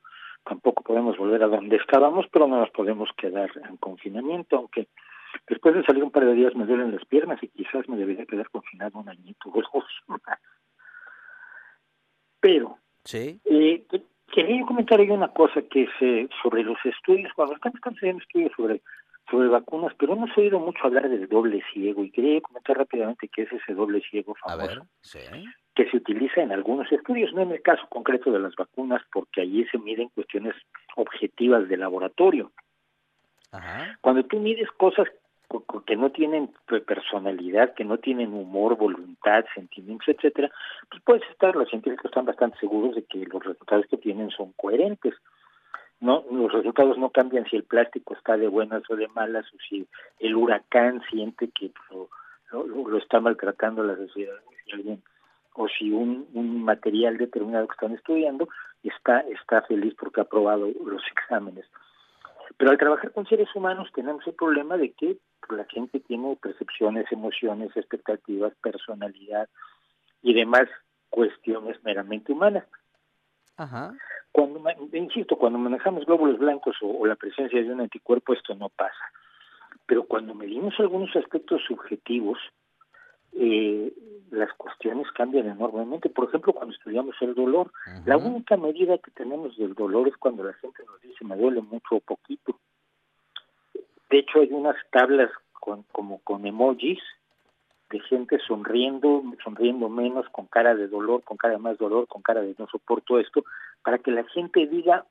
tampoco 0.43 0.84
podemos 0.84 1.18
volver 1.18 1.43
a 1.43 1.47
donde 1.47 1.78
estábamos, 1.78 2.26
pero 2.32 2.47
no 2.47 2.60
nos 2.60 2.70
podemos 2.72 3.10
quedar 3.18 3.49
en 3.70 3.78
confinamiento, 3.78 4.58
aunque 4.58 4.88
Después 5.47 5.75
de 5.75 5.84
salir 5.84 6.03
un 6.03 6.11
par 6.11 6.25
de 6.25 6.34
días 6.34 6.55
me 6.55 6.65
duelen 6.65 6.91
las 6.91 7.05
piernas 7.05 7.41
y 7.41 7.47
quizás 7.49 7.88
me 7.88 7.97
debería 7.97 8.25
quedar 8.25 8.49
confinado 8.49 8.99
un 8.99 9.09
añito 9.09 9.49
o 9.49 9.61
dos 9.61 9.65
Pero 12.39 12.77
¿Sí? 13.03 13.39
Eh, 13.45 13.86
quería 14.34 14.65
comentar 14.65 14.99
ahí 14.99 15.09
una 15.09 15.29
cosa 15.29 15.61
que 15.61 15.84
es 15.84 16.29
sobre 16.41 16.63
los 16.63 16.77
estudios, 16.86 17.32
cuando 17.34 17.55
estamos 17.55 17.79
haciendo 17.82 18.21
estudios 18.21 18.51
sobre 18.55 18.82
sobre 19.29 19.47
vacunas, 19.47 19.93
pero 19.97 20.13
hemos 20.13 20.36
oído 20.38 20.59
mucho 20.59 20.84
hablar 20.84 21.07
del 21.09 21.27
doble 21.29 21.63
ciego 21.71 22.03
y 22.03 22.11
quería 22.11 22.41
comentar 22.41 22.77
rápidamente 22.77 23.29
qué 23.29 23.43
es 23.43 23.51
ese 23.53 23.73
doble 23.73 24.01
ciego 24.01 24.36
famoso 24.36 24.86
que 25.73 25.89
se 25.89 25.97
utiliza 25.97 26.41
en 26.41 26.51
algunos 26.51 26.91
estudios, 26.91 27.34
no 27.34 27.41
en 27.41 27.51
el 27.51 27.61
caso 27.61 27.88
concreto 27.89 28.32
de 28.32 28.39
las 28.39 28.55
vacunas, 28.55 29.01
porque 29.13 29.41
allí 29.41 29.65
se 29.71 29.77
miden 29.77 30.09
cuestiones 30.09 30.53
objetivas 30.97 31.67
de 31.69 31.77
laboratorio. 31.77 32.51
Cuando 34.01 34.23
tú 34.25 34.39
mides 34.39 34.69
cosas 34.71 35.07
que 35.86 35.95
no 35.95 36.12
tienen 36.12 36.49
personalidad, 36.86 37.74
que 37.74 37.84
no 37.84 37.97
tienen 37.97 38.34
humor, 38.34 38.78
voluntad, 38.78 39.45
sentimientos, 39.54 40.08
etcétera, 40.08 40.52
pues 40.89 41.02
puedes 41.04 41.30
estar, 41.30 41.56
los 41.56 41.70
científicos 41.70 42.06
están 42.06 42.26
bastante 42.26 42.58
seguros 42.60 42.95
de 42.95 43.04
que 43.04 43.26
los 43.26 43.43
resultados 43.43 43.86
que 43.88 43.97
tienen 43.97 44.30
son 44.32 44.54
coherentes. 44.54 45.16
No, 45.99 46.24
los 46.32 46.52
resultados 46.52 46.97
no 46.97 47.10
cambian 47.10 47.45
si 47.45 47.58
el 47.58 47.64
plástico 47.64 48.16
está 48.16 48.36
de 48.36 48.47
buenas 48.47 48.82
o 48.89 48.95
de 48.95 49.08
malas, 49.10 49.45
o 49.54 49.58
si 49.70 49.88
el 50.20 50.36
huracán 50.36 51.02
siente 51.12 51.49
que 51.49 51.72
lo, 51.91 52.10
lo, 52.66 52.97
está 52.97 53.20
maltratando 53.20 53.84
la 53.84 53.95
sociedad, 53.95 54.39
o 55.54 55.68
si 55.68 55.91
un, 55.91 56.28
un 56.34 56.64
material 56.64 57.18
determinado 57.18 57.68
que 57.68 57.74
están 57.74 57.93
estudiando 57.93 58.47
está, 58.84 59.20
está 59.22 59.62
feliz 59.64 59.93
porque 59.99 60.22
ha 60.22 60.24
aprobado 60.24 60.68
los 60.86 61.04
exámenes. 61.12 61.66
Pero 62.58 62.72
al 62.72 62.78
trabajar 62.78 63.12
con 63.12 63.26
seres 63.28 63.47
humanos 63.56 63.89
tenemos 63.93 64.26
el 64.28 64.34
problema 64.34 64.78
de 64.78 64.91
que 64.91 65.18
la 65.49 65.66
gente 65.66 65.99
tiene 65.99 66.38
percepciones, 66.41 67.12
emociones, 67.12 67.76
expectativas, 67.76 68.54
personalidad 68.62 69.49
y 70.22 70.34
demás 70.34 70.68
cuestiones 71.10 71.84
meramente 71.84 72.32
humanas. 72.32 72.66
Ajá. 73.58 73.93
Cuando, 74.32 74.62
insisto, 74.93 75.36
cuando 75.36 75.60
manejamos 75.60 76.06
glóbulos 76.06 76.39
blancos 76.39 76.78
o, 76.82 77.06
la 77.06 77.16
presencia 77.16 77.62
de 77.62 77.72
un 77.72 77.82
anticuerpo, 77.82 78.34
esto 78.34 78.56
no 78.56 78.70
pasa. 78.70 79.12
Pero 79.86 80.04
cuando 80.04 80.34
medimos 80.34 80.74
algunos 80.80 81.14
aspectos 81.16 81.62
subjetivos, 81.68 82.39
eh, 83.34 83.93
las 84.32 84.51
cuestiones 84.53 85.11
cambian 85.11 85.47
enormemente. 85.47 86.09
Por 86.09 86.27
ejemplo, 86.27 86.53
cuando 86.53 86.73
estudiamos 86.73 87.15
el 87.21 87.36
dolor, 87.36 87.71
la 88.05 88.17
única 88.17 88.57
medida 88.57 88.97
que 88.97 89.11
tenemos 89.11 89.57
del 89.57 89.73
dolor 89.73 90.07
es 90.07 90.17
cuando 90.17 90.43
la 90.43 90.53
gente 90.53 90.84
nos 90.86 91.01
dice 91.01 91.25
me 91.25 91.36
duele 91.36 91.61
mucho 91.61 91.95
o 91.95 91.99
poquito. 91.99 92.57
De 94.09 94.19
hecho, 94.19 94.39
hay 94.39 94.51
unas 94.51 94.75
tablas 94.91 95.29
con, 95.53 95.84
como 95.91 96.19
con 96.19 96.45
emojis 96.45 96.99
de 97.89 97.99
gente 97.99 98.39
sonriendo, 98.47 99.21
sonriendo 99.43 99.89
menos, 99.89 100.25
con 100.29 100.47
cara 100.47 100.75
de 100.75 100.88
dolor, 100.88 101.23
con 101.23 101.38
cara 101.38 101.55
de 101.55 101.59
más 101.59 101.77
dolor, 101.77 102.07
con 102.07 102.21
cara 102.21 102.41
de 102.41 102.55
no 102.57 102.67
soporto 102.67 103.19
esto, 103.19 103.43
para 103.84 103.99
que 103.99 104.11
la 104.11 104.23
gente 104.23 104.65
diga, 104.65 105.05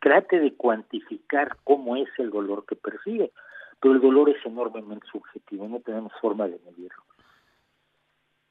trate 0.00 0.38
de 0.38 0.54
cuantificar 0.54 1.56
cómo 1.64 1.96
es 1.96 2.08
el 2.18 2.30
dolor 2.30 2.64
que 2.64 2.76
percibe. 2.76 3.32
Pero 3.80 3.94
el 3.94 4.00
dolor 4.00 4.30
es 4.30 4.44
enormemente 4.46 5.06
subjetivo, 5.10 5.68
no 5.68 5.80
tenemos 5.80 6.12
forma 6.20 6.46
de 6.46 6.58
medirlo. 6.64 7.02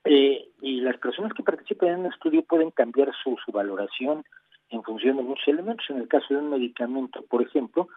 Eh, 0.06 0.49
y 0.62 0.82
las 0.82 0.97
personas 0.97 1.34
que 1.34 1.43
participan 1.43 1.89
en 1.89 1.99
un 2.01 2.06
estudio 2.08 2.43
pueden 2.43 2.72
cambiar 2.72 3.12
su, 3.24 3.36
su 3.43 3.51
valoración 3.51 4.24
en 4.70 4.84
función 4.84 5.18
de 5.18 5.24
muchos 5.24 5.47
elementos. 5.47 5.86
En 5.89 5.97
el 5.97 6.08
caso 6.08 6.28
de 6.30 6.39
un 6.39 6.51
medicamento, 6.51 7.24
por 7.24 7.41
ejemplo, 7.41 7.88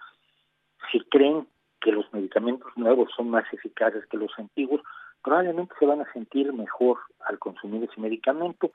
si 0.91 1.01
creen 1.01 1.47
que 1.81 1.93
los 1.93 2.11
medicamentos 2.13 2.73
nuevos 2.77 3.11
son 3.15 3.31
más 3.31 3.45
eficaces 3.53 4.07
que 4.07 4.17
los 4.17 4.33
antiguos, 4.39 4.81
probablemente 5.23 5.75
se 5.79 5.87
van 5.87 6.01
a 6.01 6.13
sentir 6.13 6.53
mejor 6.53 6.99
al 7.27 7.39
consumir 7.39 7.85
ese 7.85 8.01
medicamento. 8.01 8.73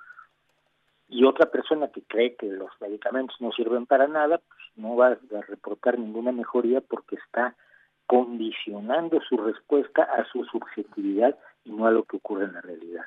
Y 1.09 1.25
otra 1.25 1.49
persona 1.49 1.89
que 1.89 2.01
cree 2.03 2.35
que 2.35 2.47
los 2.47 2.69
medicamentos 2.79 3.35
no 3.39 3.51
sirven 3.51 3.85
para 3.85 4.07
nada, 4.07 4.37
pues 4.37 4.59
no 4.75 4.95
va 4.95 5.07
a 5.07 5.41
reportar 5.47 5.99
ninguna 5.99 6.31
mejoría 6.31 6.81
porque 6.81 7.15
está 7.15 7.55
condicionando 8.05 9.21
su 9.21 9.37
respuesta 9.37 10.03
a 10.03 10.25
su 10.25 10.43
subjetividad 10.45 11.37
y 11.65 11.71
no 11.71 11.87
a 11.87 11.91
lo 11.91 12.03
que 12.03 12.17
ocurre 12.17 12.45
en 12.45 12.53
la 12.53 12.61
realidad. 12.61 13.05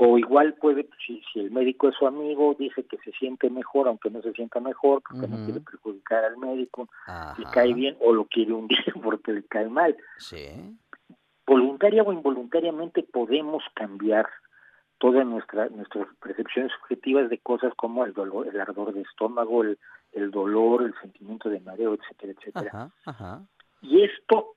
O 0.00 0.16
igual 0.16 0.54
puede, 0.54 0.88
si, 1.04 1.20
si 1.32 1.40
el 1.40 1.50
médico 1.50 1.88
es 1.88 1.96
su 1.96 2.06
amigo, 2.06 2.54
dice 2.56 2.84
que 2.84 2.98
se 2.98 3.10
siente 3.12 3.50
mejor, 3.50 3.88
aunque 3.88 4.10
no 4.10 4.22
se 4.22 4.32
sienta 4.32 4.60
mejor, 4.60 5.02
porque 5.02 5.26
no 5.26 5.44
quiere 5.44 5.58
perjudicar 5.60 6.24
al 6.24 6.36
médico, 6.36 6.88
le 7.36 7.44
cae 7.50 7.74
bien, 7.74 7.96
o 8.00 8.12
lo 8.12 8.26
quiere 8.26 8.52
hundir 8.52 8.78
porque 9.02 9.32
le 9.32 9.42
cae 9.42 9.68
mal. 9.68 9.96
Sí. 10.18 10.78
Voluntaria 11.44 12.04
o 12.04 12.12
involuntariamente 12.12 13.02
podemos 13.02 13.64
cambiar 13.74 14.28
todas 14.98 15.26
nuestra, 15.26 15.68
nuestras 15.68 16.06
percepciones 16.22 16.70
subjetivas 16.78 17.28
de 17.28 17.38
cosas 17.38 17.72
como 17.74 18.04
el 18.04 18.12
dolor, 18.12 18.46
el 18.46 18.60
ardor 18.60 18.94
de 18.94 19.00
estómago, 19.00 19.64
el, 19.64 19.78
el 20.12 20.30
dolor, 20.30 20.84
el 20.84 20.94
sentimiento 21.00 21.48
de 21.48 21.58
mareo, 21.58 21.94
etcétera, 21.94 22.34
etcétera. 22.38 22.90
Y 23.82 24.04
esto 24.04 24.54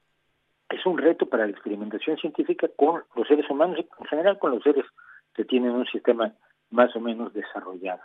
es 0.70 0.86
un 0.86 1.00
reto 1.00 1.26
para 1.26 1.46
la 1.46 1.52
experimentación 1.52 2.18
científica 2.18 2.68
con 2.76 3.04
los 3.16 3.28
seres 3.28 3.50
humanos 3.50 3.80
y 3.80 3.82
en 3.82 4.08
general 4.08 4.38
con 4.38 4.52
los 4.52 4.62
seres 4.62 4.86
que 5.34 5.46
tienen 5.46 5.72
un 5.72 5.86
sistema 5.86 6.34
más 6.70 6.96
o 6.96 7.00
menos 7.00 7.34
desarrollado. 7.34 8.02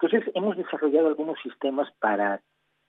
Entonces, 0.00 0.30
hemos 0.34 0.56
desarrollado 0.56 1.08
algunos 1.08 1.38
sistemas 1.42 1.88
para 2.00 2.40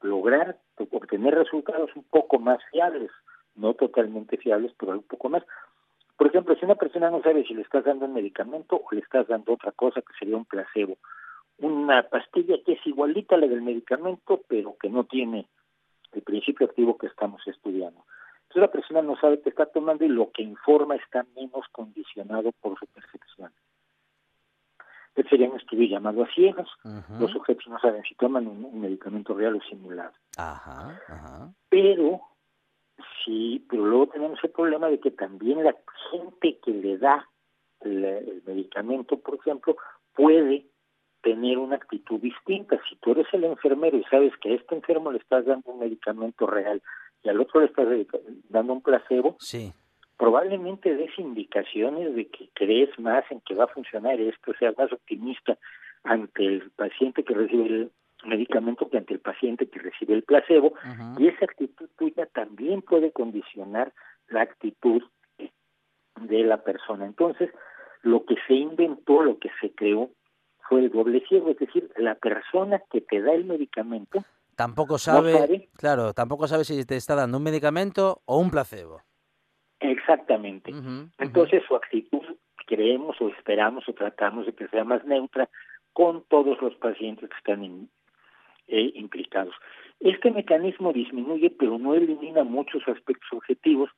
lograr 0.01 0.57
obtener 0.91 1.35
resultados 1.35 1.95
un 1.95 2.03
poco 2.03 2.39
más 2.39 2.59
fiables, 2.71 3.11
no 3.55 3.73
totalmente 3.73 4.37
fiables, 4.37 4.73
pero 4.77 4.93
un 4.93 5.03
poco 5.03 5.29
más. 5.29 5.43
Por 6.17 6.27
ejemplo, 6.27 6.55
si 6.55 6.65
una 6.65 6.75
persona 6.75 7.09
no 7.09 7.21
sabe 7.21 7.45
si 7.45 7.53
le 7.53 7.61
estás 7.61 7.85
dando 7.85 8.05
un 8.05 8.13
medicamento 8.13 8.81
o 8.83 8.95
le 8.95 9.01
estás 9.01 9.27
dando 9.27 9.53
otra 9.53 9.71
cosa 9.71 10.01
que 10.01 10.13
sería 10.17 10.37
un 10.37 10.45
placebo, 10.45 10.97
una 11.59 12.03
pastilla 12.03 12.55
que 12.65 12.73
es 12.73 12.87
igualita 12.87 13.35
a 13.35 13.37
la 13.37 13.47
del 13.47 13.61
medicamento, 13.61 14.41
pero 14.47 14.75
que 14.79 14.89
no 14.89 15.05
tiene 15.05 15.47
el 16.11 16.21
principio 16.21 16.67
activo 16.67 16.97
que 16.97 17.07
estamos 17.07 17.41
estudiando. 17.47 18.05
Entonces 18.53 18.69
la 18.69 18.79
persona 18.79 19.01
no 19.01 19.19
sabe 19.19 19.41
qué 19.41 19.49
está 19.49 19.65
tomando 19.65 20.05
y 20.05 20.09
lo 20.09 20.29
que 20.31 20.43
informa 20.43 20.95
está 20.95 21.25
menos 21.35 21.65
condicionado 21.71 22.51
por 22.61 22.77
su 22.77 22.85
percepción. 22.85 23.51
Este 25.15 25.27
sería 25.27 25.49
un 25.49 25.57
estudio 25.57 25.87
llamado 25.87 26.23
a 26.23 26.27
ciegas. 26.35 26.67
Los 27.19 27.31
sujetos 27.31 27.67
no 27.67 27.79
saben 27.79 28.03
si 28.03 28.13
toman 28.13 28.45
un, 28.45 28.79
medicamento 28.79 29.33
real 29.33 29.55
o 29.55 29.61
simulado. 29.61 30.13
Pero 31.69 32.21
sí, 33.25 33.65
pero 33.67 33.87
luego 33.87 34.07
tenemos 34.09 34.39
el 34.43 34.51
problema 34.51 34.87
de 34.87 34.99
que 34.99 35.09
también 35.09 35.63
la 35.63 35.75
gente 36.11 36.59
que 36.63 36.71
le 36.71 36.99
da 36.99 37.27
el 37.81 38.43
medicamento, 38.45 39.17
por 39.17 39.33
ejemplo, 39.33 39.77
puede 40.13 40.67
tener 41.23 41.57
una 41.57 41.77
actitud 41.77 42.19
distinta. 42.19 42.79
Si 42.87 42.97
tú 42.97 43.13
eres 43.13 43.25
el 43.33 43.45
enfermero 43.45 43.97
y 43.97 44.03
sabes 44.03 44.31
que 44.37 44.51
a 44.51 44.55
este 44.55 44.75
enfermo 44.75 45.11
le 45.11 45.17
estás 45.17 45.43
dando 45.43 45.71
un 45.71 45.79
medicamento 45.79 46.45
real 46.45 46.83
y 47.23 47.29
al 47.29 47.39
otro 47.39 47.61
le 47.61 47.67
estás 47.67 47.87
dando 48.49 48.73
un 48.73 48.81
placebo, 48.81 49.35
sí. 49.39 49.73
probablemente 50.17 50.95
des 50.95 51.17
indicaciones 51.17 52.15
de 52.15 52.27
que 52.27 52.49
crees 52.53 52.97
más 52.99 53.23
en 53.31 53.41
que 53.41 53.55
va 53.55 53.65
a 53.65 53.67
funcionar 53.67 54.19
esto, 54.19 54.53
seas 54.59 54.77
más 54.77 54.91
optimista 54.91 55.57
ante 56.03 56.45
el 56.45 56.71
paciente 56.71 57.23
que 57.23 57.33
recibe 57.33 57.65
el 57.65 57.91
medicamento 58.25 58.89
que 58.89 58.97
ante 58.97 59.13
el 59.13 59.19
paciente 59.19 59.67
que 59.67 59.79
recibe 59.79 60.13
el 60.13 60.23
placebo, 60.23 60.73
y 61.17 61.27
esa 61.27 61.45
actitud 61.45 61.89
tuya 61.97 62.25
también 62.27 62.81
puede 62.81 63.11
condicionar 63.11 63.93
la 64.29 64.41
actitud 64.41 65.03
de 66.21 66.43
la 66.43 66.63
persona. 66.63 67.05
Entonces, 67.05 67.49
lo 68.01 68.25
que 68.25 68.35
se 68.47 68.53
inventó, 68.53 69.23
lo 69.23 69.39
que 69.39 69.49
se 69.59 69.71
creó, 69.71 70.09
fue 70.69 70.81
el 70.81 70.91
doble 70.91 71.21
ciego, 71.27 71.49
es 71.49 71.57
decir, 71.57 71.89
la 71.97 72.15
persona 72.15 72.81
que 72.91 73.01
te 73.01 73.21
da 73.21 73.33
el 73.33 73.45
medicamento 73.45 74.23
tampoco 74.55 74.97
sabe, 74.97 75.69
claro, 75.77 76.13
tampoco 76.13 76.47
sabe 76.47 76.63
si 76.63 76.85
te 76.85 76.95
está 76.95 77.15
dando 77.15 77.37
un 77.37 77.43
medicamento 77.43 78.21
o 78.25 78.39
un 78.39 78.51
placebo. 78.51 79.01
Exactamente. 79.79 80.71
Entonces 81.19 81.63
su 81.67 81.75
actitud 81.75 82.23
creemos 82.65 83.19
o 83.19 83.29
esperamos 83.29 83.87
o 83.87 83.93
tratamos 83.93 84.45
de 84.45 84.53
que 84.53 84.67
sea 84.69 84.83
más 84.83 85.03
neutra 85.05 85.49
con 85.91 86.23
todos 86.27 86.61
los 86.61 86.75
pacientes 86.75 87.29
que 87.29 87.37
están 87.37 87.89
eh, 88.67 88.91
implicados. 88.95 89.53
Este 89.99 90.31
mecanismo 90.31 90.93
disminuye, 90.93 91.49
pero 91.51 91.77
no 91.77 91.93
elimina 91.93 92.43
muchos 92.43 92.81
aspectos 92.87 93.27
objetivos 93.31 93.89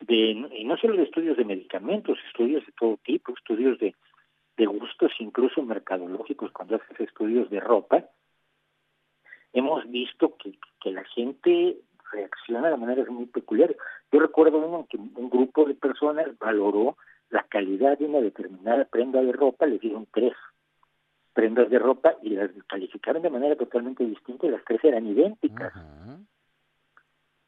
de, 0.00 0.48
y 0.56 0.64
no 0.64 0.76
solo 0.76 0.96
de 0.96 1.04
estudios 1.04 1.36
de 1.36 1.44
medicamentos, 1.44 2.18
estudios 2.26 2.64
de 2.64 2.72
todo 2.78 2.98
tipo, 3.04 3.32
estudios 3.32 3.78
de 3.78 3.94
de 4.56 4.66
gustos 4.66 5.12
incluso 5.18 5.62
mercadológicos, 5.62 6.50
cuando 6.52 6.76
haces 6.76 7.00
estudios 7.00 7.50
de 7.50 7.60
ropa, 7.60 8.04
hemos 9.58 9.88
visto 9.90 10.36
que, 10.36 10.58
que 10.80 10.90
la 10.92 11.04
gente 11.04 11.76
reacciona 12.12 12.68
de 12.68 12.76
maneras 12.76 13.08
muy 13.08 13.26
peculiares. 13.26 13.76
Yo 14.12 14.20
recuerdo 14.20 14.58
uno 14.58 14.86
que 14.88 14.96
un 14.96 15.30
grupo 15.30 15.64
de 15.64 15.74
personas 15.74 16.26
valoró 16.38 16.96
la 17.30 17.42
calidad 17.44 17.98
de 17.98 18.04
una 18.04 18.20
determinada 18.20 18.84
prenda 18.84 19.20
de 19.20 19.32
ropa, 19.32 19.66
le 19.66 19.78
dieron 19.78 20.06
tres 20.12 20.32
prendas 21.32 21.68
de 21.68 21.78
ropa 21.78 22.14
y 22.22 22.30
las 22.30 22.50
calificaron 22.66 23.22
de 23.22 23.30
manera 23.30 23.56
totalmente 23.56 24.04
distinta 24.04 24.46
y 24.46 24.50
las 24.50 24.64
tres 24.64 24.82
eran 24.84 25.06
idénticas. 25.06 25.72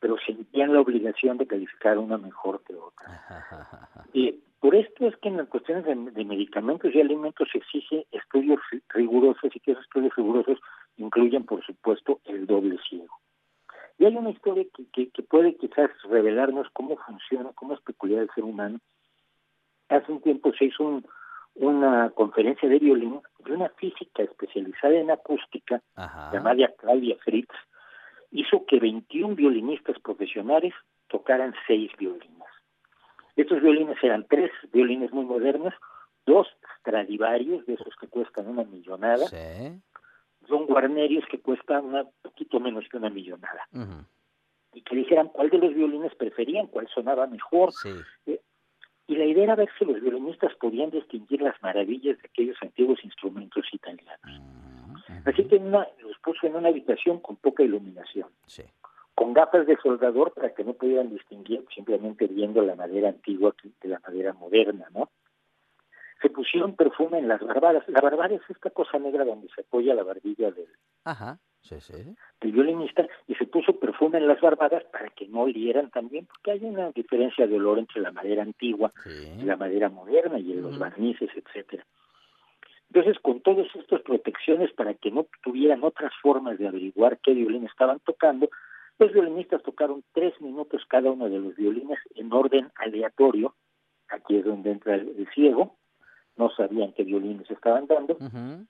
Pero 0.01 0.17
sentían 0.27 0.75
la 0.75 0.81
obligación 0.81 1.39
de 1.39 1.47
calificar 1.47 1.99
una 1.99 2.19
mejor 2.19 2.63
que 2.65 2.75
otra. 2.75 4.07
Y 4.13 4.41
por 4.61 4.75
esto 4.75 5.07
es 5.07 5.17
que 5.19 5.29
en 5.29 5.37
las 5.37 5.49
cuestiones 5.49 5.85
de, 5.85 6.25
medicamentos 6.25 6.93
y 6.93 7.01
alimentos 7.01 7.49
se 7.53 7.59
exige 7.59 8.07
estudios 8.11 8.61
rigurosos 8.89 9.55
y 9.55 9.61
que 9.61 9.73
esos 9.73 9.85
estudios 9.85 10.15
rigurosos 10.17 10.59
incluyen, 10.97 11.45
por 11.45 11.65
supuesto, 11.65 12.21
el 12.25 12.47
doble 12.47 12.77
ciego. 12.89 13.21
Y 13.99 14.05
hay 14.05 14.17
una 14.17 14.31
historia 14.31 14.65
que, 14.93 15.11
que, 15.11 15.23
puede 15.23 15.57
quizás 15.57 15.91
revelarnos 16.05 16.69
cómo 16.73 16.97
funciona, 16.97 17.51
cómo 17.55 17.75
es 17.75 17.81
peculiar 17.81 18.23
el 18.23 18.31
ser 18.35 18.45
humano. 18.45 18.79
Hace 19.89 20.11
un 20.11 20.21
tiempo 20.21 20.53
se 20.53 20.67
hizo 20.67 21.03
una 21.55 22.11
conferencia 22.11 22.69
de 22.69 22.79
violín 22.79 23.21
de 23.45 23.53
una 23.53 23.69
física 23.71 24.23
especializada 24.23 24.95
en 24.95 25.11
acústica 25.11 25.83
llamada 26.33 26.73
Claudia 26.79 27.17
Fritz, 27.25 27.55
hizo 28.31 28.67
que 28.67 28.79
21 28.81 29.35
violinistas 29.35 29.99
profesionales 30.01 30.75
tocaran 31.09 31.55
seis 31.67 31.91
violines. 31.99 32.48
Estos 33.39 33.63
violines 33.63 33.97
eran 34.03 34.27
tres 34.29 34.51
violines 34.73 35.13
muy 35.13 35.25
modernos, 35.25 35.73
dos 36.27 36.49
Stradivarius, 36.81 37.65
de 37.67 37.75
esos 37.75 37.95
que 38.01 38.09
cuestan 38.09 38.49
una 38.49 38.65
millonada, 38.65 39.27
son 40.49 40.67
guarnerios 40.67 41.25
que 41.31 41.39
cuestan 41.39 41.85
un 41.85 42.11
poquito 42.21 42.59
menos 42.59 42.85
que 42.91 42.97
una 42.97 43.11
millonada. 43.11 43.69
Y 44.73 44.83
que 44.83 44.97
dijeran 44.97 45.29
cuál 45.29 45.51
de 45.51 45.59
los 45.59 45.73
violines 45.73 46.17
preferían, 46.17 46.67
cuál 46.67 46.89
sonaba 46.89 47.29
mejor. 47.29 47.71
Eh, 48.27 48.41
y 49.07 49.15
la 49.15 49.25
idea 49.25 49.45
era 49.45 49.55
ver 49.55 49.69
si 49.79 49.85
los 49.85 50.01
violinistas 50.01 50.53
podían 50.57 50.91
distinguir 50.91 51.41
las 51.41 51.63
maravillas 51.63 52.19
de 52.19 52.29
aquellos 52.29 52.57
antiguos 52.61 52.99
instrumentos 53.05 53.65
italianos. 53.73 54.43
Así 55.25 55.45
que 55.45 55.61
los 55.61 56.19
puso 56.25 56.45
en 56.49 56.57
una 56.57 56.71
habitación 56.71 57.21
con 57.21 57.37
poca 57.37 57.63
iluminación. 57.63 58.31
Sí 58.47 58.65
con 59.19 59.35
gafas 59.35 59.67
de 59.67 59.77
soldador 59.79 60.33
para 60.33 60.55
que 60.55 60.63
no 60.63 60.75
pudieran 60.75 61.11
distinguir 61.11 61.65
simplemente 61.75 62.29
viendo 62.29 62.63
la 62.63 62.77
madera 62.77 63.09
antigua 63.09 63.53
de 63.83 63.89
la 63.89 63.99
madera 63.99 64.33
moderna, 64.33 64.87
¿no? 64.95 65.11
se 66.23 66.31
pusieron 66.31 66.77
perfume 66.77 67.19
en 67.19 67.27
las 67.27 67.41
barbadas. 67.41 67.83
La 67.89 68.01
barbada 68.01 68.37
es 68.37 68.43
esta 68.49 68.71
cosa 68.71 68.97
negra 69.01 69.25
donde 69.25 69.49
se 69.53 69.63
apoya 69.63 69.93
la 69.97 70.05
barbilla 70.05 70.53
del, 70.53 70.69
Ajá, 71.03 71.37
sí, 71.63 71.81
sí. 71.81 71.95
del 72.41 72.53
violinista 72.53 73.09
y 73.27 73.35
se 73.35 73.47
puso 73.47 73.81
perfume 73.81 74.19
en 74.19 74.29
las 74.29 74.41
barbadas 74.41 74.85
para 74.85 75.09
que 75.09 75.27
no 75.27 75.41
olieran 75.41 75.91
también, 75.91 76.27
porque 76.27 76.53
hay 76.53 76.65
una 76.65 76.93
diferencia 76.93 77.49
de 77.49 77.57
olor 77.57 77.81
entre 77.81 78.01
la 78.01 78.13
madera 78.13 78.45
antigua 78.45 78.93
y 79.05 79.43
la 79.43 79.57
madera 79.57 79.89
moderna 79.89 80.39
y 80.39 80.53
en 80.53 80.63
los 80.63 80.79
barnices, 80.79 81.31
etcétera. 81.35 81.85
Entonces, 82.93 83.21
con 83.21 83.41
todas 83.41 83.67
estas 83.75 84.01
protecciones 84.03 84.73
para 84.75 84.95
que 84.95 85.11
no 85.11 85.27
tuvieran 85.43 85.83
otras 85.83 86.13
formas 86.23 86.57
de 86.57 86.69
averiguar 86.69 87.19
qué 87.19 87.35
violín 87.35 87.67
estaban 87.67 87.99
tocando, 87.99 88.49
los 88.99 89.13
violinistas 89.13 89.63
tocaron 89.63 90.03
tres 90.13 90.41
minutos 90.41 90.83
cada 90.89 91.11
uno 91.11 91.29
de 91.29 91.39
los 91.39 91.55
violines 91.57 91.99
en 92.15 92.33
orden 92.33 92.71
aleatorio, 92.77 93.55
aquí 94.09 94.37
es 94.37 94.45
donde 94.45 94.73
entra 94.73 94.97
el, 94.97 95.29
ciego, 95.35 95.77
no 96.37 96.51
sabían 96.51 96.93
qué 96.93 97.05
violines 97.05 97.51
estaban 97.51 97.87
dando, 97.87 98.17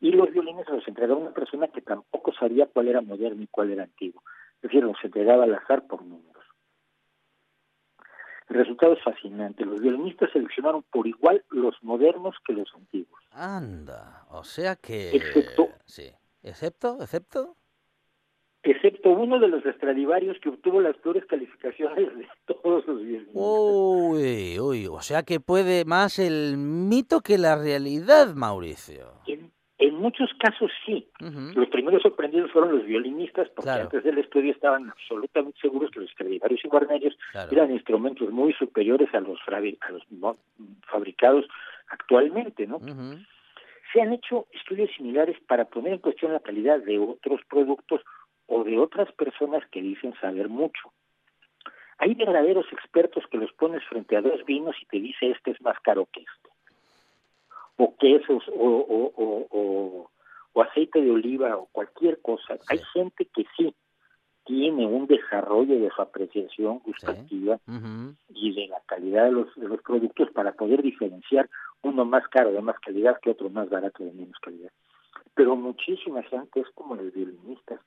y 0.01 0.11
los 0.11 0.31
violines 0.31 0.68
los 0.68 0.87
entregaba 0.87 1.20
una 1.20 1.33
persona 1.33 1.68
que 1.68 1.83
tampoco 1.83 2.33
sabía 2.33 2.66
cuál 2.66 2.89
era 2.89 3.01
moderno 3.01 3.43
y 3.43 3.47
cuál 3.47 3.70
era 3.70 3.85
antiguo, 3.85 4.22
es 4.57 4.62
decir, 4.62 4.83
los 4.83 4.97
entregaba 5.03 5.45
al 5.45 5.55
azar 5.55 5.87
por 5.87 6.03
números. 6.03 6.45
El 8.49 8.57
resultado 8.57 8.95
es 8.95 9.03
fascinante. 9.03 9.66
Los 9.66 9.83
violinistas 9.83 10.31
seleccionaron 10.33 10.83
por 10.91 11.07
igual 11.07 11.45
los 11.51 11.74
modernos 11.83 12.35
que 12.47 12.55
los 12.55 12.72
antiguos. 12.74 13.22
Anda, 13.31 14.24
o 14.31 14.43
sea 14.43 14.76
que... 14.76 15.11
Excepto... 15.11 15.68
Sí. 15.85 16.11
¿Excepto? 16.43 16.97
¿Excepto? 17.01 17.57
Excepto 18.70 19.10
uno 19.10 19.38
de 19.38 19.48
los 19.48 19.62
Stradivarius 19.62 20.38
que 20.40 20.48
obtuvo 20.48 20.80
las 20.80 20.96
peores 20.96 21.24
calificaciones 21.26 22.16
de 22.16 22.26
todos 22.46 22.86
los 22.86 23.02
violinistas. 23.02 23.34
Uy, 23.34 24.58
uy, 24.60 24.86
o 24.86 25.00
sea 25.00 25.22
que 25.22 25.40
puede 25.40 25.84
más 25.84 26.18
el 26.18 26.56
mito 26.56 27.20
que 27.20 27.38
la 27.38 27.56
realidad, 27.56 28.34
Mauricio. 28.34 29.12
En, 29.26 29.94
muchos 29.94 30.30
casos 30.38 30.70
sí. 30.86 31.08
Los 31.18 31.68
primeros 31.70 32.02
sorprendidos 32.02 32.52
fueron 32.52 32.76
los 32.76 32.86
violinistas, 32.86 33.48
porque 33.48 33.70
antes 33.70 34.04
del 34.04 34.18
estudio 34.18 34.52
estaban 34.52 34.88
absolutamente 34.90 35.58
seguros 35.60 35.90
que 35.90 36.00
los 36.00 36.10
Stradivarius 36.10 36.64
y 36.64 36.68
Guarnerius 36.68 37.18
eran 37.50 37.72
instrumentos 37.72 38.30
muy 38.30 38.52
superiores 38.52 39.12
a 39.12 39.20
los, 39.20 39.38
a 39.48 39.90
los 39.90 40.02
fabricados 40.86 41.46
actualmente, 41.88 42.66
¿no? 42.66 42.80
Se 43.92 44.00
han 44.00 44.12
hecho 44.12 44.46
estudios 44.52 44.90
similares 44.96 45.36
para 45.48 45.64
poner 45.64 45.94
en 45.94 45.98
cuestión 45.98 46.32
la 46.32 46.40
calidad 46.40 46.78
de 46.80 46.98
otros 46.98 47.40
productos 47.48 48.02
o 48.49 48.64
de 48.64 48.78
otras 48.78 49.11
personas 49.12 49.62
que 49.70 49.80
dicen 49.80 50.14
saber 50.20 50.49
mucho. 50.49 50.92
Hay 51.99 52.14
verdaderos 52.14 52.66
expertos 52.72 53.24
que 53.30 53.38
los 53.38 53.53
pones 53.53 53.84
frente 53.84 54.16
a 54.16 54.22
dos 54.22 54.44
vinos 54.44 54.76
y 54.82 54.86
te 54.86 54.99
dice 54.99 55.30
este 55.30 55.53
es 55.53 55.61
más 55.61 55.78
caro 55.80 56.09
que 56.12 56.20
este. 56.20 56.49
O 57.76 57.96
quesos, 57.96 58.42
o, 58.49 58.68
o, 58.88 59.12
o, 59.16 60.11
o 60.53 60.62
aceite 60.62 61.01
de 61.01 61.11
oliva, 61.11 61.57
o 61.57 61.66
cualquier 61.66 62.20
cosa. 62.20 62.57
Hay 62.68 62.80
gente 62.92 63.26
que 63.26 63.44
sí 63.57 63.74
tiene 64.49 64.86
un 64.86 65.07
desarrollo 65.07 65.78
de 65.78 65.90
su 65.90 66.01
apreciación 66.01 66.78
gustativa 66.78 67.61
y 68.30 68.55
de 68.55 68.66
la 68.68 68.80
calidad 68.86 69.26
de 69.26 69.32
los, 69.32 69.55
de 69.55 69.68
los 69.68 69.82
productos 69.82 70.30
para 70.30 70.53
poder 70.53 70.82
diferenciar 70.82 71.51
uno 71.82 72.07
más 72.07 72.26
caro 72.28 72.51
de 72.51 72.62
más 72.62 72.80
calidad 72.80 73.20
que 73.20 73.30
otro 73.30 73.51
más 73.51 73.68
barato 73.68 74.03
de 74.03 74.12
menos 74.12 74.38
calidad. 74.40 74.72
Pero 75.34 75.55
muchísima 75.55 76.22
gente 76.22 76.61
es 76.61 76.66
como 76.74 76.94
los 76.94 77.12
violinistas 77.12 77.78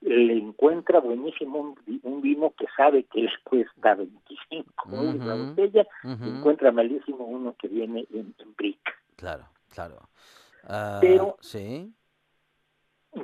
le 0.00 0.38
encuentra 0.38 1.00
buenísimo 1.00 1.74
un, 2.02 2.22
vino 2.22 2.52
que 2.56 2.66
sabe 2.76 3.04
que 3.04 3.22
les 3.22 3.32
cuesta 3.44 3.94
25 3.94 4.88
uh 4.88 5.12
la 5.24 5.34
botella, 5.34 5.86
encuentra 6.04 6.72
malísimo 6.72 7.24
uno 7.24 7.54
que 7.58 7.68
viene 7.68 8.06
en, 8.12 8.34
brick. 8.56 8.80
Claro, 9.16 9.44
claro. 9.68 10.08
Ah, 10.64 10.98
pero, 11.00 11.36
sí. 11.40 11.92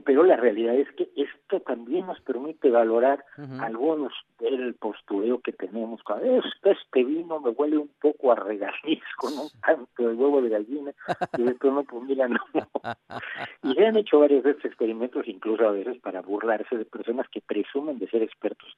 Pero 0.05 0.24
la 0.24 0.37
realidad 0.37 0.74
es 0.74 0.91
que 0.93 1.09
esto 1.14 1.61
también 1.61 2.07
nos 2.07 2.20
permite 2.20 2.70
valorar 2.70 3.24
algunos 3.61 4.12
del 4.41 4.74
postureo 4.74 5.41
que 5.41 5.53
tenemos. 5.53 6.01
Este, 6.22 6.72
este 6.72 7.05
vino 7.05 7.39
me 7.41 7.51
huele 7.51 7.78
un 7.78 7.91
poco 8.01 8.32
a 8.32 8.34
regaliz 8.34 9.03
con 9.16 9.32
un 9.34 9.49
tanto 9.64 10.09
de 10.09 10.14
huevo 10.14 10.43
de 10.43 10.49
gallina 10.49 10.93
y 11.39 11.43
después 11.43 11.72
no, 11.72 11.84
pues 11.84 12.03
mira, 12.03 12.28
no. 12.28 12.41
Y 13.62 13.74
se 13.74 13.87
han 13.87 13.97
hecho 13.97 14.20
varios 14.20 14.45
de 14.45 14.51
estos 14.51 14.66
experimentos, 14.66 15.26
incluso 15.26 15.66
a 15.66 15.72
veces 15.72 15.99
para 16.01 16.20
burlarse 16.20 16.76
de 16.76 16.84
personas 16.84 17.28
que 17.28 17.41
presumen 17.41 17.99
de 17.99 18.09
ser 18.09 18.22
expertos 18.22 18.76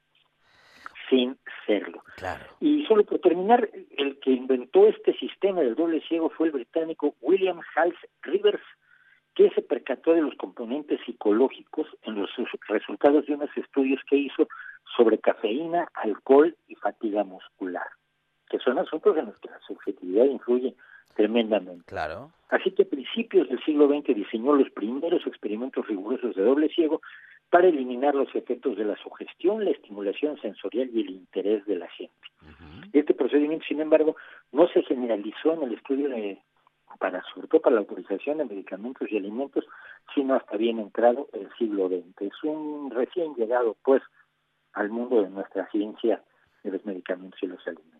sin 1.09 1.37
serlo. 1.65 2.03
Y 2.59 2.85
solo 2.85 3.03
por 3.03 3.19
terminar, 3.19 3.69
el 3.97 4.19
que 4.19 4.31
inventó 4.31 4.87
este 4.87 5.13
sistema 5.17 5.61
del 5.61 5.75
doble 5.75 6.01
ciego 6.01 6.29
fue 6.29 6.47
el 6.47 6.53
británico 6.53 7.15
William 7.21 7.59
Hals 7.75 7.97
Rivers, 8.21 8.61
que 9.35 9.49
se 9.51 9.61
percató 9.61 10.13
de 10.13 10.21
los 10.21 10.35
componentes 10.35 10.99
psicológicos 11.05 11.87
en 12.03 12.15
los 12.15 12.29
resultados 12.67 13.25
de 13.25 13.33
unos 13.33 13.49
estudios 13.55 14.01
que 14.09 14.17
hizo 14.17 14.47
sobre 14.97 15.19
cafeína, 15.19 15.87
alcohol 15.93 16.55
y 16.67 16.75
fatiga 16.75 17.23
muscular, 17.23 17.87
que 18.49 18.59
son 18.59 18.79
asuntos 18.79 19.15
en 19.17 19.27
los 19.27 19.37
que 19.39 19.49
la 19.49 19.59
subjetividad 19.61 20.25
influye 20.25 20.75
tremendamente. 21.15 21.85
Claro. 21.85 22.31
Así 22.49 22.71
que 22.71 22.83
a 22.83 22.89
principios 22.89 23.47
del 23.49 23.63
siglo 23.63 23.87
XX 23.87 24.15
diseñó 24.15 24.55
los 24.55 24.69
primeros 24.71 25.25
experimentos 25.27 25.87
rigurosos 25.87 26.35
de 26.35 26.43
doble 26.43 26.69
ciego 26.69 27.01
para 27.49 27.67
eliminar 27.67 28.15
los 28.15 28.33
efectos 28.35 28.77
de 28.77 28.85
la 28.85 28.95
sugestión, 28.97 29.65
la 29.65 29.71
estimulación 29.71 30.39
sensorial 30.41 30.89
y 30.93 31.01
el 31.01 31.09
interés 31.09 31.65
de 31.65 31.77
la 31.77 31.87
gente. 31.89 32.13
Este 32.93 33.13
procedimiento, 33.13 33.65
sin 33.67 33.81
embargo, 33.81 34.15
no 34.51 34.67
se 34.69 34.81
generalizó 34.83 35.53
en 35.53 35.63
el 35.63 35.73
estudio 35.73 36.09
de 36.09 36.39
para 36.99 37.23
sobre 37.33 37.47
todo 37.47 37.61
para 37.61 37.75
la 37.75 37.81
autorización 37.81 38.37
de 38.37 38.45
medicamentos 38.45 39.07
y 39.09 39.17
alimentos, 39.17 39.65
sino 40.13 40.35
hasta 40.35 40.57
bien 40.57 40.79
entrado 40.79 41.27
el 41.33 41.49
siglo 41.57 41.87
XX. 41.87 42.21
Es 42.21 42.43
un 42.43 42.91
recién 42.91 43.33
llegado, 43.35 43.75
pues, 43.83 44.03
al 44.73 44.89
mundo 44.89 45.21
de 45.21 45.29
nuestra 45.29 45.69
ciencia 45.71 46.21
de 46.63 46.71
los 46.71 46.85
medicamentos 46.85 47.41
y 47.41 47.47
los 47.47 47.65
alimentos. 47.65 47.99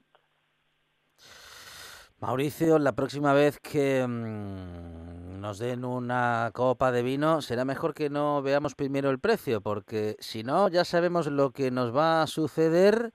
Mauricio, 2.19 2.77
la 2.79 2.91
próxima 2.93 3.33
vez 3.33 3.59
que 3.61 4.05
mm, 4.05 5.39
nos 5.39 5.57
den 5.57 5.85
una 5.85 6.51
copa 6.53 6.91
de 6.91 7.01
vino, 7.01 7.41
será 7.41 7.63
mejor 7.63 7.93
que 7.93 8.09
no 8.09 8.41
veamos 8.41 8.75
primero 8.75 9.09
el 9.09 9.19
precio, 9.19 9.61
porque 9.61 10.17
si 10.19 10.43
no, 10.43 10.67
ya 10.67 10.83
sabemos 10.83 11.27
lo 11.27 11.51
que 11.51 11.71
nos 11.71 11.95
va 11.95 12.21
a 12.21 12.27
suceder 12.27 13.13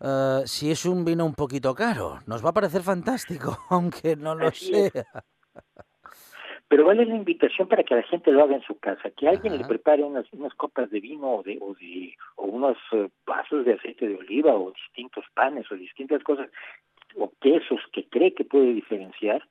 eh, 0.00 0.42
si 0.44 0.70
es 0.70 0.84
un 0.84 1.04
vino 1.04 1.24
un 1.24 1.34
poquito 1.34 1.74
caro. 1.74 2.18
Nos 2.26 2.44
va 2.44 2.50
a 2.50 2.54
parecer 2.54 2.82
fantástico, 2.82 3.58
aunque 3.70 4.16
no 4.16 4.34
lo 4.34 4.50
sea. 4.50 5.04
Pero 6.68 6.84
vale 6.84 7.06
la 7.06 7.16
invitación 7.16 7.66
para 7.66 7.82
que 7.82 7.94
la 7.94 8.02
gente 8.02 8.30
lo 8.30 8.42
haga 8.42 8.56
en 8.56 8.62
su 8.62 8.78
casa, 8.78 9.10
que 9.10 9.26
alguien 9.26 9.56
le 9.56 9.64
prepare 9.64 10.04
unas, 10.04 10.30
unas 10.32 10.54
copas 10.54 10.90
de 10.90 11.00
vino 11.00 11.36
o, 11.36 11.42
de, 11.42 11.56
o, 11.62 11.74
de, 11.74 12.14
o 12.36 12.44
unos 12.44 12.76
eh, 12.92 13.08
vasos 13.26 13.64
de 13.64 13.72
aceite 13.72 14.06
de 14.06 14.16
oliva 14.16 14.54
o 14.54 14.72
distintos 14.72 15.24
panes 15.34 15.70
o 15.72 15.76
distintas 15.76 16.22
cosas 16.22 16.50
o 17.16 17.32
quesos 17.40 17.80
que 17.90 18.06
cree 18.08 18.34
que 18.34 18.44
puede 18.44 18.74
diferenciar 18.74 19.48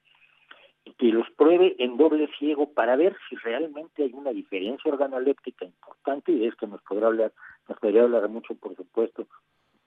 y 0.85 0.93
que 0.93 1.07
los 1.07 1.27
pruebe 1.31 1.75
en 1.79 1.97
doble 1.97 2.29
ciego 2.37 2.71
para 2.71 2.95
ver 2.95 3.17
si 3.27 3.35
realmente 3.37 4.03
hay 4.03 4.13
una 4.13 4.31
diferencia 4.31 4.91
organoléptica 4.91 5.65
importante 5.65 6.31
y 6.31 6.39
de 6.39 6.47
esto 6.49 6.67
nos 6.67 6.83
podrá 6.83 7.07
hablar, 7.07 7.33
nos 7.67 7.79
podría 7.79 8.03
hablar 8.03 8.29
mucho 8.29 8.53
por 8.53 8.75
supuesto 8.75 9.27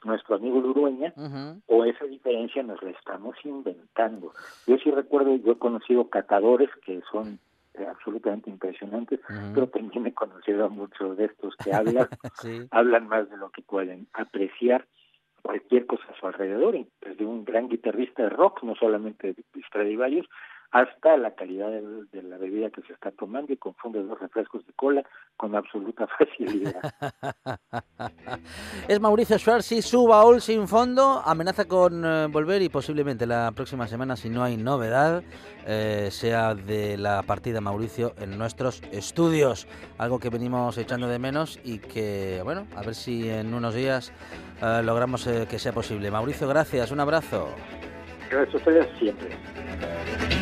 nuestro 0.04 0.36
amigo 0.36 0.60
Lurueña, 0.60 1.12
o 1.66 1.84
esa 1.84 2.04
diferencia 2.04 2.62
nos 2.62 2.82
la 2.82 2.90
estamos 2.90 3.36
inventando. 3.44 4.32
Yo 4.66 4.78
sí 4.78 4.90
recuerdo, 4.90 5.36
yo 5.36 5.52
he 5.52 5.58
conocido 5.58 6.08
catadores 6.08 6.70
que 6.84 7.00
son 7.10 7.38
eh, 7.74 7.86
absolutamente 7.86 8.50
impresionantes, 8.50 9.20
pero 9.54 9.68
también 9.68 10.06
he 10.06 10.14
conocido 10.14 10.64
a 10.64 10.68
muchos 10.68 11.16
de 11.16 11.26
estos 11.26 11.54
que 11.56 11.72
hablan, 11.72 12.08
hablan 12.70 13.08
más 13.08 13.30
de 13.30 13.36
lo 13.36 13.50
que 13.50 13.62
pueden 13.62 14.08
apreciar 14.12 14.86
cualquier 15.42 15.86
cosa 15.86 16.04
a 16.10 16.18
su 16.18 16.26
alrededor, 16.26 16.76
desde 17.00 17.24
un 17.24 17.44
gran 17.44 17.68
guitarrista 17.68 18.24
de 18.24 18.30
rock, 18.30 18.62
no 18.62 18.74
solamente 18.74 19.34
de 19.34 19.62
Stradivarius, 19.66 20.26
hasta 20.72 21.16
la 21.16 21.34
calidad 21.34 21.68
de, 21.70 22.22
la 22.22 22.38
bebida 22.38 22.70
que 22.70 22.82
se 22.82 22.92
está 22.92 23.10
tomando 23.10 23.52
y 23.52 23.56
confunde 23.56 24.02
los 24.02 24.18
refrescos 24.20 24.64
de 24.66 24.72
cola 24.74 25.02
con 25.36 25.56
absoluta 25.56 26.06
facilidad. 26.18 26.80
es 28.86 29.00
Mauricio 29.00 29.38
Schwarzi, 29.38 29.82
su 29.82 30.06
baúl 30.06 30.40
sin 30.40 30.68
fondo, 30.68 31.22
amenaza 31.24 31.66
con 31.66 32.04
eh, 32.04 32.26
volver 32.30 32.62
y 32.62 32.68
posiblemente 32.68 33.26
la 33.26 33.50
próxima 33.52 33.88
semana, 33.88 34.14
si 34.14 34.30
no 34.30 34.44
hay 34.44 34.56
novedad, 34.56 35.24
eh, 35.66 36.08
sea 36.10 36.54
de 36.54 36.96
la 36.96 37.22
partida 37.24 37.60
Mauricio 37.60 38.14
en 38.18 38.38
nuestros 38.38 38.82
estudios, 38.92 39.66
algo 39.98 40.20
que 40.20 40.30
venimos 40.30 40.78
echando 40.78 41.08
de 41.08 41.18
menos 41.18 41.58
y 41.64 41.80
que, 41.80 42.42
bueno, 42.44 42.66
a 42.76 42.82
ver 42.82 42.94
si 42.94 43.28
en 43.28 43.52
unos 43.54 43.74
días 43.74 44.12
eh, 44.62 44.82
logramos 44.84 45.26
que 45.26 45.58
sea 45.58 45.72
posible. 45.72 46.10
Mauricio, 46.10 46.46
gracias, 46.46 46.92
un 46.92 47.00
abrazo. 47.00 47.48
Gracias 48.30 48.54
a 48.54 48.58
ustedes 48.58 48.98
siempre. 48.98 50.39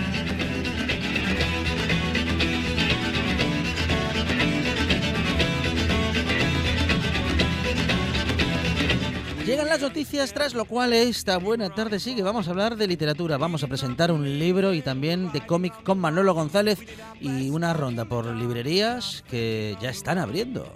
Llegan 9.49 9.69
las 9.69 9.81
noticias, 9.81 10.35
tras 10.35 10.53
lo 10.53 10.67
cual 10.67 10.93
esta 10.93 11.39
buena 11.39 11.71
tarde 11.71 11.99
sigue. 12.01 12.23
Vamos 12.23 12.47
a 12.47 12.51
hablar 12.51 12.77
de 12.77 12.87
literatura, 12.87 13.39
vamos 13.39 13.63
a 13.65 13.67
presentar 13.67 14.13
un 14.13 14.39
libro 14.39 14.75
y 14.75 14.83
también 14.83 15.33
de 15.33 15.41
cómic 15.41 15.73
con 15.85 15.99
Manolo 15.99 16.35
González 16.35 16.79
y 17.19 17.49
una 17.49 17.73
ronda 17.73 18.05
por 18.05 18.27
librerías 18.27 19.25
que 19.31 19.75
ya 19.81 19.89
están 19.89 20.19
abriendo. 20.19 20.75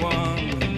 We. 0.00 0.69